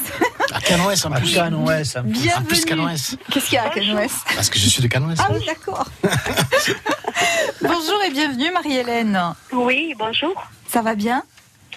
À 0.54 0.60
Canoës 0.62 1.06
en 1.06 1.12
À 1.12 1.20
plus. 1.20 1.34
Canoës, 1.34 1.70
en 1.70 1.70
plus. 1.70 1.98
En 1.98 2.04
plus 2.04 2.22
Bienvenue. 2.22 2.66
Canoës. 2.66 3.16
Qu'est-ce 3.32 3.46
qu'il 3.46 3.54
y 3.56 3.58
a 3.58 3.66
à 3.66 3.70
Canoës 3.70 4.12
Parce 4.36 4.50
que 4.50 4.58
je 4.60 4.68
suis 4.68 4.82
de 4.82 4.88
Canoës. 4.88 5.16
Ah 5.20 5.28
oui, 5.32 5.46
d'accord. 5.46 5.86
Bonjour 7.62 8.02
et 8.08 8.12
bienvenue 8.12 8.52
Marie-Hélène. 8.52 9.20
Oui, 9.52 9.94
bonjour. 9.98 10.34
Ça 10.68 10.82
va 10.82 10.96
bien? 10.96 11.24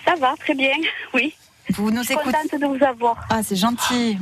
Ça 0.06 0.14
va, 0.16 0.34
très 0.38 0.54
bien. 0.54 0.72
Oui. 1.14 1.34
Vous 1.70 1.90
nous 1.90 2.02
Je 2.02 2.04
suis 2.06 2.14
écoutez 2.14 2.32
contente 2.48 2.60
de 2.60 2.66
vous 2.66 2.84
avoir. 2.84 3.16
Ah, 3.28 3.42
c'est 3.42 3.56
gentil. 3.56 4.16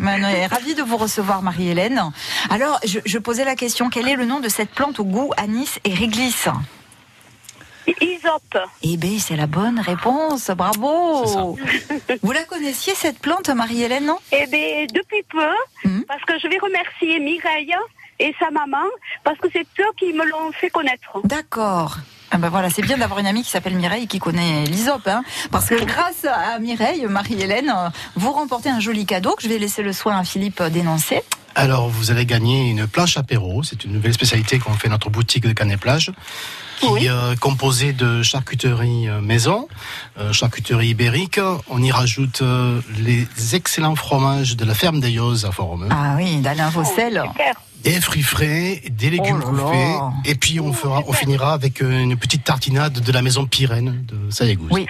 Ravie 0.51 0.75
de 0.75 0.83
vous 0.83 0.97
recevoir, 0.97 1.43
Marie-Hélène. 1.43 2.03
Alors, 2.49 2.81
je, 2.87 3.01
je 3.05 3.19
posais 3.19 3.45
la 3.45 3.55
question 3.55 3.91
quel 3.91 4.09
est 4.09 4.17
le 4.17 4.25
nom 4.25 4.41
de 4.41 4.49
cette 4.49 4.71
plante 4.71 4.99
au 4.99 5.05
goût 5.05 5.31
anis 5.37 5.79
et 5.85 5.93
réglisse 5.93 6.49
Isop. 8.01 8.57
Eh 8.83 8.97
bien, 8.97 9.19
c'est 9.19 9.37
la 9.37 9.47
bonne 9.47 9.79
réponse. 9.79 10.51
Bravo. 10.51 11.59
Vous 12.23 12.33
la 12.33 12.45
connaissiez, 12.45 12.95
cette 12.95 13.19
plante, 13.19 13.51
Marie-Hélène, 13.51 14.07
non? 14.07 14.17
Eh 14.33 14.47
bien, 14.47 14.87
depuis 14.93 15.23
peu, 15.29 15.53
Mhm. 15.89 16.05
parce 16.09 16.23
que 16.25 16.39
je 16.39 16.49
vais 16.49 16.59
remercier 16.59 17.21
Mireille 17.21 17.75
et 18.19 18.35
sa 18.39 18.51
maman, 18.51 18.87
parce 19.23 19.39
que 19.39 19.49
c'est 19.53 19.67
eux 19.81 19.93
qui 19.99 20.13
me 20.13 20.25
l'ont 20.25 20.53
fait 20.53 20.71
connaître. 20.71 21.21
D'accord. 21.25 21.99
Ah 22.31 22.39
ben 22.39 22.49
voilà, 22.49 22.69
c'est 22.69 22.83
bien 22.83 22.99
d'avoir 22.99 23.21
une 23.21 23.27
amie 23.27 23.45
qui 23.45 23.51
s'appelle 23.51 23.77
Mireille 23.77 24.09
qui 24.09 24.19
connaît 24.19 24.65
l'ISOP, 24.65 25.07
hein, 25.07 25.23
parce 25.53 25.67
que 25.67 25.85
grâce 25.85 26.25
à 26.25 26.59
Mireille, 26.59 27.07
Marie-Hélène, 27.07 27.73
vous 28.17 28.33
remportez 28.33 28.71
un 28.71 28.81
joli 28.81 29.07
cadeau 29.07 29.35
que 29.37 29.43
je 29.43 29.49
vais 29.49 29.59
laisser 29.59 29.83
le 29.83 29.93
soin 29.93 30.19
à 30.19 30.25
Philippe 30.25 30.63
d'énoncer. 30.63 31.23
Alors, 31.57 31.89
vous 31.89 32.11
allez 32.11 32.27
gagner 32.27 32.69
une 32.71 32.87
planche 32.89 33.17
apéro. 33.17 33.63
C'est 33.63 33.85
une 33.85 33.93
nouvelle 33.93 34.13
spécialité 34.13 34.59
qu'on 34.59 34.73
fait 34.73 34.89
dans 34.89 34.95
notre 34.95 35.11
boutique 35.11 35.47
de 35.47 35.53
Canet-Plage, 35.53 36.11
qui 36.81 37.05
est 37.05 37.09
euh, 37.09 37.37
composée 37.37 37.93
de 37.93 38.23
charcuterie 38.23 39.09
euh, 39.09 39.21
maison, 39.21 39.69
euh, 40.19 40.33
charcuterie 40.33 40.89
ibérique. 40.89 41.39
On 41.69 41.81
y 41.81 41.93
rajoute 41.93 42.43
les 42.99 43.55
excellents 43.55 43.95
fromages 43.95 44.57
de 44.57 44.65
la 44.65 44.75
ferme 44.75 45.01
d'Ayoz 45.01 45.47
à 45.47 45.53
Fort-Romeu. 45.53 45.89
Ah 45.91 46.15
oui, 46.17 46.39
d'Alain 46.39 46.71
Rossel. 46.71 47.23
Des 47.85 48.01
fruits 48.01 48.23
frais, 48.23 48.83
des 48.91 49.11
légumes 49.11 49.43
Oh 49.47 49.53
là. 49.53 50.13
et 50.25 50.35
puis 50.35 50.59
on 50.59 50.73
fera, 50.73 51.03
on 51.07 51.13
finira 51.13 51.53
avec 51.53 51.83
euh, 51.83 52.03
une 52.03 52.17
petite 52.17 52.43
tartinade 52.45 52.95
de 53.01 53.13
la 53.13 53.21
maison 53.23 53.47
Pyrène 53.47 54.05
de 54.07 54.31
Sayagouz. 54.31 54.69
Oui. 54.71 54.87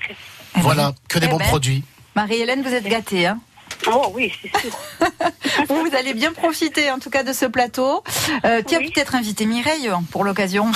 Voilà, 0.56 0.94
que 1.08 1.18
des 1.18 1.26
Eh 1.26 1.30
bons 1.30 1.38
ben, 1.38 1.46
produits. 1.48 1.82
Marie-Hélène, 2.14 2.62
vous 2.62 2.72
êtes 2.72 2.86
gâtée, 2.86 3.26
hein 3.26 3.40
Oh 3.90 4.12
oui, 4.14 4.32
c'est 4.40 4.60
sûr. 4.60 4.70
Vous 5.68 5.96
allez 5.98 6.14
bien 6.14 6.32
profiter 6.32 6.90
en 6.92 6.98
tout 7.00 7.10
cas 7.10 7.22
de 7.24 7.32
ce 7.32 7.44
plateau. 7.46 8.04
Euh, 8.44 8.62
tiens, 8.64 8.78
peut-être 8.78 9.14
inviter 9.14 9.46
Mireille 9.46 9.90
pour 10.10 10.22
l'occasion. 10.22 10.70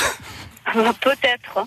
Peut-être. 1.00 1.66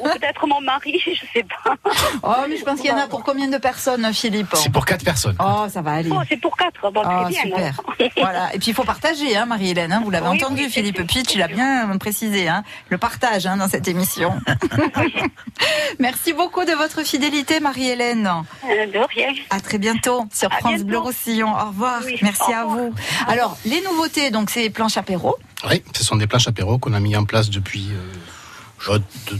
Ou 0.00 0.04
peut-être 0.08 0.46
mon 0.46 0.60
mari, 0.60 1.00
je 1.04 1.10
sais 1.32 1.44
pas. 1.64 1.74
Oh, 2.22 2.44
mais 2.48 2.56
je 2.56 2.64
pense 2.64 2.80
qu'il 2.80 2.90
y 2.90 2.92
en 2.92 2.98
a 2.98 3.06
pour 3.06 3.22
combien 3.24 3.48
de 3.48 3.58
personnes, 3.58 4.12
Philippe? 4.12 4.48
C'est 4.54 4.72
pour 4.72 4.84
quatre 4.84 5.04
personnes. 5.04 5.36
Oh, 5.40 5.66
ça 5.68 5.82
va 5.82 5.92
aller. 5.92 6.10
Oh, 6.12 6.20
c'est 6.28 6.36
pour 6.40 6.56
quatre. 6.56 6.90
Bon, 6.90 7.02
très 7.02 7.24
bien. 7.30 7.42
super. 7.42 7.72
Voilà. 8.16 8.54
Et 8.54 8.58
puis 8.58 8.68
il 8.70 8.74
faut 8.74 8.84
partager, 8.84 9.36
hein, 9.36 9.46
Marie-Hélène. 9.46 9.92
hein, 9.92 10.00
vous 10.04 10.10
l'avez 10.10 10.28
Oui, 10.28 10.42
entendu, 10.42 10.64
oui, 10.64 10.70
Philippe 10.70 11.06
Pitch, 11.06 11.34
il 11.34 11.42
a 11.42 11.48
bien 11.48 11.88
précisé 11.98 12.48
hein, 12.48 12.62
le 12.90 12.98
partage 12.98 13.46
hein, 13.46 13.56
dans 13.56 13.68
cette 13.68 13.88
émission. 13.88 14.34
Merci 15.98 16.32
beaucoup 16.32 16.64
de 16.64 16.72
votre 16.72 17.02
fidélité, 17.04 17.60
Marie-Hélène. 17.60 18.26
Euh, 18.64 18.86
de 18.86 18.98
rien. 19.14 19.28
À 19.50 19.60
très 19.60 19.78
bientôt 19.78 20.26
sur 20.32 20.52
À 20.52 20.56
France 20.56 20.72
bientôt. 20.74 20.84
Bleu 20.86 20.98
Roussillon. 20.98 21.52
Au 21.54 21.66
revoir. 21.68 22.00
Oui, 22.04 22.18
Merci 22.22 22.50
au 22.50 22.54
à 22.54 22.64
vous. 22.64 22.94
Alors, 23.28 23.56
les 23.64 23.80
nouveautés, 23.82 24.30
donc 24.30 24.50
c'est 24.50 24.68
planche 24.70 24.96
apéro. 24.96 25.36
Oui, 25.68 25.82
ce 25.94 26.04
sont 26.04 26.16
des 26.16 26.26
planches 26.26 26.48
apéro 26.48 26.78
qu'on 26.78 26.92
a 26.92 27.00
mis 27.00 27.16
en 27.16 27.24
place 27.24 27.48
depuis 27.50 27.88
euh, 27.90 28.98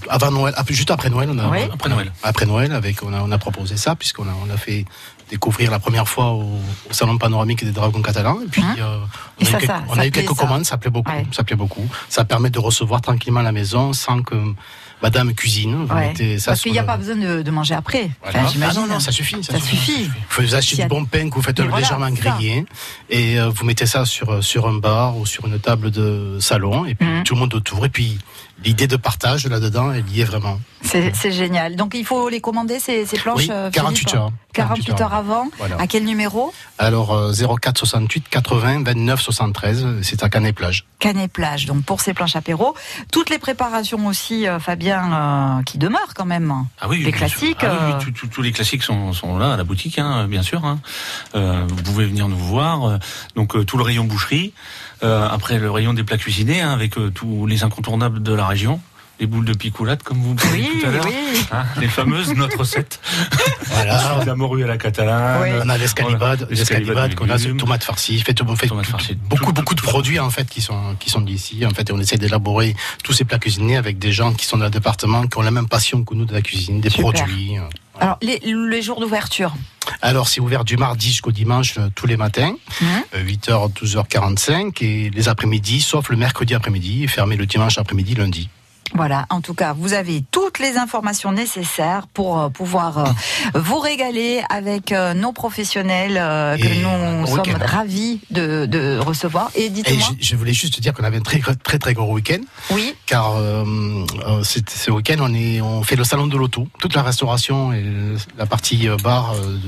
avant 0.08 0.30
Noël, 0.30 0.54
ah, 0.56 0.62
juste 0.68 0.90
après 0.90 1.10
Noël. 1.10 1.28
On 1.30 1.38
a, 1.38 1.48
Oui. 1.48 1.58
Après 1.72 1.88
Noël. 1.88 2.10
Après 2.22 2.46
Noël, 2.46 2.72
avec, 2.72 3.02
on, 3.02 3.12
a, 3.12 3.20
on 3.20 3.30
a 3.30 3.38
proposé 3.38 3.76
ça, 3.76 3.94
puisqu'on 3.94 4.24
a, 4.24 4.32
on 4.46 4.50
a 4.52 4.56
fait 4.56 4.84
découvrir 5.30 5.70
la 5.70 5.78
première 5.78 6.08
fois 6.08 6.30
au, 6.32 6.42
au 6.88 6.92
Salon 6.92 7.18
panoramique 7.18 7.64
des 7.64 7.70
Dragons 7.72 8.00
catalans. 8.02 8.38
Et 8.42 8.48
puis, 8.48 8.62
euh, 8.78 8.98
Et 9.40 9.44
on, 9.44 9.46
a 9.46 9.50
ça, 9.50 9.56
eu, 9.56 9.60
quelques- 9.60 9.66
ça- 9.66 9.82
on 9.88 9.94
ça 9.94 10.00
a 10.00 10.06
eu 10.06 10.10
plaît, 10.10 10.22
quelques 10.22 10.36
ça. 10.36 10.42
commandes, 10.42 10.64
ça 10.64 10.78
plaît 10.78 10.90
beaucoup. 10.90 11.12
Ouais. 11.12 11.26
Ça 11.32 11.44
plaît 11.44 11.56
beaucoup. 11.56 11.86
Ça 12.08 12.24
permet 12.24 12.50
de 12.50 12.58
recevoir 12.58 13.02
tranquillement 13.02 13.40
à 13.40 13.44
la 13.44 13.52
maison 13.52 13.92
sans 13.92 14.22
que 14.22 14.34
Madame 15.02 15.34
cuisine. 15.34 15.86
Ouais. 15.90 16.08
mettez 16.08 16.38
ça 16.38 16.52
Parce 16.52 16.62
qu'il 16.62 16.72
n'y 16.72 16.78
a 16.78 16.82
pas 16.82 16.96
besoin 16.96 17.16
de, 17.16 17.42
de 17.42 17.50
manger 17.50 17.74
après. 17.74 18.10
Voilà. 18.22 18.44
Enfin, 18.44 18.58
Ah 18.70 18.72
non, 18.74 18.86
non, 18.86 18.98
ça 19.00 19.12
suffit. 19.12 19.42
Ça, 19.44 19.52
Ça 19.52 19.60
suffit. 19.60 20.10
Vous 20.30 20.54
achetez 20.54 20.82
du 20.82 20.88
bon 20.88 21.04
pain 21.04 21.28
que 21.28 21.34
vous 21.34 21.42
faites 21.42 21.60
voilà, 21.60 21.78
légèrement 21.80 22.10
griller 22.10 22.64
et 23.10 23.38
euh, 23.38 23.48
vous 23.50 23.64
mettez 23.66 23.86
ça 23.86 24.04
sur, 24.06 24.42
sur 24.42 24.66
un 24.66 24.78
bar 24.78 25.16
ou 25.18 25.26
sur 25.26 25.46
une 25.46 25.58
table 25.58 25.90
de 25.90 26.38
salon 26.40 26.86
et 26.86 26.94
puis 26.94 27.06
Mhm. 27.06 27.24
tout 27.24 27.34
le 27.34 27.40
monde 27.40 27.54
autour. 27.54 27.84
Et 27.84 27.88
puis 27.90 28.18
l'idée 28.64 28.86
de 28.86 28.96
partage 28.96 29.46
là-dedans, 29.46 29.92
elle 29.92 30.08
y 30.10 30.20
est 30.20 30.24
vraiment. 30.24 30.60
C'est 30.82 31.32
génial. 31.32 31.74
Donc 31.74 31.94
il 31.94 32.04
faut 32.04 32.28
les 32.28 32.40
commander, 32.40 32.78
ces, 32.78 33.06
ces 33.06 33.18
planches 33.18 33.42
Oui, 33.42 33.48
euh, 33.50 33.70
48 33.70 33.98
Philippe 33.98 34.16
heures. 34.16 34.30
48 34.52 35.00
heures 35.00 35.14
avant. 35.14 35.48
Voilà. 35.58 35.76
À 35.80 35.86
quel 35.88 36.04
numéro 36.04 36.52
Alors 36.78 37.12
euh, 37.12 37.32
04 37.32 37.76
68 37.78 38.28
80 38.30 38.84
29 38.84 39.20
73, 39.20 39.86
c'est 40.02 40.22
à 40.22 40.28
Canet 40.28 40.54
Plage. 40.54 40.84
Canet 41.00 41.30
Plage, 41.30 41.66
donc 41.66 41.82
pour 41.84 42.00
ces 42.00 42.14
planches 42.14 42.36
apéro. 42.36 42.74
Toutes 43.12 43.30
les 43.30 43.38
préparations 43.38 44.06
aussi, 44.06 44.46
euh, 44.46 44.58
Fabien, 44.60 45.12
euh, 45.58 45.62
qui 45.64 45.76
demeurent 45.78 46.14
quand 46.14 46.24
même. 46.24 46.54
Ah 46.80 46.86
oui, 46.88 47.02
les 47.02 47.12
classiques. 47.12 47.58
Ah 47.64 47.98
oui, 47.98 48.06
euh, 48.08 48.28
tous 48.30 48.42
les 48.42 48.52
classiques 48.52 48.84
sont, 48.84 49.12
sont 49.12 49.36
là 49.38 49.54
à 49.54 49.56
la 49.56 49.64
boutique, 49.64 49.98
hein, 49.98 50.26
bien 50.28 50.42
sûr. 50.42 50.64
hein. 50.64 50.78
Euh, 51.34 51.66
vous 51.68 51.82
pouvez 51.82 52.06
venir 52.06 52.28
nous 52.28 52.38
voir. 52.38 52.84
euh, 52.84 52.98
Donc 53.34 53.56
euh, 53.56 53.64
tout 53.64 53.76
le 53.76 53.82
rayon 53.82 54.04
boucherie. 54.04 54.52
Euh, 55.02 55.28
après 55.28 55.58
le 55.58 55.70
rayon 55.70 55.92
des 55.92 56.04
plats 56.04 56.16
cuisinés, 56.16 56.60
hein, 56.62 56.70
avec 56.72 56.96
euh, 56.96 57.10
tous 57.10 57.46
les 57.46 57.64
incontournables 57.64 58.22
de 58.22 58.32
la 58.32 58.46
région. 58.46 58.80
Les 59.18 59.26
boules 59.26 59.46
de 59.46 59.54
picoulade, 59.54 60.02
comme 60.02 60.18
vous 60.18 60.34
parliez 60.34 60.68
Oui, 60.74 60.80
tout 60.80 60.86
à 60.88 60.90
l'heure. 60.90 61.06
oui. 61.06 61.40
Hein, 61.50 61.64
les 61.80 61.88
fameuses, 61.88 62.34
notre 62.34 62.58
recette. 62.58 63.00
Voilà. 63.66 64.22
La 64.26 64.34
morue 64.34 64.62
à 64.64 64.66
la 64.66 64.76
catalane. 64.76 65.40
Oui. 65.42 65.48
On 65.64 65.68
a 65.70 65.78
l'escalibade, 65.78 66.46
l'escalibade 66.50 67.14
qu'on 67.14 67.28
a, 67.30 67.38
tomate 67.38 67.82
farcie, 67.82 68.18
fait, 68.20 68.36
fait 68.38 68.66
Tomate 68.68 68.86
farcie, 68.86 69.14
beaucoup, 69.14 69.52
beaucoup 69.52 69.74
de 69.74 69.80
produits 69.80 70.18
en 70.18 70.28
fait 70.30 70.48
qui 70.48 70.60
sont 70.60 70.96
qui 71.00 71.08
sont 71.10 71.20
d'ici. 71.22 71.64
En 71.66 71.70
fait, 71.70 71.88
et 71.88 71.92
on 71.92 71.98
essaie 71.98 72.18
d'élaborer 72.18 72.76
tous 73.02 73.12
ces 73.14 73.24
plats 73.24 73.38
cuisinés 73.38 73.76
avec 73.78 73.98
des 73.98 74.12
gens 74.12 74.32
qui 74.34 74.44
sont 74.44 74.58
dans 74.58 74.64
le 74.66 74.70
département, 74.70 75.26
qui 75.26 75.38
ont 75.38 75.42
la 75.42 75.50
même 75.50 75.68
passion 75.68 76.04
que 76.04 76.14
nous 76.14 76.26
de 76.26 76.32
la 76.34 76.42
cuisine, 76.42 76.80
des 76.80 76.90
Super. 76.90 77.12
produits. 77.12 77.56
Alors, 77.98 78.18
les, 78.22 78.38
les 78.44 78.82
jours 78.82 79.00
d'ouverture. 79.00 79.54
Alors, 80.02 80.28
c'est 80.28 80.40
ouvert 80.40 80.64
du 80.64 80.76
mardi 80.76 81.08
jusqu'au 81.08 81.32
dimanche 81.32 81.78
euh, 81.78 81.88
tous 81.94 82.06
les 82.06 82.16
matins, 82.16 82.54
Mhm. 82.80 82.88
euh, 83.14 83.22
8h, 83.24 83.70
12h45, 83.72 84.82
et 84.82 85.10
les 85.10 85.28
après-midi, 85.28 85.80
sauf 85.80 86.08
le 86.10 86.16
mercredi 86.16 86.54
après-midi, 86.54 87.04
et 87.04 87.08
fermé 87.08 87.36
le 87.36 87.46
dimanche 87.46 87.78
après-midi, 87.78 88.14
lundi. 88.14 88.48
Voilà, 88.94 89.26
en 89.30 89.40
tout 89.40 89.52
cas, 89.54 89.72
vous 89.72 89.92
avez 89.92 90.22
toutes 90.30 90.58
les 90.58 90.76
informations 90.78 91.32
nécessaires 91.32 92.06
pour 92.14 92.38
euh, 92.40 92.48
pouvoir 92.48 92.98
euh, 92.98 93.04
vous 93.54 93.78
régaler 93.78 94.42
avec 94.48 94.92
euh, 94.92 95.12
nos 95.12 95.32
professionnels 95.32 96.14
que 96.14 96.66
Et 96.66 96.78
nous 96.82 97.26
sommes 97.26 97.40
week-end. 97.46 97.58
ravis 97.64 98.20
de, 98.30 98.64
de 98.66 98.98
recevoir. 98.98 99.50
Et 99.54 99.66
Et 99.66 99.70
dites-moi. 99.70 100.06
je, 100.20 100.26
je 100.26 100.36
voulais 100.36 100.52
juste 100.54 100.80
dire 100.80 100.94
qu'on 100.94 101.04
avait 101.04 101.18
un 101.18 101.20
très, 101.22 101.40
très, 101.62 101.78
très 101.78 101.94
gros 101.94 102.12
week-end. 102.12 102.40
Oui. 102.70 102.94
Car 103.06 103.36
euh, 103.36 103.64
ce 104.42 104.90
week-end, 104.90 105.16
on, 105.20 105.34
est, 105.34 105.60
on 105.60 105.82
fait 105.82 105.96
le 105.96 106.04
salon 106.04 106.26
de 106.26 106.36
l'auto. 106.36 106.68
Toute 106.78 106.94
la 106.94 107.02
restauration 107.02 107.72
et 107.72 107.84
la 108.38 108.46
partie 108.46 108.88
bar 109.02 109.32
euh, 109.34 109.58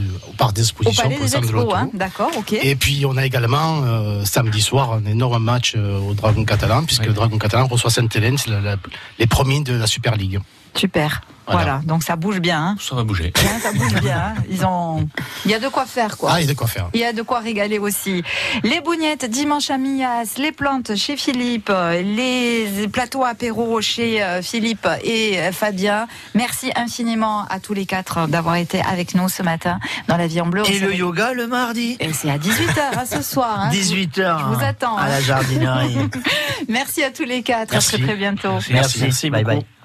Au 0.48 0.52
d'exposition 0.52 1.10
pour 1.10 1.20
le 1.20 1.26
salon 1.28 1.46
de 1.46 1.52
l'auto. 1.52 1.74
hein, 1.74 1.90
d'accord, 1.92 2.30
ok. 2.36 2.52
Et 2.52 2.76
puis 2.76 3.04
on 3.04 3.16
a 3.16 3.26
également 3.26 3.82
euh, 3.84 4.24
samedi 4.24 4.62
soir 4.62 4.92
un 4.92 5.04
énorme 5.04 5.42
match 5.42 5.74
au 5.76 6.14
Dragon 6.14 6.44
Catalan, 6.44 6.84
puisque 6.84 7.06
le 7.06 7.12
Dragon 7.12 7.36
Catalan 7.38 7.66
reçoit 7.66 7.90
Sainte-Hélène, 7.90 8.38
c'est 8.38 8.50
la- 8.50 8.60
la- 8.60 8.76
les 9.18 9.26
premiers 9.26 9.60
de 9.60 9.74
la 9.74 9.86
Super 9.86 10.16
League. 10.16 10.40
Super. 10.74 11.22
Voilà. 11.50 11.62
Voilà. 11.62 11.80
donc 11.84 12.02
ça 12.02 12.16
bouge 12.16 12.40
bien. 12.40 12.60
Hein. 12.62 12.76
Ça 12.80 12.94
va 12.94 13.04
bouger. 13.04 13.32
Hein, 13.36 13.58
ça 13.62 13.72
bouge 13.72 13.94
bien. 14.00 14.18
hein. 14.18 14.34
Ils 14.50 14.64
ont. 14.64 15.08
Il 15.44 15.50
y 15.50 15.54
a 15.54 15.58
de 15.58 15.68
quoi 15.68 15.86
faire, 15.86 16.16
quoi. 16.16 16.30
Ah, 16.34 16.40
il 16.40 16.46
y 16.46 16.50
a 16.50 16.52
de 16.52 16.56
quoi 16.58 16.66
faire. 16.66 16.88
Il 16.94 17.00
y 17.00 17.04
a 17.04 17.12
de 17.12 17.22
quoi 17.22 17.38
régaler 17.40 17.78
aussi. 17.78 18.22
Les 18.64 18.80
bougnettes 18.80 19.24
dimanche 19.30 19.70
à 19.70 19.78
Millas, 19.78 20.34
les 20.36 20.52
plantes 20.52 20.94
chez 20.96 21.16
Philippe, 21.16 21.72
les 22.02 22.88
plateaux 22.92 23.24
apéro 23.24 23.80
chez 23.80 24.22
euh, 24.22 24.42
Philippe 24.42 24.86
et 25.02 25.38
euh, 25.38 25.52
Fabien. 25.52 26.06
Merci 26.34 26.70
infiniment 26.76 27.44
à 27.48 27.60
tous 27.60 27.72
les 27.72 27.86
quatre 27.86 28.26
d'avoir 28.28 28.56
été 28.56 28.80
avec 28.82 29.14
nous 29.14 29.28
ce 29.28 29.42
matin 29.42 29.78
dans 30.08 30.16
la 30.16 30.26
vie 30.26 30.40
en 30.40 30.46
bleu. 30.46 30.62
Et 30.68 30.80
On 30.82 30.86
le 30.86 30.94
yoga 30.94 31.32
le 31.32 31.46
mardi? 31.46 31.96
Et 32.00 32.12
c'est 32.12 32.30
à 32.30 32.36
18h 32.38 33.06
ce 33.08 33.22
soir. 33.22 33.58
hein. 33.60 33.70
18h. 33.70 34.38
Je 34.40 34.54
vous 34.54 34.64
attends. 34.64 34.96
À 34.96 35.04
hein. 35.04 35.08
la 35.08 35.20
jardinerie. 35.20 35.96
Merci 36.68 37.04
à 37.04 37.10
tous 37.10 37.24
les 37.24 37.42
quatre. 37.42 37.72
Merci. 37.72 37.94
À 37.94 37.98
très 37.98 38.06
très 38.06 38.16
bientôt. 38.16 38.58
Merci. 38.70 39.30
Bye 39.30 39.44
bye. 39.44 39.77